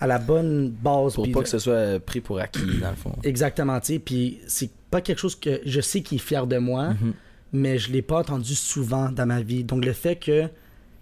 [0.00, 1.14] à la bonne base.
[1.14, 3.12] Pour pas que ce soit pris pour acquis, dans le fond.
[3.22, 3.98] Exactement, tu sais.
[3.98, 7.12] Puis c'est pas quelque chose que je sais qu'il est fier de moi, Mhm.
[7.52, 9.62] mais je l'ai pas entendu souvent dans ma vie.
[9.64, 10.48] Donc le fait que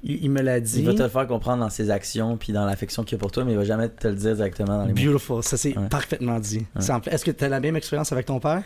[0.05, 0.81] il, il me l'a dit.
[0.81, 3.33] Il va te le faire comprendre dans ses actions puis dans l'affection qu'il a pour
[3.33, 5.11] toi, mais il va jamais te le dire directement dans les mots.
[5.13, 5.89] Beautiful, ça c'est Ouais.
[5.89, 6.59] parfaitement dit.
[6.59, 6.65] Ouais.
[6.81, 8.63] C'est en- Est-ce que tu as la même expérience avec ton père?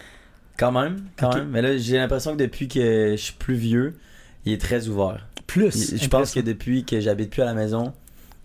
[0.58, 1.48] Quand même, quand même.
[1.48, 3.96] Mais là, j'ai l'impression que depuis que je suis plus vieux,
[4.44, 5.26] il est très ouvert.
[5.46, 5.92] Plus.
[5.92, 7.92] Il- je pense que depuis que j'habite plus à la maison,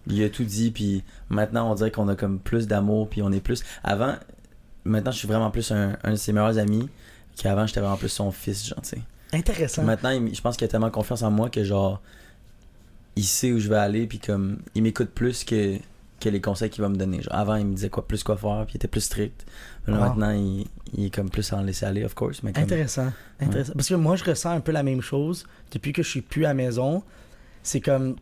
[0.09, 3.31] il a tout dit, puis maintenant on dirait qu'on a comme plus d'amour, puis on
[3.31, 3.63] est plus.
[3.83, 4.15] Avant,
[4.85, 6.87] maintenant je suis vraiment plus un, un de ses meilleurs amis,
[7.35, 9.01] qu'avant j'étais vraiment plus son fils, genre, tu sais.
[9.33, 9.83] Intéressant.
[9.83, 12.01] Maintenant, il- je pense qu'il a tellement confiance en moi que genre,
[13.15, 15.77] il sait où je vais aller, puis comme, il m'écoute plus que,
[16.19, 17.21] que les conseils qu'il va me donner.
[17.21, 19.45] Genre, avant, il me disait quoi plus quoi faire, puis il était plus strict.
[19.85, 20.05] Mais là, Wow.
[20.09, 22.41] maintenant, il, il est comme plus à en laisser aller, of course.
[22.43, 23.11] Mais comme, Intéressant.
[23.39, 23.73] Intéressant.
[23.73, 26.45] Parce que moi, je ressens un peu la même chose depuis que je suis plus
[26.45, 27.03] à la maison.
[27.63, 28.15] C'est comme.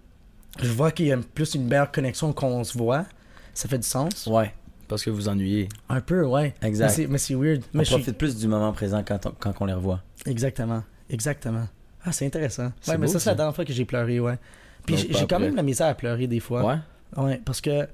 [0.62, 3.06] Je vois qu'il y a plus une meilleure connexion qu'on se voit.
[3.54, 4.28] Ça fait du sens.
[4.28, 4.54] Ouais,
[4.88, 5.68] Parce que vous ennuyez.
[5.90, 6.54] Un peu, ouais.
[6.62, 6.98] exact.
[7.10, 7.64] Mais c'est- Mais weird.
[7.74, 10.02] on Mais je suis- profite plus du moment présent quand on, quand on les revoit.
[10.26, 10.84] Exactement.
[11.10, 11.68] Exactement.
[12.04, 12.72] Ah, c'est intéressant.
[12.88, 14.38] Ouais, mais beau, ça, c'est la dernière fois que j'ai pleuré, ouais.
[14.86, 15.40] Puis j'ai quand après.
[15.40, 16.64] même la misère à pleurer des fois.
[16.64, 16.78] Ouais?
[17.24, 17.88] Ouais, parce que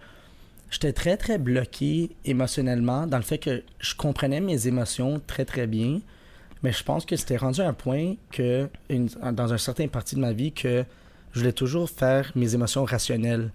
[0.70, 5.68] j'étais très, très bloqué émotionnellement dans le fait que je comprenais mes émotions très, très
[5.68, 6.01] bien.
[6.64, 10.16] Mais je pense que c'était rendu à un point que, une- dans un certain partie
[10.16, 10.84] de ma vie, que
[11.34, 13.51] je voulais toujours faire mes émotions rationnelles.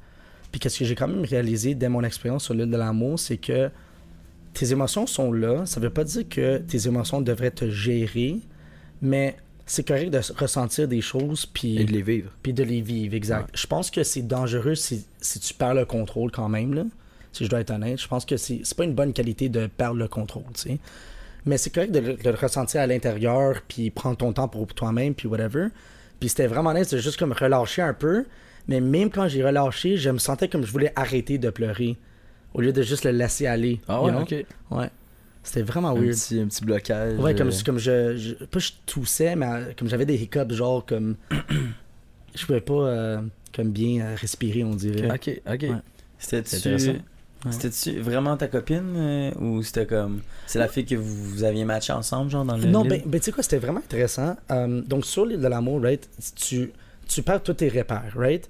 [0.50, 3.36] Puis qu'est-ce que j'ai quand même réalisé dès mon expérience sur l'île de l'amour, c'est
[3.36, 3.70] que
[4.54, 5.66] tes émotions sont là.
[5.66, 8.36] Ça veut pas dire que tes émotions devraient te gérer,
[9.02, 12.30] mais c'est correct de ressentir des choses puis Et de les vivre.
[12.42, 13.50] puis de les vivre, exact.
[13.54, 16.84] Je pense que c'est dangereux si, si tu perds le contrôle quand même, là.
[17.32, 18.00] Si je dois être honnête.
[18.00, 20.78] Je pense que c'est pas une bonne qualité de perdre le contrôle, tu sais.
[21.44, 24.66] Mais c'est correct de, le- de le ressentir à l'intérieur, puis prendre ton temps pour
[24.68, 25.66] toi-même, puis whatever.
[26.20, 28.24] Puis c'était vraiment nice de juste comme relâcher un peu.
[28.68, 31.96] Mais même quand j'ai relâché, je me sentais comme je voulais arrêter de pleurer.
[32.54, 33.80] Au lieu de juste le laisser aller.
[33.86, 34.22] Ah you ouais, know?
[34.22, 34.34] ok.
[34.70, 34.90] Ouais.
[35.42, 36.14] C'était vraiment Un weird.
[36.16, 37.18] petit, un petit blocage.
[37.20, 38.44] Ouais, comme, euh, comme je, je.
[38.46, 41.14] Pas je toussais, mais euh, comme j'avais des hiccups, genre comme.
[42.34, 43.20] je pouvais pas euh,
[43.54, 45.08] comme bien respirer, on dirait.
[45.10, 45.62] Ok, ok.
[45.62, 45.70] Ouais.
[46.18, 46.92] C'était-tu intéressant.
[47.46, 47.52] Ouais.
[47.52, 50.20] c'était-tu vraiment ta copine euh, ou c'était comme.
[50.46, 52.64] C'est la fille que vous, vous aviez matché ensemble, genre dans le.
[52.66, 54.36] Non, ben, ben tu sais quoi, c'était vraiment intéressant.
[54.50, 56.72] Euh, donc, sur l'île de l'amour, right, tu,
[57.08, 58.48] tu perds tous tes repères, right?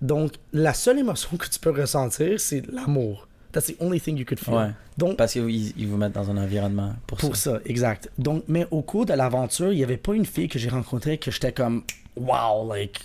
[0.00, 3.28] Donc, la seule émotion que tu peux ressentir, c'est l'amour.
[3.52, 4.54] That's the only thing you could feel.
[4.54, 4.70] Ouais.
[4.98, 7.52] Donc, Parce qu'ils ils vous mettent dans un environnement pour, pour ça.
[7.52, 8.10] ça, exact.
[8.18, 11.18] Donc, mais au cours de l'aventure, il n'y avait pas une fille que j'ai rencontrée
[11.18, 11.84] que j'étais comme,
[12.16, 13.00] wow, like,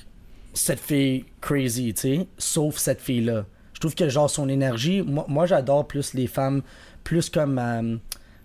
[0.54, 3.46] cette fille crazy, tu sais, sauf cette fille-là.
[3.80, 6.64] Je trouve que, genre, son énergie, moi, moi j'adore plus les femmes,
[7.06, 7.96] plus comme, euh,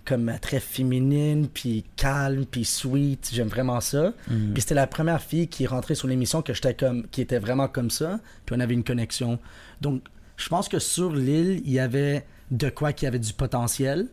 [0.05, 3.31] comme très féminines, puis calme, puis sweet.
[3.33, 4.13] J'aime vraiment ça.
[4.31, 4.53] Mhm.
[4.53, 7.41] Puis c'était la première fille qui est rentrée sur l'émission que j'étais comme, qui était
[7.41, 9.41] vraiment comme ça, puis on avait une connexion.
[9.81, 10.03] Donc,
[10.37, 14.07] je pense que sur l'île, il y avait de quoi qui avait du potentiel.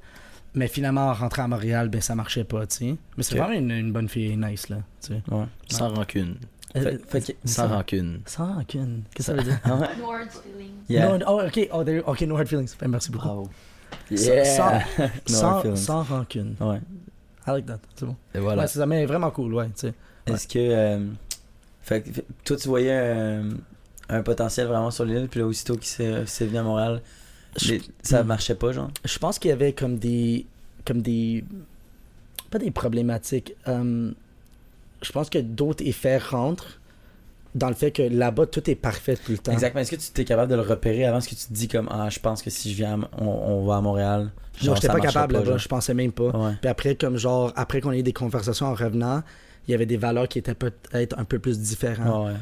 [0.56, 2.96] Mais finalement, en rentrant à Montréal, ben ça marchait pas, tu sais.
[3.16, 3.46] Mais c'est Ok.
[3.46, 5.22] vraiment une, une bonne fille, nice, là, tu sais.
[5.32, 5.46] Ouais.
[5.70, 6.36] Sans rancune.
[6.76, 8.22] Euh, Fait- fait que- Sans rancune.
[8.26, 9.04] Sans rancune.
[9.14, 9.60] Qu'est-ce que ça veut dire?
[9.66, 9.88] Ouais?
[10.00, 10.72] No hard feelings.
[10.90, 11.18] Yeah.
[11.18, 12.76] No, oh, ok, oh, there- ok, no hard feelings.
[12.80, 13.26] Ben, merci beaucoup.
[13.26, 13.50] Bravo.
[14.10, 14.46] Yeah!
[14.46, 16.56] Sans, No sans, sans rancune.
[16.60, 16.80] Ouais.
[17.48, 17.80] I like that.
[17.96, 18.16] C'est bon.
[18.34, 18.62] Et voilà.
[18.62, 19.94] Ouais, c'est ça, mais vraiment cool, ouais, tu sais.
[20.28, 20.60] Est-ce que.
[20.60, 21.08] euh,
[21.82, 23.52] fait, toi, tu voyais euh,
[24.10, 27.02] un potentiel vraiment sur l'île, puis là, aussitôt qu'il s'est s'est venu à Montréal,
[27.58, 28.28] Je- les- ça Mm.
[28.28, 28.92] marchait pas, genre?
[29.04, 30.46] Je pense qu'il y avait comme des.
[30.86, 31.44] Comme des.
[32.50, 33.56] Pas des problématiques.
[33.68, 34.12] euh,
[35.02, 36.80] je pense que d'autres effets rentrent
[37.54, 39.52] dans le fait que là-bas, tout est parfait tout le temps.
[39.52, 39.82] Exactement.
[39.82, 41.90] Est-ce que tu étais capable de le repérer avant ce que tu te dis comme
[41.92, 44.32] Ah, je pense que si je viens, à on, on va à Montréal.
[44.64, 46.30] Non, j'étais pas capable là-bas, je pensais même pas.
[46.30, 46.54] Ouais.
[46.62, 49.22] Puis après, comme genre, après qu'on ait eu des conversations en revenant,
[49.68, 52.28] il y avait des valeurs qui étaient peut-être un peu plus différentes.
[52.28, 52.34] Ouais,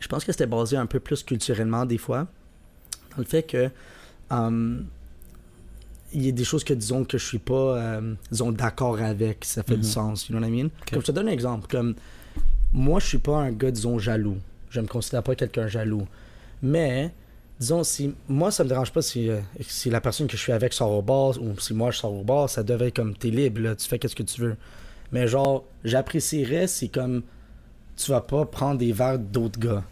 [0.00, 2.26] je pense que c'était basé un peu plus culturellement des fois,
[3.12, 3.70] dans le fait que
[4.30, 4.86] hum,
[6.12, 9.44] il y a des choses que disons que je suis pas euh, disons d'accord avec,
[9.44, 9.80] ça fait Mhm.
[9.82, 10.70] du sens, you know what I mean?
[10.90, 11.94] Comme je te donne un exemple, comme
[12.72, 14.36] moi je suis pas un gars disons jaloux,
[14.70, 16.06] je me considère pas quelqu'un jaloux,
[16.62, 17.12] mais
[17.60, 20.52] disons si moi ça me dérange pas si, euh, si la personne que je suis
[20.52, 23.14] avec sort au bar ou si moi je sors au bar, ça devait être comme
[23.16, 24.56] t'es libre là, tu fais qu'est-ce que tu veux.
[25.12, 27.22] Mais genre j'apprécierais si comme
[27.96, 29.82] tu vas pas prendre des verres d'autres gars.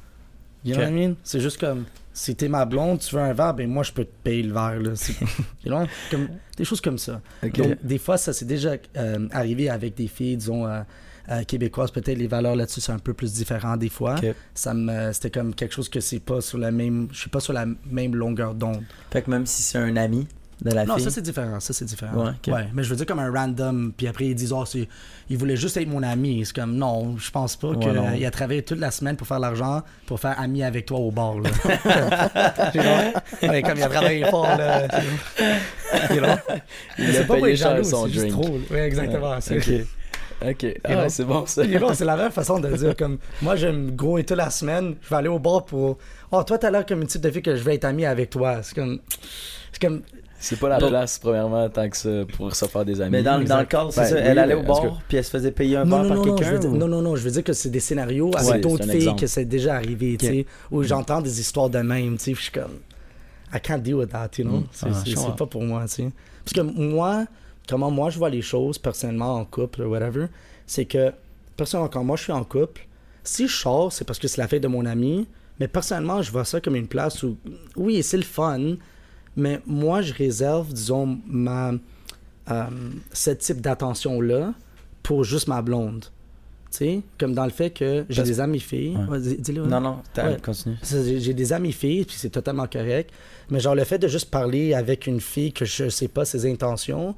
[0.64, 0.88] You know Ok.
[0.90, 1.14] what I mean?
[1.24, 1.84] C'est juste comme,
[2.16, 4.54] si t'es ma blonde, tu veux un verre, ben moi je peux te payer le
[4.54, 4.80] verre.
[4.80, 5.86] Là.
[6.10, 7.20] Comme, des choses comme ça.
[7.42, 10.80] Donc, des fois, ça s'est déjà euh, arrivé avec des filles, disons, euh,
[11.28, 11.90] euh, québécoises.
[11.90, 14.16] Peut-être les valeurs là-dessus, c'est un peu plus différent des fois.
[14.54, 17.40] Ça me, c'était comme quelque chose que c'est pas sur la même, je suis pas
[17.40, 18.82] sur la même longueur d'onde.
[19.10, 20.26] Fait que même si c'est un ami
[20.62, 21.04] de la Non, fille.
[21.04, 22.32] ça c'est différent, ça c'est différent.
[22.48, 24.88] Ouais, mais je veux dire comme un random, puis après ils disent, oh, c'est,
[25.28, 26.42] il voulait juste être mon ami.
[26.46, 27.78] C'est comme, non, je pense pas Ouais,
[28.14, 31.10] qu'il a travaillé toute la semaine pour faire l'argent, pour faire ami avec toi au
[31.10, 31.38] bar.
[31.40, 31.50] Là.
[33.42, 34.88] Ouais, comme il a travaillé fort, là.
[34.88, 36.38] Tu vois?
[36.98, 38.30] Il c'est a pas payé les cher jaloux, son drink.
[38.32, 38.58] trop.
[38.70, 39.40] Oui, exactement.
[39.40, 39.86] c'est- Ok.
[40.48, 40.66] Ok.
[40.84, 41.62] Ah, c'est bon ça.
[41.94, 45.08] C'est la même façon de dire comme moi j'aime gros et toute la semaine, je
[45.08, 45.96] vais aller au bar pour
[46.30, 48.28] Oh toi t'as l'air comme une type de fille que je vais être ami avec
[48.30, 48.58] toi.
[48.62, 48.98] C'est comme
[49.72, 50.02] c'est comme
[50.46, 53.10] C'est pas la Donc- place, premièrement, tant que ça, pour se faire des amis.
[53.10, 54.14] Mais dans, dans le cadre, c'est Ben, ça.
[54.14, 56.14] oui, elle allait au mais est-ce bar, puis elle se faisait payer un non, verre
[56.16, 56.68] non, par quelqu'un.
[56.68, 58.84] ou- non, non, non, je veux dire que c'est des scénarios Ouais, avec c'est d'autres
[58.84, 59.20] filles exemple.
[59.20, 62.36] que c'est déjà arrivé, tu sais, où j'entends des histoires de même, tu sais, puis
[62.38, 62.78] je suis comme,
[63.52, 64.64] I can't deal with that, you know, Mm.
[64.72, 66.10] c'est Ah, pas pour moi, tu sais.
[66.44, 67.24] Parce que moi,
[67.68, 70.26] comment moi je vois les choses, personnellement, en couple, ou whatever,
[70.66, 71.12] c'est que,
[71.56, 72.86] personnellement, quand moi je suis en couple,
[73.24, 75.26] si je sors, c'est parce que c'est la fête de mon ami,
[75.58, 77.36] mais personnellement, je vois ça comme une place où,
[77.76, 78.76] oui, c'est le fun,
[79.36, 81.72] mais moi, je réserve, disons, ma,
[82.50, 82.64] euh,
[83.12, 84.54] ce type d'attention-là
[85.02, 86.06] pour juste ma blonde.
[86.70, 88.96] Tu sais, comme dans le fait que j'ai Parce- des amis filles.
[88.96, 89.04] Ouais.
[89.08, 89.68] Ouais, dis- dis-le, ouais.
[89.68, 89.98] Non, non,
[90.44, 90.76] continue.
[90.82, 93.10] J'ai des amis filles, puis c'est totalement correct.
[93.50, 96.50] Mais genre, le fait de juste parler avec une fille que je sais pas ses
[96.50, 97.14] intentions,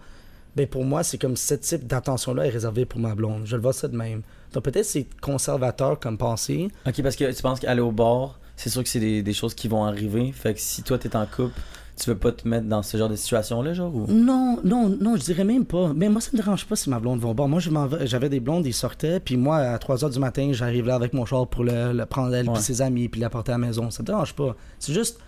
[0.54, 3.42] ben pour moi, c'est comme ce type d'attention-là est réservé pour ma blonde.
[3.46, 4.22] Je le vois ça de même.
[4.52, 6.68] Donc peut-être c'est conservateur comme pensée.
[6.86, 9.54] Ok, parce que tu penses qu'aller au bar, c'est sûr que c'est des, des choses
[9.54, 10.30] qui vont arriver.
[10.32, 11.58] Fait que si toi t'es en couple,
[11.98, 14.06] tu veux pas te mettre dans ce genre de situation-là, genre ou...
[14.08, 15.92] Non, non, non, je dirais même pas.
[15.94, 17.48] Mais moi, ça me dérange pas si ma blonde va au bar.
[17.48, 17.60] Moi,
[18.02, 21.12] j'avais des blondes, ils sortaient, puis moi, à 3 h du matin, j'arrive là avec
[21.12, 22.54] mon char pour le, le prendre elle Ouais.
[22.54, 23.90] puis ses amis, puis l'apporter à la maison.
[23.90, 24.54] Ça me dérange pas.
[24.78, 25.18] C'est juste,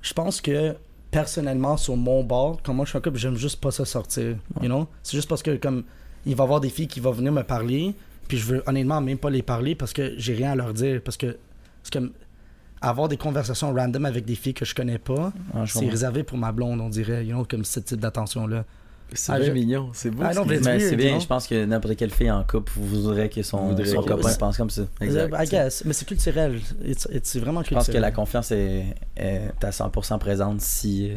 [0.00, 0.74] je pense que
[1.10, 4.36] personnellement, sur mon bar, quand moi je suis en couple, j'aime juste pas ça sortir.
[4.60, 4.86] You know?
[5.02, 5.82] C'est juste parce que, comme,
[6.24, 7.94] il va y avoir des filles qui vont venir me parler,
[8.28, 11.02] puis je veux honnêtement même pas les parler parce que j'ai rien à leur dire.
[11.04, 11.36] Parce que,
[11.82, 12.12] c'est comme,
[12.82, 16.22] avoir des conversations random avec des filles que je connais pas, Ah, je c'est réservé
[16.24, 18.64] pour ma blonde, on dirait, you know, comme ce type d'attention-là.
[19.14, 20.22] C'est Ah, bien je- mignon, c'est beau.
[20.24, 20.40] Ah, ce
[20.88, 24.02] c'est bien, je pense que n'importe quelle fille en couple voudrait que son, Voudrait son
[24.02, 24.82] que- copain pense comme ça.
[25.02, 25.34] Exact.
[25.38, 25.84] I guess.
[25.84, 26.58] Mais c'est culturel.
[27.22, 27.84] C'est vraiment Je culturel.
[27.84, 28.84] pense que la confiance est,
[29.16, 31.10] est à 100% présente si.
[31.10, 31.16] euh,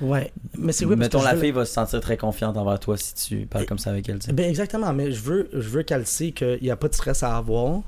[0.00, 0.32] Ouais.
[0.56, 2.56] Mais c'est oui parce mettons, que je la veux- fille va se sentir très confiante
[2.56, 4.18] envers toi si tu parles comme ça avec elle.
[4.32, 4.92] Ben exactement.
[4.92, 7.82] Mais je veux, je veux qu'elle sait qu'il n'y a pas de stress à avoir.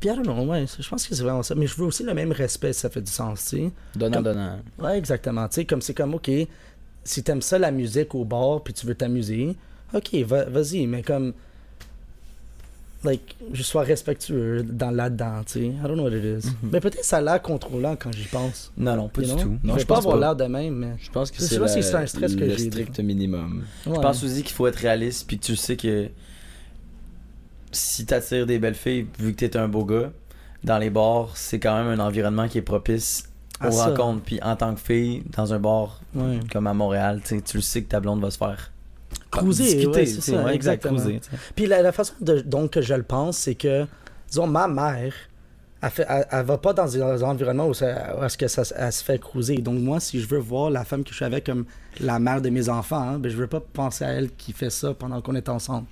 [0.00, 1.54] Puis, I don't know, ouais, je pense que c'est vraiment ça.
[1.54, 3.70] Mais je veux aussi le même respect, si ça fait du sens, tu sais.
[3.94, 4.58] Donnant, Comme- donnant.
[4.78, 5.46] Ouais, exactement.
[5.48, 6.30] Tu sais, comme c'est comme, OK,
[7.04, 9.54] si t'aimes ça la musique au bar, puis tu veux t'amuser,
[9.94, 11.34] OK, va- vas-y, mais comme.
[13.02, 15.66] Like, je sois respectueux dans là-dedans, tu sais.
[15.68, 16.50] I don't know what it is.
[16.62, 18.70] Mais peut-être ça a l'air contrôlant quand j'y pense.
[18.76, 19.42] Non, non, pas you du know?
[19.42, 19.58] tout.
[19.62, 20.92] je Non, je pas pense avoir l'air de même, mais.
[21.00, 23.64] Je pense que Je c'est si c'est un stress que le strict minimum.
[23.86, 26.08] Je pense aussi qu'il faut être réaliste puis que tu sais que
[27.72, 30.10] si t'attires des belles filles, vu que t'es un beau gars,
[30.64, 33.24] dans les bars, c'est quand même un environnement qui est propice
[33.60, 34.22] à aux rencontres.
[34.24, 36.00] Puis en tant que fille, dans un bar
[36.52, 38.70] comme à Montréal, tu le sais que ta blonde va se faire
[39.30, 40.98] Cruiser, discuter, ouais, tu c'est ça, ouais, exactement.
[40.98, 41.20] cruiser.
[41.54, 43.86] Puis la, la façon de- donc que je le pense, c'est que,
[44.28, 45.12] disons, ma mère,
[45.82, 48.62] elle, fait, elle, elle va pas dans un environnement où, ça, où est-ce que ça,
[48.76, 49.56] elle se fait cruiser.
[49.58, 51.64] Donc moi, si je veux voir la femme que je suis avec comme
[52.00, 54.70] la mère de mes enfants, hein, ben, je veux pas penser à elle qui fait
[54.70, 55.86] ça pendant qu'on est ensemble.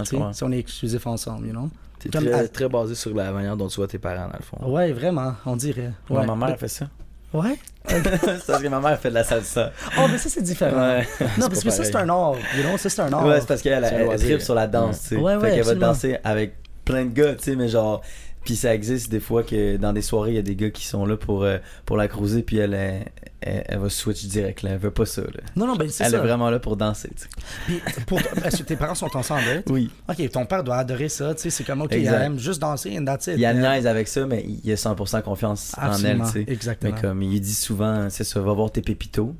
[0.00, 0.32] Tu sais, comprends.
[0.32, 1.68] si on est exclusif ensemble, you know?
[1.98, 4.36] T'es Comme très, à- très basé sur la manière dont tu vois tes parents, dans
[4.38, 4.58] le fond.
[4.72, 5.92] Ouais, vraiment, on dirait.
[6.10, 6.86] Ouais, Ouais, ma mère fait ça.
[7.32, 7.56] Ouais?
[7.88, 9.72] c'est parce que ma mère fait de la salsa.
[9.98, 10.76] Oh, mais ça, c'est différent.
[10.76, 11.06] Ouais.
[11.38, 12.34] Non, parce que ça, c'est un art.
[12.56, 12.78] You know?
[12.78, 13.26] Ça, c'est un art.
[13.26, 14.28] Ouais, c'est parce qu'elle C'est un elle, loisir.
[14.28, 15.16] tripe sur la danse, tu sais.
[15.16, 15.86] Ouais, ouais, fait qu'elle va absolument.
[15.88, 16.54] danser avec
[16.84, 18.02] plein de gars, tu sais, mais genre.
[18.44, 20.86] Puis ça existe des fois que dans des soirées, il y a des gars qui
[20.86, 23.04] sont là pour, euh, pour la cruiser, puis elle, elle,
[23.40, 24.72] elle, elle va switch direct, là.
[24.72, 25.40] Elle veut pas ça, là.
[25.56, 26.16] Non, non, ben c'est Elle ça.
[26.18, 27.26] est vraiment là pour danser, tu.
[27.66, 29.64] Puis, pour, est-ce que tes parents sont ensemble, right?
[29.70, 29.90] Oui.
[30.08, 32.14] Ok, ton père doit adorer ça, tu c'est comme, ok, Exact.
[32.16, 33.34] elle aime juste danser and that's it.
[33.38, 36.44] Il a niaise avec ça, mais il a 100% confiance en elle, Absolument, tu sais.
[36.48, 36.94] exactement.
[36.94, 39.34] Mais comme il dit souvent, c'est ça, va voir tes pépitos.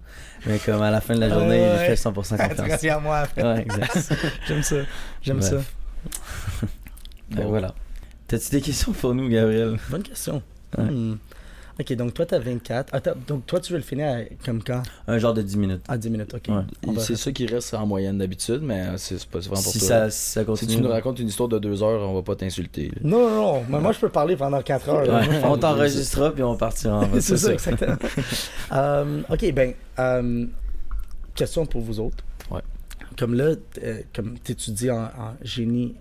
[0.46, 1.76] Mais comme à la fin de la journée, ouais.
[1.80, 2.66] il fait 100% confiance.
[2.66, 3.24] Merci à moi.
[3.36, 4.14] Ouais, exact.
[4.48, 4.76] J'aime ça.
[5.22, 5.56] J'aime ça.
[7.30, 7.74] Ben, voilà.
[8.26, 9.76] T'as-tu des questions pour nous, Gabriel?
[9.90, 10.42] Bonne question.
[10.78, 10.84] Ouais.
[10.84, 11.16] Hmm.
[11.80, 12.94] Ok, donc toi, t'as 24.
[12.94, 14.80] Attends, donc toi, tu veux le finir à- comme quand?
[15.08, 15.82] Un genre de 10 minutes.
[15.88, 16.42] À 10 minutes, ok.
[16.48, 16.94] Ouais.
[17.00, 19.88] C'est ça qui reste en moyenne d'habitude, mais c'est pas vraiment pour Si toi.
[19.88, 22.36] ça, si ça Si tu nous racontes une histoire de deux heures, on va pas
[22.36, 22.92] t'insulter.
[23.02, 23.64] Non, non, non.
[23.68, 25.04] Mais moi, je peux parler pendant 4 heures.
[25.04, 25.22] là.
[25.44, 27.96] On t'enregistrera puis on partira en c'est ça, exactement.
[28.72, 30.46] Euh, ok, ben, euh,
[31.34, 32.24] question pour vous autres.
[32.52, 32.60] Ouais.
[33.18, 35.94] Comme là, euh, comme tu étudies en, en génie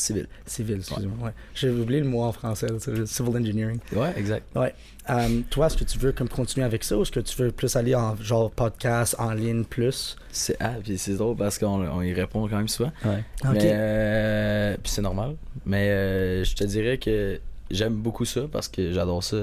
[0.00, 0.26] Civil.
[0.46, 1.26] civil, excusez-moi.
[1.26, 1.32] Ouais.
[1.54, 2.68] J'ai oublié le mot en français,
[3.04, 3.78] civil engineering.
[3.92, 4.46] Ouais, exact.
[4.56, 7.50] Euh, toi, est-ce que tu veux comme continuer avec ça ou est-ce que tu veux
[7.50, 10.16] plus aller en genre podcast, en ligne plus?
[10.30, 12.92] C'est ah, puis c'est drôle parce qu'on on y répond quand même souvent.
[13.04, 13.24] Ouais.
[13.52, 15.36] Mais euh, puis c'est normal.
[15.66, 17.40] Mais euh, je te dirais que
[17.70, 19.36] j'aime beaucoup ça parce que j'adore ça.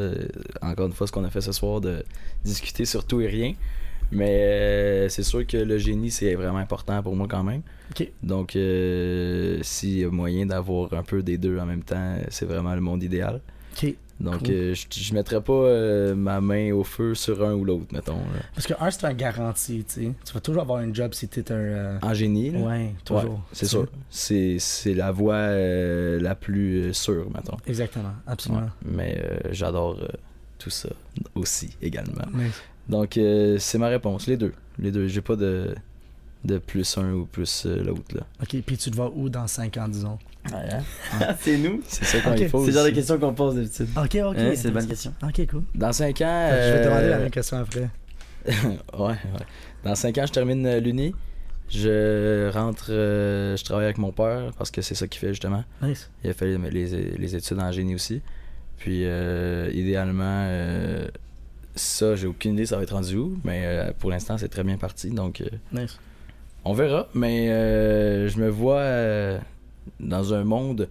[0.62, 2.04] Encore une fois, ce qu'on a fait ce soir de
[2.44, 3.54] discuter sur tout et rien.
[4.12, 7.62] Mais euh, c'est sûr que le génie, c'est vraiment important pour moi quand même.
[8.24, 12.46] Donc, euh, s'il y a moyen d'avoir un peu des deux en même temps, c'est
[12.46, 13.42] vraiment le monde idéal.
[14.20, 14.50] Donc, Cool.
[14.52, 18.16] euh, je, je mettrais pas euh, ma main au feu sur un ou l'autre, mettons.
[18.18, 18.42] là.
[18.56, 20.12] Parce que un, c'est un garantie, tu sais.
[20.26, 21.56] Tu vas toujours avoir un job si t'es un.
[21.56, 23.24] euh, En génie, là, Ouais, toujours.
[23.24, 23.88] ouais, c'est Tu sûr.
[24.10, 27.58] C'est c'est la voie la plus sûre, mettons.
[27.68, 28.62] Exactement, absolument.
[28.64, 28.92] Ouais.
[28.92, 30.00] Mais j'adore
[30.58, 30.90] tout ça
[31.36, 32.26] aussi également.
[32.90, 33.20] Donc
[33.60, 34.54] c'est ma réponse, les deux.
[34.80, 35.08] Les deux.
[35.08, 35.76] J'ai pas de,
[36.46, 38.22] de plus un ou plus euh, l'autre là.
[38.42, 40.18] Ok, puis tu te vas où dans 5 ans, disons?
[41.42, 41.82] C'est nous.
[41.88, 42.40] C'est ça qu'on Ok.
[42.40, 42.62] il faut.
[42.62, 43.88] C'est le genre de questions qu'on pose d'habitude.
[43.98, 44.38] Ok, ok.
[44.38, 45.14] Ouais, c'est une bonne question.
[45.22, 45.64] Ok, cool.
[45.76, 46.50] Dans 5 ans.
[46.52, 47.90] Je vais te demander la euh, même question après.
[48.48, 48.58] ouais,
[49.00, 49.16] ouais.
[49.84, 51.14] Dans 5 ans, je termine euh, l'uni.
[51.70, 55.66] Je rentre, euh, je travaille avec mon père parce que c'est ça qu'il fait justement.
[55.82, 56.10] Nice.
[56.24, 58.22] Il a fait les, les études en génie aussi.
[58.78, 61.08] Puis euh, idéalement, euh,
[61.76, 64.64] ça, j'ai aucune idée ça va être rendu où, mais euh, pour l'instant, c'est très
[64.64, 65.10] bien parti.
[65.10, 66.00] Donc euh, Nice.
[66.70, 67.08] On verra.
[67.14, 69.40] Mais euh, je me vois euh,
[70.00, 70.88] dans un monde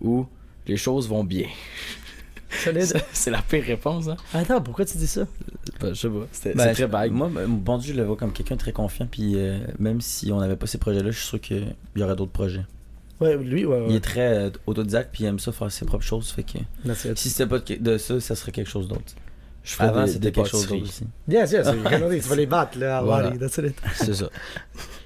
[0.00, 0.26] où
[0.66, 1.46] les choses vont bien.
[3.12, 4.16] C'est la pire réponse, hein?
[4.32, 5.26] Attends, pourquoi tu dis ça?
[5.80, 6.26] Ben, je sais pas.
[6.32, 7.12] C'était- Ben, c'est très vague.
[7.12, 9.06] Moi, ben, bon Dieu, je le vois comme quelqu'un de très confiant.
[9.10, 12.16] Puis euh, même si on n'avait pas ces projets-là, je suis sûr qu'il y aurait
[12.16, 12.64] d'autres projets.
[13.20, 16.04] Ouais, lui, ouais, Il est très euh, autodidacte puis il aime ça faire ses propres
[16.04, 16.30] choses.
[16.30, 16.58] Fait que
[17.16, 19.14] si c'était pas de, de ça, ça serait quelque chose d'autre.
[19.80, 21.04] Avant, c'était quelque chose d'autre aussi.
[21.28, 23.32] Yes, yes, regardez, tu vas les battre, là, à Voilà.
[23.94, 24.30] C'est ça.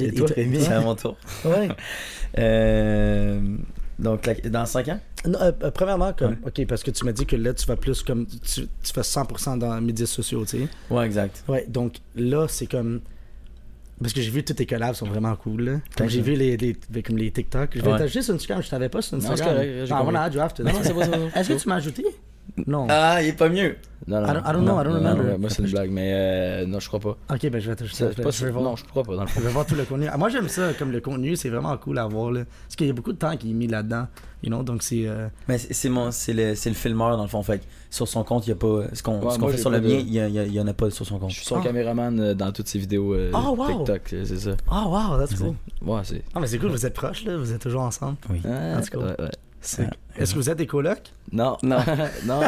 [0.00, 1.16] Et toi, Rémi, c'est à mon tour.
[1.44, 1.68] Ouais.
[2.38, 3.40] Euh,
[3.98, 5.00] donc, la- dans 5 ans?
[5.26, 6.62] Non, euh, euh, premièrement, comme, Ouais.
[6.62, 8.38] ok, parce que tu m'as dit que là, tu vas plus comme, tu,
[8.82, 10.68] tu fais 100% dans les médias sociaux, tu sais.
[10.90, 11.42] Ouais, exact.
[11.48, 13.00] Ouais, donc là, c'est comme.
[14.00, 15.62] Parce que j'ai vu tous tes collabs sont vraiment cool.
[15.62, 15.72] Là.
[15.96, 16.34] Comme j'ai vu?
[16.36, 17.70] les, les, les- comme les TikTok.
[17.74, 17.98] Je vais Ouais.
[17.98, 19.56] t'ajouter sur Instagram, je t'avais pas sur Non, c'est Instagram.
[19.56, 20.14] correct, j'ai Ah, compris.
[20.16, 20.30] on a.
[20.30, 21.18] Non, non, c'est ça.
[21.40, 22.04] Est-ce que tu m'as ajouté?
[22.66, 22.86] Non.
[22.90, 23.76] Ah, il est pas mieux.
[24.06, 24.26] Non, non.
[24.26, 26.80] I don't- I don't know, I don't Non, moi, c'est une blague, mais euh, non,
[26.80, 27.16] je crois pas.
[27.34, 27.96] Ok, ben je vais t'ajouter.
[27.98, 28.64] C'est Je pas je vais voir.
[28.64, 29.40] Non, je crois pas, dans le fond.
[29.40, 30.06] Je vais voir tout le contenu.
[30.10, 32.30] Ah, moi, j'aime ça, comme le contenu, c'est vraiment cool à voir.
[32.30, 32.44] Là.
[32.64, 34.06] Parce qu'il y a beaucoup de temps qui est mis là-dedans.
[34.42, 35.06] You know, donc c'est.
[35.06, 37.42] euh, Mais c'est c'est mon, c'est le, c'est le filmeur dans le fond.
[37.42, 38.84] Fait que sur son compte, il y a pas.
[38.94, 40.38] Ce qu'on Ouais, ce qu'on moi, fait sur le mien, il y, a- il y
[40.38, 41.30] a- il y en a pas sur son compte.
[41.30, 41.62] Je suis son Ah.
[41.64, 43.66] caméraman euh, dans toutes ses vidéos euh, Ah, wow.
[43.84, 44.52] TikTok, c'est ça.
[44.70, 45.54] Oh, wow, that's cool.
[45.82, 46.22] Ouais, c'est.
[46.34, 47.36] Ah, mais c'est cool, vous êtes proches, là.
[47.36, 48.16] Vous êtes toujours ensemble.
[48.30, 48.40] Oui.
[48.44, 49.00] Ah, That's cool.
[49.02, 49.30] ouais, ouais.
[49.60, 51.12] C'est- Est-ce que vous êtes des colocs?
[51.32, 51.78] Non, Non.
[52.24, 52.40] non.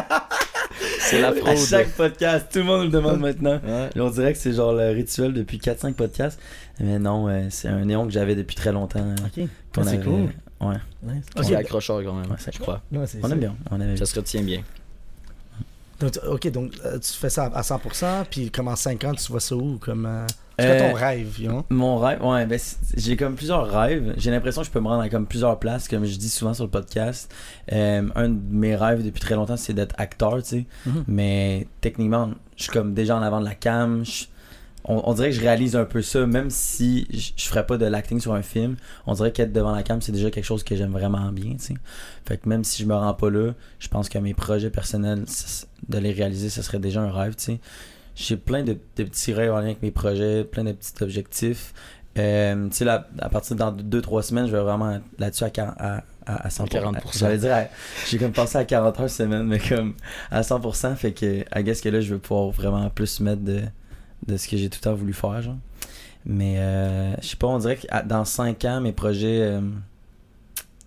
[0.99, 1.57] c'est la À fraude.
[1.57, 3.59] chaque podcast, tout le monde nous le demande maintenant.
[3.63, 3.89] Ouais.
[3.97, 6.39] On dirait que c'est genre le rituel depuis 4-5 podcasts.
[6.79, 8.99] Mais non, euh, c'est un néon que j'avais depuis très longtemps.
[8.99, 9.47] euh, Ok.
[9.75, 10.29] qu'on Ah, c'est avait- cool.
[10.61, 10.75] Ouais.
[11.03, 11.23] Nice.
[11.35, 11.51] C'est Ok.
[11.59, 12.81] accrocheur quand même, Ouais, c'est je crois.
[12.91, 13.55] Ouais, c'est- On aime bien.
[13.71, 13.97] On aime bien.
[13.97, 14.61] Ça se retient bien.
[15.99, 19.31] Donc, ok, donc euh, tu fais ça à 100%, puis comme en 5 ans, tu
[19.31, 20.25] vois ça où comme, euh,
[20.61, 21.49] C'est quoi Euh, ton rêve?
[21.69, 22.59] Mon rêve, ouais, ben,
[22.95, 24.13] j'ai comme plusieurs rêves.
[24.17, 26.53] J'ai l'impression que je peux me rendre à comme plusieurs places, comme je dis souvent
[26.53, 27.33] sur le podcast.
[27.71, 30.65] Euh, un de mes rêves depuis très longtemps, c'est d'être acteur, tu sais.
[30.85, 31.03] Mhm.
[31.07, 34.03] Mais techniquement, je suis comme déjà en avant de la cam.
[34.05, 34.25] je-
[34.83, 37.77] on, on dirait que je réalise un peu ça, même si je, je ferais pas
[37.77, 38.77] de l'acting sur un film.
[39.05, 41.59] On dirait qu'être devant la cam, c'est déjà quelque chose que j'aime vraiment bien, tu
[41.65, 41.73] sais.
[42.27, 45.25] Fait que même si je me rends pas là, je pense que mes projets personnels,
[45.87, 47.59] de les réaliser, ce serait déjà un rêve, tu sais.
[48.15, 51.73] J'ai plein de, de petits rêves en lien avec mes projets, plein de petits objectifs.
[52.17, 55.49] Euh, tu sais, là, à partir de dans 2-3 semaines, je vais vraiment là-dessus à,
[55.57, 56.67] à, à, à 100%.
[56.67, 57.17] 40%.
[57.17, 57.63] J'allais dire, à-
[58.09, 59.93] j'ai comme pensé à 40 heures semaine, mais comme
[60.29, 63.61] à 100%, fait que, I guess que là, je vais pouvoir vraiment plus mettre de,
[64.27, 65.57] de ce que j'ai tout le temps voulu faire, genre.
[66.25, 69.61] Mais, euh, je sais pas, on dirait que à- dans 5 ans, mes projets, euh,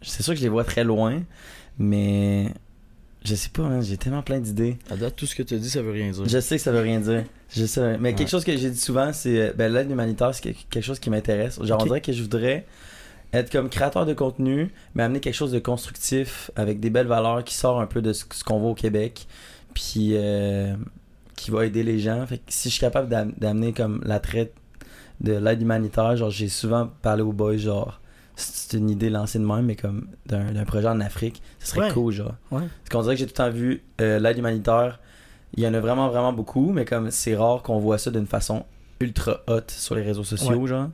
[0.02, 1.22] c'est sûr que je les vois très loin,
[1.78, 2.52] mais
[3.24, 4.76] je sais pas, hein, j'ai tellement plein d'idées.
[4.90, 6.26] À date, tout ce que tu as dit, ça veut rien dire.
[6.28, 7.24] Je sais que ça veut rien dire.
[7.50, 8.14] Je sais, mais Ouais.
[8.14, 10.98] quelque chose que j'ai dit souvent, c'est euh, ben, l'aide humanitaire, c'est que- quelque chose
[10.98, 11.58] qui m'intéresse.
[11.62, 12.66] Genre, on dirait que je voudrais
[13.32, 17.42] être comme créateur de contenu, mais amener quelque chose de constructif avec des belles valeurs
[17.44, 19.26] qui sort un peu de ce, ce qu'on voit au Québec,
[19.72, 20.74] puis euh,
[21.36, 22.24] qui va aider les gens.
[22.26, 24.52] Fait que si je suis capable d'am- d'amener comme la traite
[25.20, 28.00] de l'aide humanitaire, genre, j'ai souvent parlé aux boys, genre,
[28.36, 31.92] c'est une idée lancée de même, mais comme d'un projet en Afrique, ce serait Ouais.
[31.92, 32.34] cool, genre.
[32.50, 32.60] Ouais.
[32.60, 35.00] Parce qu'on dirait que j'ai tout le temps vu euh, l'aide humanitaire.
[35.56, 38.26] Il y en a vraiment, vraiment beaucoup, mais comme c'est rare qu'on voit ça d'une
[38.26, 38.64] façon
[39.00, 40.88] ultra hot sur les réseaux sociaux, genre.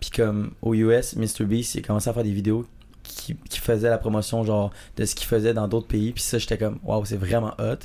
[0.00, 2.64] Puis comme au US, MrBeast, il a commencé à faire des vidéos
[3.02, 6.12] qui, qui faisaient la promotion, genre, de ce qu'il faisait dans d'autres pays.
[6.12, 7.78] Puis ça, j'étais comme, waouh, c'est vraiment hot.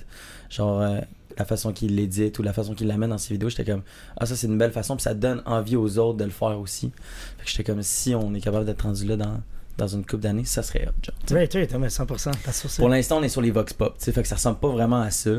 [0.49, 0.99] Genre, euh,
[1.37, 3.83] la façon qu'il l'édite ou la façon qu'il l'amène dans ses vidéos, j'étais comme,
[4.17, 4.95] ah, ça, c'est une belle façon.
[4.95, 6.91] Puis ça donne envie aux autres de le faire aussi.
[7.37, 9.39] Fait que j'étais comme, si on est capable d'être rendu là dans,
[9.77, 11.15] dans une couple d'années, ça serait hot, genre.
[11.37, 12.31] Right, right, mais 100%.
[12.43, 12.81] T'as sur ça.
[12.81, 14.69] Pour l'instant, on est sur les Vox Pop, tu sais, fait que ça ressemble pas
[14.69, 15.31] vraiment à ça,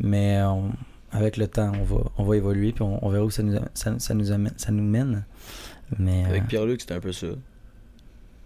[0.00, 0.72] mais on-
[1.12, 3.56] avec le temps, on va, on va évoluer, puis on, on verra où ça nous,
[3.56, 5.24] a- ça, ça nous amène, ça nous mène.
[5.98, 7.28] Mais euh, Avec Pierre-Luc, c'était un peu ça.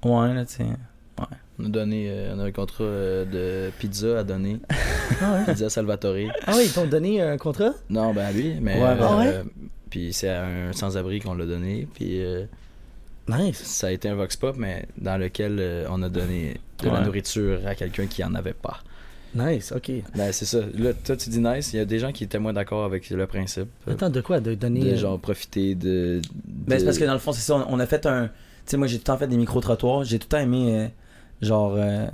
[0.05, 0.67] ouais, là, tu sais.
[1.59, 4.59] On a donné, euh, on a un contrat euh, de pizza à donner.
[5.21, 5.53] Ah ouais?
[5.53, 6.17] Pizza Salvatore.
[6.47, 7.73] Ah oui, ils t'ont donné un contrat?
[7.91, 8.75] Non, ben à lui, mais.
[8.83, 9.27] Ouais, ben- Ah ouais?
[9.29, 9.45] euh,
[9.91, 11.87] Puis c'est à un sans-abri qu'on l'a donné.
[11.95, 12.45] Puis euh,
[13.29, 13.63] Nice.
[13.63, 17.01] ça a été un Vox Pop, mais dans lequel euh, on a donné de la
[17.03, 18.79] nourriture à quelqu'un qui en avait pas.
[19.35, 19.93] Nice, ok.
[20.17, 20.59] Ben c'est ça.
[20.77, 21.73] Là, toi, tu dis nice.
[21.73, 23.69] Il y a des gens qui étaient moins d'accord avec le principe.
[23.87, 24.41] euh, Attends, de quoi?
[24.41, 24.81] De donner.
[24.81, 26.21] de euh, genre profiter de.
[26.45, 28.27] Ben, c'est de- parce que dans le fond, c'est ça, on, on a fait un.
[28.27, 28.33] Tu
[28.67, 30.89] sais, moi, j'ai tout le temps fait des micro-trottoirs, j'ai tout le temps aimé, euh,
[31.43, 32.07] genre, euh,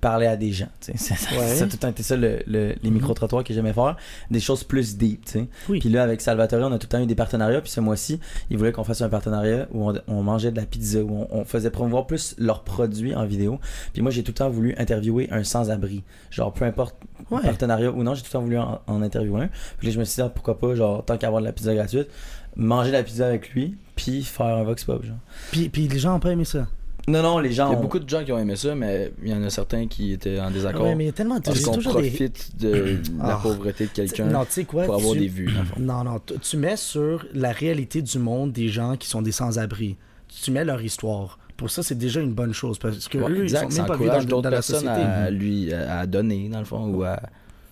[0.00, 0.68] parler à des gens.
[0.80, 0.92] Ça,
[1.36, 1.56] Ouais.
[1.56, 3.96] ça a tout le temps été ça, le- le- les micro-trottoirs que j'aimais faire.
[4.30, 5.46] Des choses plus deep, tu sais.
[5.68, 5.80] Oui.
[5.80, 7.60] Puis là, avec Salvatore, on a tout le temps eu des partenariats.
[7.60, 10.66] Puis ce mois-ci, ils voulaient qu'on fasse un partenariat où on, on mangeait de la
[10.66, 13.58] pizza, où on, on faisait promouvoir plus leurs produits en vidéo.
[13.92, 16.04] Puis moi, j'ai tout le temps voulu interviewer un sans-abri.
[16.30, 16.94] Genre, peu importe
[17.32, 17.42] Ouais.
[17.42, 19.48] partenariat ou non, j'ai tout le temps voulu en, en interviewer un.
[19.78, 21.52] Puis là, je me suis dit, ah, pourquoi pas, genre, tant qu'à avoir de la
[21.52, 22.06] pizza gratuite,
[22.54, 25.16] manger de la pizza avec lui, puis faire un Vox Pop, genre.
[25.50, 26.68] Puis, puis les gens ont pas aimé ça.
[27.08, 27.68] Non, non, les gens.
[27.68, 29.42] Il y a ont- beaucoup de gens qui ont aimé ça, mais il y en
[29.42, 30.82] a certains qui étaient en désaccord.
[30.86, 31.40] Ouais, mais il y a tellement.
[31.40, 33.40] parce j'ai qu'on des- profite de la Ah.
[33.42, 35.50] pauvreté de quelqu'un pour avoir tu- des vues.
[35.78, 39.96] Non, non, tu- mets sur la réalité du monde des gens qui sont des sans-abri.
[40.42, 41.38] Tu mets leur histoire.
[41.56, 43.86] Pour ça, c'est déjà une bonne chose parce que Ouais, eux, exact, ils sont même
[43.88, 45.00] pas vus dans, d'autres dans la personnes société.
[45.02, 47.18] à lui à, donner dans le fond ou à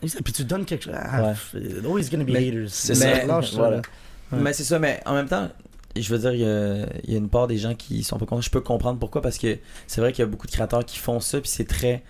[0.02, 0.22] Exact.
[0.24, 0.94] Puis tu donnes quelque chose.
[0.96, 1.60] Ah, Ouais.
[1.84, 2.68] Always gonna be Mais haters.
[2.68, 3.24] c'est ça.
[3.24, 3.76] Lâche ça, Voilà.
[3.76, 3.82] là.
[4.32, 4.38] Ouais.
[4.42, 5.48] Mais c'est ça, mais en même temps,
[6.02, 8.18] je veux dire, il y a, il y a une part des gens qui sont
[8.18, 8.40] pas contents.
[8.42, 10.98] Je peux comprendre pourquoi, parce que c'est vrai qu'il y a beaucoup de créateurs qui
[10.98, 12.02] font ça, puis c'est très,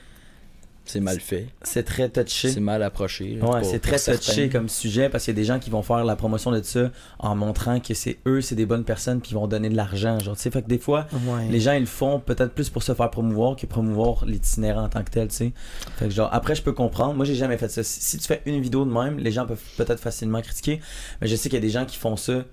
[0.88, 2.48] c'est mal fait, c'est très touché.
[2.48, 3.40] c'est mal approché.
[3.42, 4.20] Ouais, c'est pour très certains.
[4.24, 6.62] touché comme sujet parce qu'il y a des gens qui vont faire la promotion de
[6.62, 9.74] ça en montrant que c'est eux, c'est des bonnes personnes puis ils vont donner de
[9.74, 10.20] l'argent.
[10.20, 11.48] Genre, tu sais, fait que des fois, Ouais.
[11.50, 14.88] les gens ils le font peut-être plus pour se faire promouvoir que promouvoir l'itinérant en
[14.88, 15.52] tant que tel, tu sais.
[15.96, 17.14] Fait que genre, après, je peux comprendre.
[17.14, 17.82] Moi, j'ai jamais fait ça.
[17.82, 20.80] Si, si tu fais une vidéo de même, les gens peuvent peut-être facilement critiquer,
[21.20, 22.44] mais je sais qu'il y a des gens qui font ça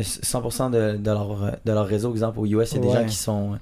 [0.00, 2.10] 100% de, de leur, de leur réseau.
[2.12, 2.94] Exemple, au US, il y a des Ouais.
[3.02, 3.58] gens qui sont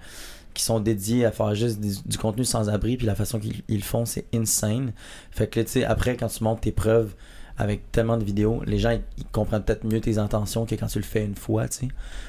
[0.54, 3.62] qui sont dédiés à faire juste du, du contenu sans abri puis la façon qu'ils
[3.70, 4.92] le font c'est insane
[5.30, 7.14] fait que là, tu sais après quand tu montes tes preuves
[7.56, 10.88] avec tellement de vidéos les gens ils, ils comprennent peut-être mieux tes intentions que quand
[10.88, 11.88] tu le fais une fois tu sais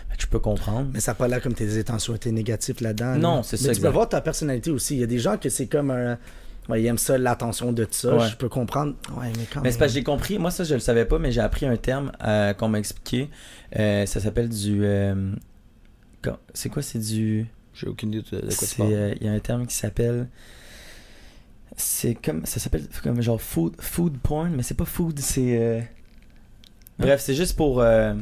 [0.09, 2.77] fait que je peux comprendre Mais ça n'a pas l'air comme tes intentions étaient négatives
[2.79, 3.15] là-dedans.
[3.17, 3.43] Non, là.
[3.43, 4.95] c'est Mais ça, Tu peux voir ta personnalité aussi.
[4.95, 6.17] Il y a des gens que c'est comme un.
[6.69, 8.15] Ouais, ils aiment ça, l'attention de ça.
[8.15, 8.29] Ouais.
[8.29, 8.93] Je peux comprendre.
[9.17, 9.79] Ouais, mais quand Mais c'est même.
[9.79, 12.11] parce que j'ai compris, moi ça je le savais pas, mais j'ai appris un terme
[12.23, 13.29] euh, qu'on m'a expliqué.
[13.77, 14.83] Euh, ça s'appelle du.
[14.85, 15.33] euh,
[16.21, 17.45] quand- c'est quoi C'est du.
[17.73, 18.93] J'ai aucune idée de, quoi tu c'est, parles.
[18.93, 20.27] euh, Il y a un terme qui s'appelle.
[21.75, 22.45] C'est comme.
[22.45, 25.57] Ça s'appelle comme genre food, food porn, mais c'est pas food, c'est.
[25.59, 25.81] euh,
[26.99, 27.81] Bref, c'est juste pour.
[27.81, 28.13] euh,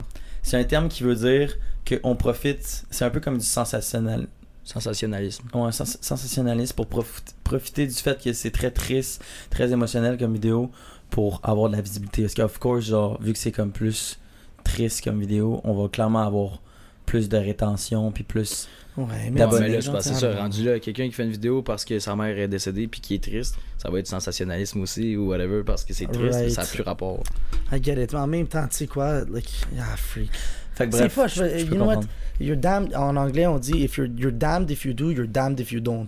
[0.41, 1.57] C'est un terme qui veut dire
[1.87, 2.85] qu'on profite.
[2.89, 4.27] C'est un peu comme du sensationnel.
[4.63, 5.43] Sensationnalisme.
[5.53, 10.33] Ouais, sens- sensationnaliste pour profit- profiter du fait que c'est très triste, très émotionnel comme
[10.33, 10.69] vidéo
[11.09, 12.21] pour avoir de la visibilité.
[12.23, 14.19] Parce qu'of course, genre, vu que c'est comme plus
[14.63, 16.61] triste comme vidéo, on va clairement avoir
[17.05, 18.69] plus de rétention puis plus.
[18.97, 20.35] Ouais, mais D'abonnés, Ouais, mais là, c'est genre, pas- c'est t'sais, ça.
[20.35, 23.15] Rendu là, quelqu'un qui fait une vidéo parce que sa mère est décédée puis qui
[23.15, 26.51] est triste, ça va être sensationnalisme aussi ou whatever parce que c'est triste, Right.
[26.51, 27.23] ça n'a plus rapport.
[27.71, 28.13] I get it.
[28.13, 30.29] Mais en même temps, tu sais quoi, like, ah, freak.
[30.73, 32.01] Fait que C'est bref, je, you know what?
[32.39, 35.59] You're damned, en anglais, on dit if you're, you're damned if you do, you're damned
[35.59, 36.07] if you don't.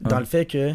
[0.00, 0.20] Dans Ouais.
[0.20, 0.74] le fait que euh,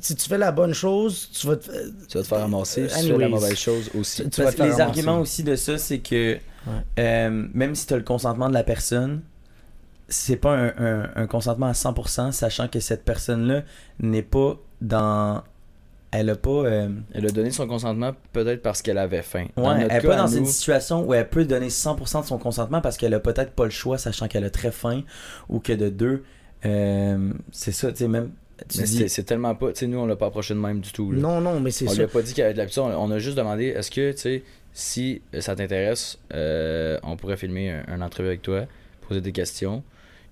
[0.00, 2.88] si tu fais la bonne chose, tu vas te, euh, Tu vas te faire ramasser,
[2.88, 4.22] si tu fais la mauvaise chose aussi.
[4.24, 4.80] Tu- tu vas te faire les ramasser.
[5.00, 6.38] arguments aussi de ça, c'est que
[6.98, 9.22] euh, même si tu as le consentement de la personne,
[10.08, 13.62] c'est pas un, un- un consentement à 100%, sachant que cette personne-là
[14.00, 15.42] n'est pas dans.
[16.16, 16.50] Elle a pas.
[16.50, 19.46] euh, Elle a donné son consentement peut-être parce qu'elle avait faim.
[19.56, 22.26] Ouais, elle est cas, pas dans nous, une situation où elle peut donner 100% de
[22.26, 25.02] son consentement parce qu'elle a peut-être pas le choix, sachant qu'elle a très faim,
[25.48, 26.22] ou que de deux,
[26.64, 28.30] euh, c'est ça, tu sais, même.
[28.68, 29.72] Dis, c'est- tellement pas.
[29.72, 31.10] Tu sais, nous, on l'a pas approché de même du tout.
[31.10, 31.18] là.
[31.18, 31.96] Non, non, mais c'est On ça.
[31.96, 32.82] lui a pas dit qu'il y avait de l'habitude.
[32.84, 34.42] On on a juste demandé est-ce que, tu sais,
[34.72, 38.66] si ça t'intéresse, euh, on pourrait filmer un, un entrevue avec toi,
[39.08, 39.82] poser des questions.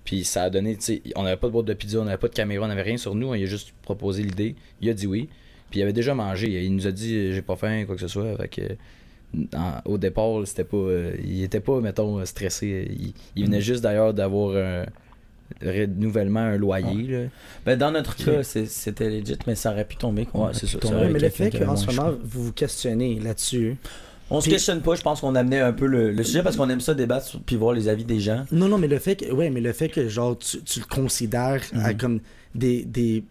[0.05, 2.17] Puis ça a donné, tu sais, on n'avait pas de boîte de pizza, on n'avait
[2.17, 3.27] pas de caméra, on n'avait rien sur nous.
[3.27, 4.55] On lui a juste proposé l'idée.
[4.81, 5.29] Il a dit oui.
[5.73, 6.63] Puis il avait déjà mangé.
[6.63, 8.37] Il nous a dit j'ai pas faim, quoi que ce soit.
[8.37, 8.61] Fait que,
[9.57, 10.77] en- au départ, c'était pas.
[10.77, 12.87] euh, il était pas, mettons, stressé.
[12.91, 14.85] Il, il venait juste d'ailleurs d'avoir un
[15.63, 17.03] renouvellement un loyer.
[17.07, 17.19] Là.
[17.65, 20.27] ben, dans notre cas, c'était legit, mais ça aurait pu tomber.
[20.33, 23.19] Ouais, aurait c'est pu ça, tomber mais le fait qu'en ce moment, vous vous questionnez
[23.19, 23.75] là-dessus.
[24.29, 26.69] On se questionne pas, je pense qu'on amenait un peu le, le sujet parce qu'on
[26.69, 28.45] aime ça débattre sur- puis voir les avis des gens.
[28.51, 30.85] Non, non, mais le fait que, ouais, mais le fait que genre tu, tu le
[30.85, 31.97] considères à Mhm.
[31.97, 32.19] comme
[32.55, 33.23] des, des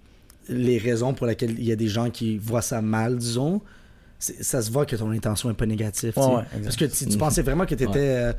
[0.49, 3.61] les raisons pour lesquelles il y a des gens qui voient ça mal, disons,
[4.19, 6.13] ça se voit que ton intention est pas négative.
[6.17, 6.43] Ouais, ouais.
[6.63, 8.33] Parce que si tu pensais vraiment que t'étais euh,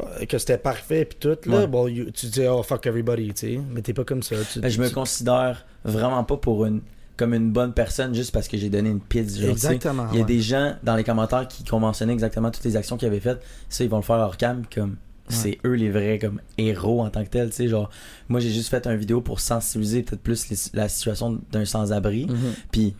[0.00, 3.34] euh, que c'était parfait puis tout là, bon, you- tu dis oh fuck everybody, tu
[3.54, 4.36] sais, mais t'es pas comme ça.
[4.52, 6.80] Tu, Ben, je me considère vraiment pas pour une
[7.16, 9.40] comme une bonne personne juste parce que j'ai donné une pizza.
[9.42, 9.50] genre.
[9.50, 10.08] Exactement.
[10.12, 12.74] Il y a des gens dans les commentaires qui, qui ont mentionné exactement toutes les
[12.76, 13.40] actions qu'ils avaient faites.
[13.68, 14.62] Ça, ils vont le faire hors cam.
[14.74, 14.96] Comme,
[15.28, 17.48] c'est eux les vrais comme héros en tant que tels.
[17.50, 17.90] Tu sais, genre,
[18.28, 22.26] moi, j'ai juste fait une vidéo pour sensibiliser peut-être plus les- la situation d'un sans-abri.
[22.26, 22.36] Mhm.
[22.70, 22.94] Puis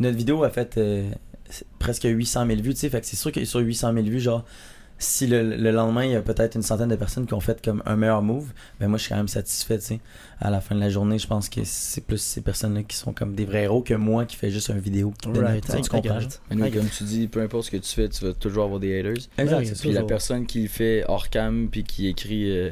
[0.00, 1.08] notre vidéo a fait euh,
[1.78, 2.74] presque 800 000 vues.
[2.74, 4.44] Tu sais, fait que c'est sûr que sur 800 000 vues, genre,
[5.02, 7.60] si le, le lendemain, il y a peut-être une centaine de personnes qui ont fait
[7.64, 10.00] comme un meilleur move, ben moi, je suis quand même satisfait, tu sais.
[10.40, 13.12] À la fin de la journée, je pense que c'est plus ces personnes-là qui sont
[13.14, 15.12] comme des vrais héros que moi qui fais juste une vidéo.
[15.20, 16.18] qui Right, tu comprends?
[16.50, 18.98] nous, comme tu dis, peu importe ce que tu fais, tu vas toujours avoir des
[19.00, 19.24] haters.
[19.38, 19.80] Exact.
[19.80, 22.70] Puis la personne qui le fait hors cam puis qui écrit euh,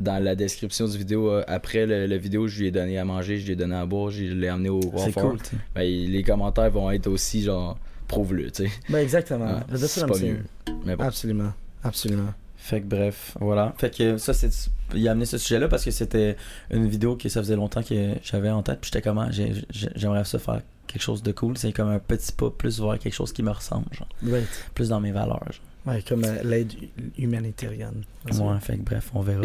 [0.00, 3.04] dans la description du vidéo euh, après le, le vidéo, je lui ai donné à
[3.04, 5.38] manger, je lui ai donné à boire, je l'ai emmené au C'est cool.
[5.76, 7.78] Ben, les commentaires vont être aussi genre
[8.08, 8.70] prouve-le, tu sais.
[8.88, 9.44] Ben exactement.
[9.46, 10.32] Ouais, That's what c'est I'm pas saying.
[10.34, 10.74] mieux.
[10.84, 11.04] Mais bon.
[11.04, 11.52] Absolument.
[11.82, 12.32] Absolument.
[12.56, 13.72] Fait que bref, voilà.
[13.78, 14.50] Fait que ça, c'est.
[14.94, 16.36] Il a amené ce sujet-là parce que c'était
[16.70, 18.78] une vidéo que ça faisait longtemps que j'avais en tête.
[18.80, 19.64] Puis j'étais comment j'ai-
[19.94, 21.56] J'aimerais ça faire quelque chose de cool.
[21.56, 24.08] C'est comme un petit pas plus vers quelque chose qui me ressemble, genre.
[24.26, 24.48] Right.
[24.74, 25.62] Plus dans mes valeurs, genre.
[25.94, 26.72] Ouais, comme euh, l'aide
[27.16, 28.02] humanitarienne.
[28.26, 29.42] Ouais, fait que bref, on verra.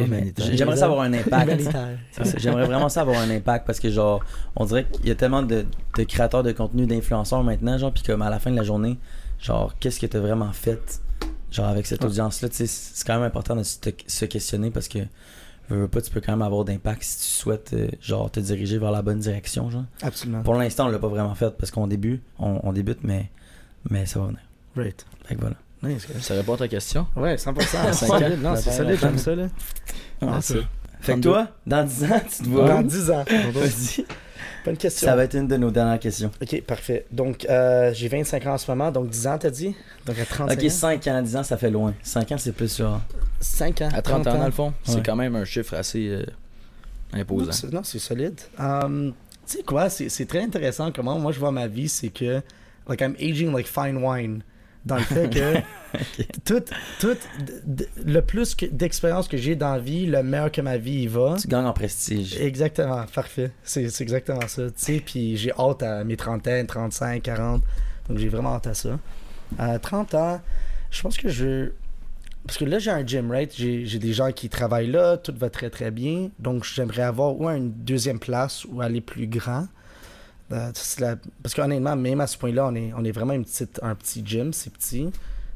[0.54, 1.70] J'aimerais ça avoir un impact.
[2.38, 4.24] J'aimerais vraiment ça avoir un impact parce que genre
[4.56, 5.66] on dirait qu'il y a tellement de,
[5.98, 8.98] de créateurs de contenu, d'influenceurs maintenant, genre puis comme à la fin de la journée,
[9.40, 11.02] genre qu'est-ce que t'as vraiment fait
[11.54, 12.08] genre avec cette Ouais.
[12.08, 13.78] audience là, tu sais, c'est quand même important de se,
[14.08, 15.00] se questionner parce que
[15.70, 18.40] veux, veux pas tu peux quand même avoir d'impact si tu souhaites euh, genre te
[18.40, 19.86] diriger vers la bonne direction genre.
[20.02, 20.42] Absolument.
[20.44, 23.30] Pour l'instant, on l'a pas vraiment fait parce qu'on débute, on, on débute mais
[23.90, 24.42] mais ça va venir.
[24.76, 25.06] Right.
[25.26, 25.56] Fait que voilà.
[25.84, 26.08] Nice.
[26.22, 27.06] Ça répond à ta question?
[27.16, 27.62] Ouais, 100%.
[27.94, 28.20] Cinq ans.
[28.20, 28.98] Solide, non, c'est Ouais, solide, ouais.
[29.02, 29.48] j'aime ça, là.
[30.22, 30.54] Ah, ça.
[31.02, 31.30] Fait que 32.
[31.30, 32.84] toi, dans 10 ans, tu te vois Dans où?
[32.84, 33.26] 10 ans.
[33.54, 34.06] Vas-y.
[34.66, 35.08] Bonne question.
[35.08, 36.32] Ça va être une de nos dernières questions.
[36.42, 37.06] Ok, parfait.
[37.12, 39.76] Donc, euh, j'ai 25 ans en ce moment, donc 10 ans, t'as dit?
[40.06, 40.70] Donc, à 35 Ok, ans?
[40.70, 41.94] 5 ans, 10 ans, ça fait loin.
[42.02, 43.02] 5 ans, c'est plus genre.
[43.42, 43.90] 5 ans.
[43.94, 44.74] À 30 ans, dans le fond, Ouais.
[44.86, 46.24] c'est quand même un chiffre assez euh,
[47.12, 47.68] imposant.
[47.72, 48.40] Non, c'est solide.
[48.58, 49.14] Um,
[49.46, 52.42] tu sais quoi, c'est c'est très intéressant comment moi je vois ma vie, c'est que,
[52.88, 54.42] like, I'm aging like fine wine.
[54.86, 55.60] Dans le fait que
[56.46, 56.64] tout,
[57.00, 57.18] tout,
[58.06, 61.36] le plus d'expérience que j'ai dans la vie, le meilleur que ma vie y va.
[61.40, 62.36] Tu gagnes en prestige.
[62.40, 63.52] Exactement, parfait.
[63.64, 64.64] C'est exactement ça.
[64.68, 67.64] Tu sais, puis j'ai hâte à mes trentaines, 35, 40.
[68.10, 69.00] Donc j'ai vraiment hâte à ça.
[69.58, 70.42] À 30 ans,
[70.92, 71.72] je pense que je.
[72.46, 73.54] Parce que là, j'ai un gym, right?
[73.56, 76.30] J'ai j'ai des gens qui travaillent là, tout va très très bien.
[76.40, 79.68] Donc j'aimerais avoir ou une deuxième place ou aller plus grand.
[80.52, 83.80] Euh, la- Parce qu'honnêtement, même à ce point-là, on est, on est vraiment une petite,
[83.82, 85.10] un petit gym, c'est petit.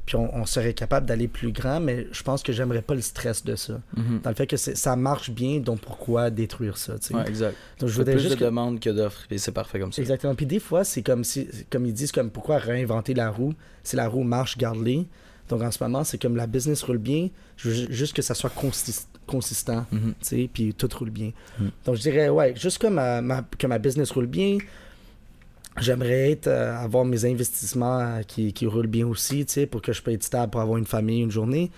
[0.06, 3.02] Puis on, on serait capable d'aller plus grand, mais je pense que j'aimerais pas le
[3.02, 3.82] stress de ça.
[3.98, 4.22] Mhm.
[4.24, 7.14] Dans le fait que ça marche bien, donc pourquoi détruire ça, tu sais?
[7.14, 7.58] Ouais, exact.
[7.82, 10.02] Donc je plus juste de que- demandes que d'offres, et c'est parfait comme ça.
[10.02, 10.34] Exactement.
[10.34, 13.54] Puis des fois, c'est comme si, comme ils disent, comme pourquoi réinventer la roue?
[13.84, 15.06] Si la roue marche, garde-les.
[15.50, 17.28] Donc en ce moment, c'est comme la business roule bien,
[17.58, 20.14] je veux ju- juste que ça soit consis- consistant, Mhm.
[20.20, 21.32] tu sais, puis tout roule bien.
[21.60, 21.72] Mhm.
[21.86, 24.58] Donc je dirais, ouais, juste que ma, ma- que ma business roule bien,
[25.80, 29.82] j'aimerais être, euh, avoir mes investissements euh, qui, qui roulent bien aussi, tu sais, pour
[29.82, 31.72] que je peux être stable pour avoir une famille, une journée.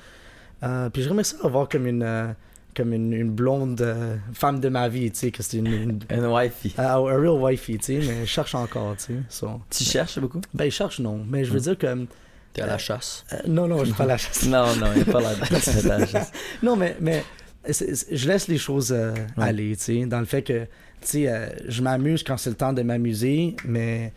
[0.63, 2.27] Euh, puis j'aimerais ça avoir comme une, euh,
[2.76, 5.99] comme une, une blonde euh, femme de ma vie, tu sais, que c'est une, une
[6.09, 6.71] Une wifey.
[6.77, 9.19] a, a real wifey, tu sais, mais je cherche encore, tu sais.
[9.30, 9.61] so.
[9.69, 10.41] Tu cherches beaucoup?
[10.53, 11.21] Ben, je cherche, non.
[11.27, 12.05] Mais je veux dire que.
[12.51, 13.26] T'es à la chasse.
[13.31, 14.43] euh, non, non, je pas la chasse.
[14.47, 16.26] Non, non, il n'y a pas l'air
[16.63, 17.23] Non, mais, mais
[17.68, 19.44] je laisse les choses euh, Ouais.
[19.49, 20.68] aller, tu sais, dans le fait que, tu
[21.02, 24.14] sais, euh, je m'amuse quand c'est le temps de m'amuser, mais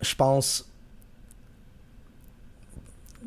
[0.00, 0.68] je pense.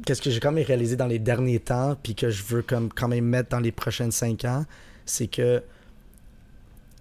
[0.05, 2.89] Qu'est-ce que j'ai quand même réalisé dans les derniers temps, puis que je veux comme
[2.91, 4.65] quand même mettre dans les prochaines cinq ans,
[5.05, 5.63] c'est que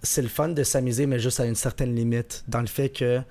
[0.01, 3.21] c'est le fun de s'amuser, mais juste à une certaine limite, dans le fait que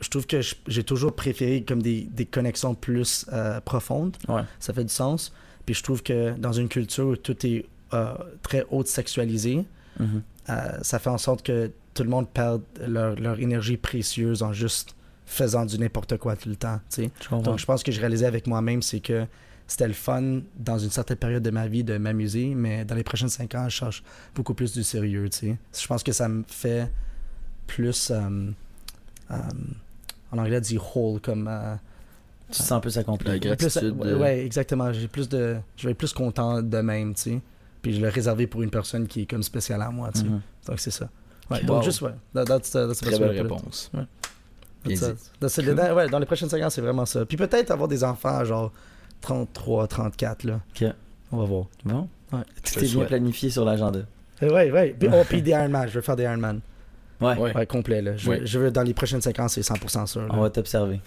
[0.00, 4.16] je trouve que j'ai toujours préféré comme des, des connexions plus euh, profondes.
[4.28, 4.42] Ouais.
[4.58, 5.32] Ça fait du sens.
[5.66, 9.64] Puis je trouve que dans une culture où tout est euh, très haute sexualisé,
[10.00, 10.22] Mhm.
[10.48, 14.52] euh, ça fait en sorte que tout le monde perd leur, leur énergie précieuse en
[14.54, 16.80] juste faisant du n'importe quoi tout le temps.
[16.88, 17.10] Je.
[17.42, 19.26] Donc je pense que je réalisais avec moi-même, c'est que
[19.66, 23.04] c'était le fun dans une certaine période de ma vie de m'amuser, mais dans les
[23.04, 24.02] prochaines cinq ans, je cherche
[24.34, 25.28] beaucoup plus du sérieux.
[25.40, 26.90] Je pense que ça me fait
[27.66, 28.10] plus...
[28.10, 28.50] euh,
[30.30, 31.48] en anglais, on dit whole, comme...
[32.52, 33.26] Tu te sens plus accompli.
[33.28, 33.96] La plus, gratitude.
[33.98, 34.92] ouais, de- ouais, exactement.
[34.92, 37.40] J'ai plus de, je vais être plus content de même, tu sais.
[37.80, 40.26] Puis je l'ai réservé pour une personne qui est comme spéciale à moi, tu sais.
[40.26, 40.40] Mhm.
[40.66, 41.08] Donc c'est ça.
[41.50, 41.66] Ouais, Wow.
[41.66, 42.12] donc juste ouais.
[42.34, 43.90] That- that's, that's Très belle réponse.
[44.84, 45.30] That's.
[45.40, 45.58] That's.
[45.60, 47.24] Dans, ouais, dans les prochaines 5 ans, c'est vraiment ça.
[47.24, 48.72] Puis peut-être avoir des enfants genre
[49.20, 50.60] 33, 34 là.
[50.74, 50.88] Ok.
[51.30, 51.66] On va voir.
[51.84, 52.08] Bon.
[52.32, 52.40] Ouais.
[52.64, 54.00] Tout est bien planifié sur l'agenda.
[54.42, 54.96] Euh, Ouais, ouais.
[54.98, 55.88] Puis, oh, puis des Ironman.
[55.88, 56.60] Je veux faire des Ironman.
[57.20, 57.36] Ouais.
[57.38, 57.54] Ouais.
[57.54, 58.16] Ouais, complet là.
[58.16, 58.40] Je, Ouais.
[58.44, 60.22] je veux dans les prochaines 5 ans, c'est 100% sûr.
[60.22, 60.28] là.
[60.32, 61.00] On va t'observer.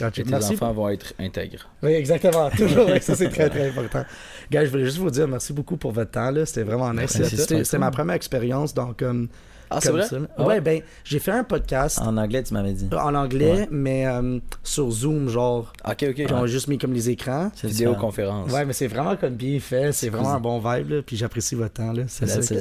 [0.00, 0.20] Gotcha.
[0.20, 0.54] Et tes Merci.
[0.54, 1.68] enfants vont être intègres.
[1.82, 2.50] Oui, exactement.
[2.56, 4.04] Toujours, ça c'est très très important.
[4.50, 6.32] Gars, je voulais juste vous dire merci beaucoup pour votre temps.
[6.44, 7.20] C'était vraiment nice.
[7.22, 9.28] C'était ma première expérience donc comme,
[9.72, 10.02] Ah, c'est vrai?
[10.06, 10.16] ça.
[10.36, 10.60] Ah ouais, ouais?
[10.60, 12.88] ben j'ai fait un podcast En anglais, tu m'avais dit.
[12.92, 13.68] en anglais, Ouais.
[13.70, 16.14] mais euh, sur Zoom, genre, Ok, ok.
[16.26, 17.52] qui ont juste mis comme les écrans.
[17.54, 17.68] C'est.
[17.68, 18.50] Vidéoconférence.
[18.52, 19.92] Ouais, mais c'est vraiment comme bien fait.
[19.92, 20.36] C'est vraiment cool.
[20.36, 21.92] un bon vibe, là, puis j'apprécie votre temps.
[21.92, 22.02] là.
[22.08, 22.54] C'est C'est ça,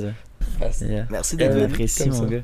[0.60, 0.86] Merci.
[0.86, 1.06] Yeah.
[1.10, 1.64] Merci On d'être venu.
[1.66, 2.42] apprécie, comme mon gars.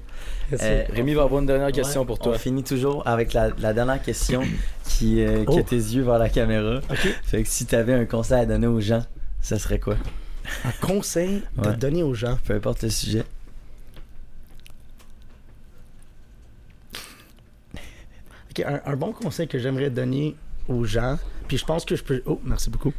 [0.62, 2.34] Euh, Rémi va avoir une dernière question Ouais, pour toi.
[2.36, 4.42] On finit toujours avec la, la dernière question
[4.86, 5.60] qui, euh, qui Oh.
[5.60, 6.80] a tes yeux vers la caméra.
[6.90, 7.16] Ok.
[7.24, 9.04] Fait que si t'avais un conseil à donner aux gens,
[9.42, 9.96] ça serait quoi?
[10.64, 11.76] Un conseil de Ouais.
[11.78, 12.38] donner aux gens.
[12.46, 13.24] Peu importe le sujet.
[18.52, 20.36] Ok, un, un bon conseil que j'aimerais donner
[20.68, 21.18] aux gens,
[21.48, 22.22] puis je pense que je peux.
[22.26, 22.94] Oh, merci beaucoup.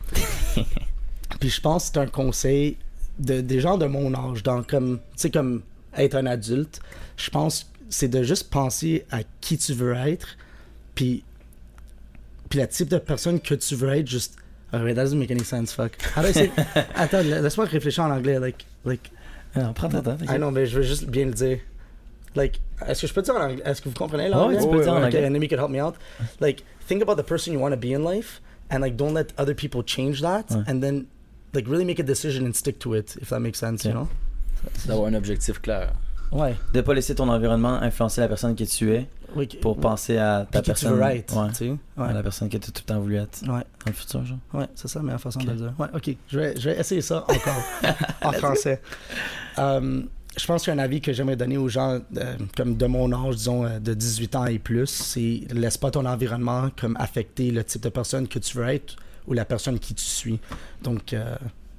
[1.40, 2.76] puis je pense que c'est un conseil
[3.18, 5.00] de, des gens de mon âge, donc comme,
[5.32, 5.62] comme
[5.96, 6.80] être un adulte.
[7.16, 10.36] Je pense que c'est de juste penser à qui tu veux être,
[10.94, 11.24] puis,
[12.48, 14.36] puis le type de personne que tu veux être, juste.
[14.72, 15.92] Oh, wait, that doesn't make any sense, fuck.
[16.16, 16.50] I say-
[16.96, 19.10] Attends, la- laisse-moi réfléchir en anglais, like, like.
[19.54, 20.16] Alors, prends ton temps.
[20.28, 21.58] Ah non, mais je veux juste bien le dire.
[22.34, 23.62] Like, est-ce que je peux dire en anglais?
[23.64, 24.56] Est-ce que vous comprenez l'anglais?
[24.58, 25.22] Ouais, tu peux dire en Okay, anglais.
[25.30, 25.94] then you can help me out.
[26.40, 29.28] Like, think about the person you want to be in life, and like, don't let
[29.38, 30.62] other people change that, Ouais.
[30.66, 31.06] and then,
[31.54, 34.08] like, really make a decision and stick to it, if that makes sense, you know?
[34.74, 35.92] C'est d'avoir un objectif clair.
[36.32, 36.56] Ouais.
[36.74, 39.06] De pas laisser ton environnement influencer la personne que tu es
[39.36, 40.92] Oui, pour penser à ta personne.
[40.94, 41.76] tu veux être, ouais, tu sais?
[41.96, 42.12] à Ouais.
[42.12, 44.38] la personne que tu as tout le temps voulu être Ouais, dans le futur, genre.
[44.54, 45.72] ouais, c'est ça la meilleure façon de le dire.
[45.78, 46.16] Ouais, ok.
[46.28, 47.62] Je vais, je vais essayer ça encore,
[48.22, 48.80] en français.
[49.56, 53.36] Um, je pense qu'un avis que j'aimerais donner aux gens, euh, comme de mon âge,
[53.36, 57.62] disons, euh, de 18 ans et plus, c'est laisse pas ton environnement comme affecter le
[57.64, 60.40] type de personne que tu veux être ou la personne qui tu suis.
[60.82, 61.36] Donc, euh,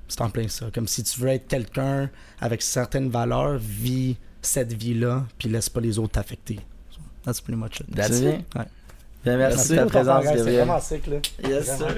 [0.07, 0.67] c'est en plein ça.
[0.73, 2.09] Comme si tu veux être quelqu'un
[2.39, 6.59] avec certaines valeurs, vis cette vie-là, puis laisse pas les autres t'affecter.
[6.91, 7.93] So, that's pretty much it.
[7.95, 8.21] That's C'est it?
[8.23, 8.61] bien.
[8.61, 8.67] Ouais.
[9.23, 10.29] Bien, merci, Merci de ta présence, guys.
[10.29, 10.57] C'est Gabriel.
[10.65, 11.15] vraiment sick, là.
[11.43, 11.77] Yes, Vraiment.
[11.89, 11.97] sir.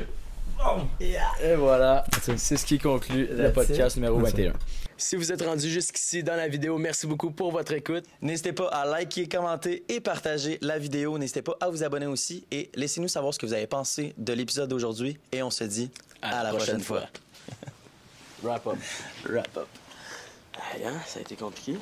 [0.99, 2.05] Et voilà.
[2.11, 2.39] That's it.
[2.39, 4.01] C'est ce qui conclut le That's podcast it.
[4.01, 4.47] numéro That's it.
[4.47, 4.53] 21.
[4.97, 8.03] Si vous êtes rendu jusqu'ici dans la vidéo, merci beaucoup pour votre écoute.
[8.21, 11.17] N'hésitez pas à liker, commenter et partager la vidéo.
[11.17, 14.33] N'hésitez pas à vous abonner aussi et laissez-nous savoir ce que vous avez pensé de
[14.33, 15.17] l'épisode d'aujourd'hui.
[15.31, 15.89] Et on se dit
[16.21, 17.03] à, la prochaine, fois.
[18.43, 18.77] Wrap up.
[19.29, 19.67] Wrap up.
[20.83, 21.77] Hein, ça a été compliqué.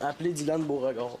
[0.00, 1.18] Appelez Dylan Beauregard.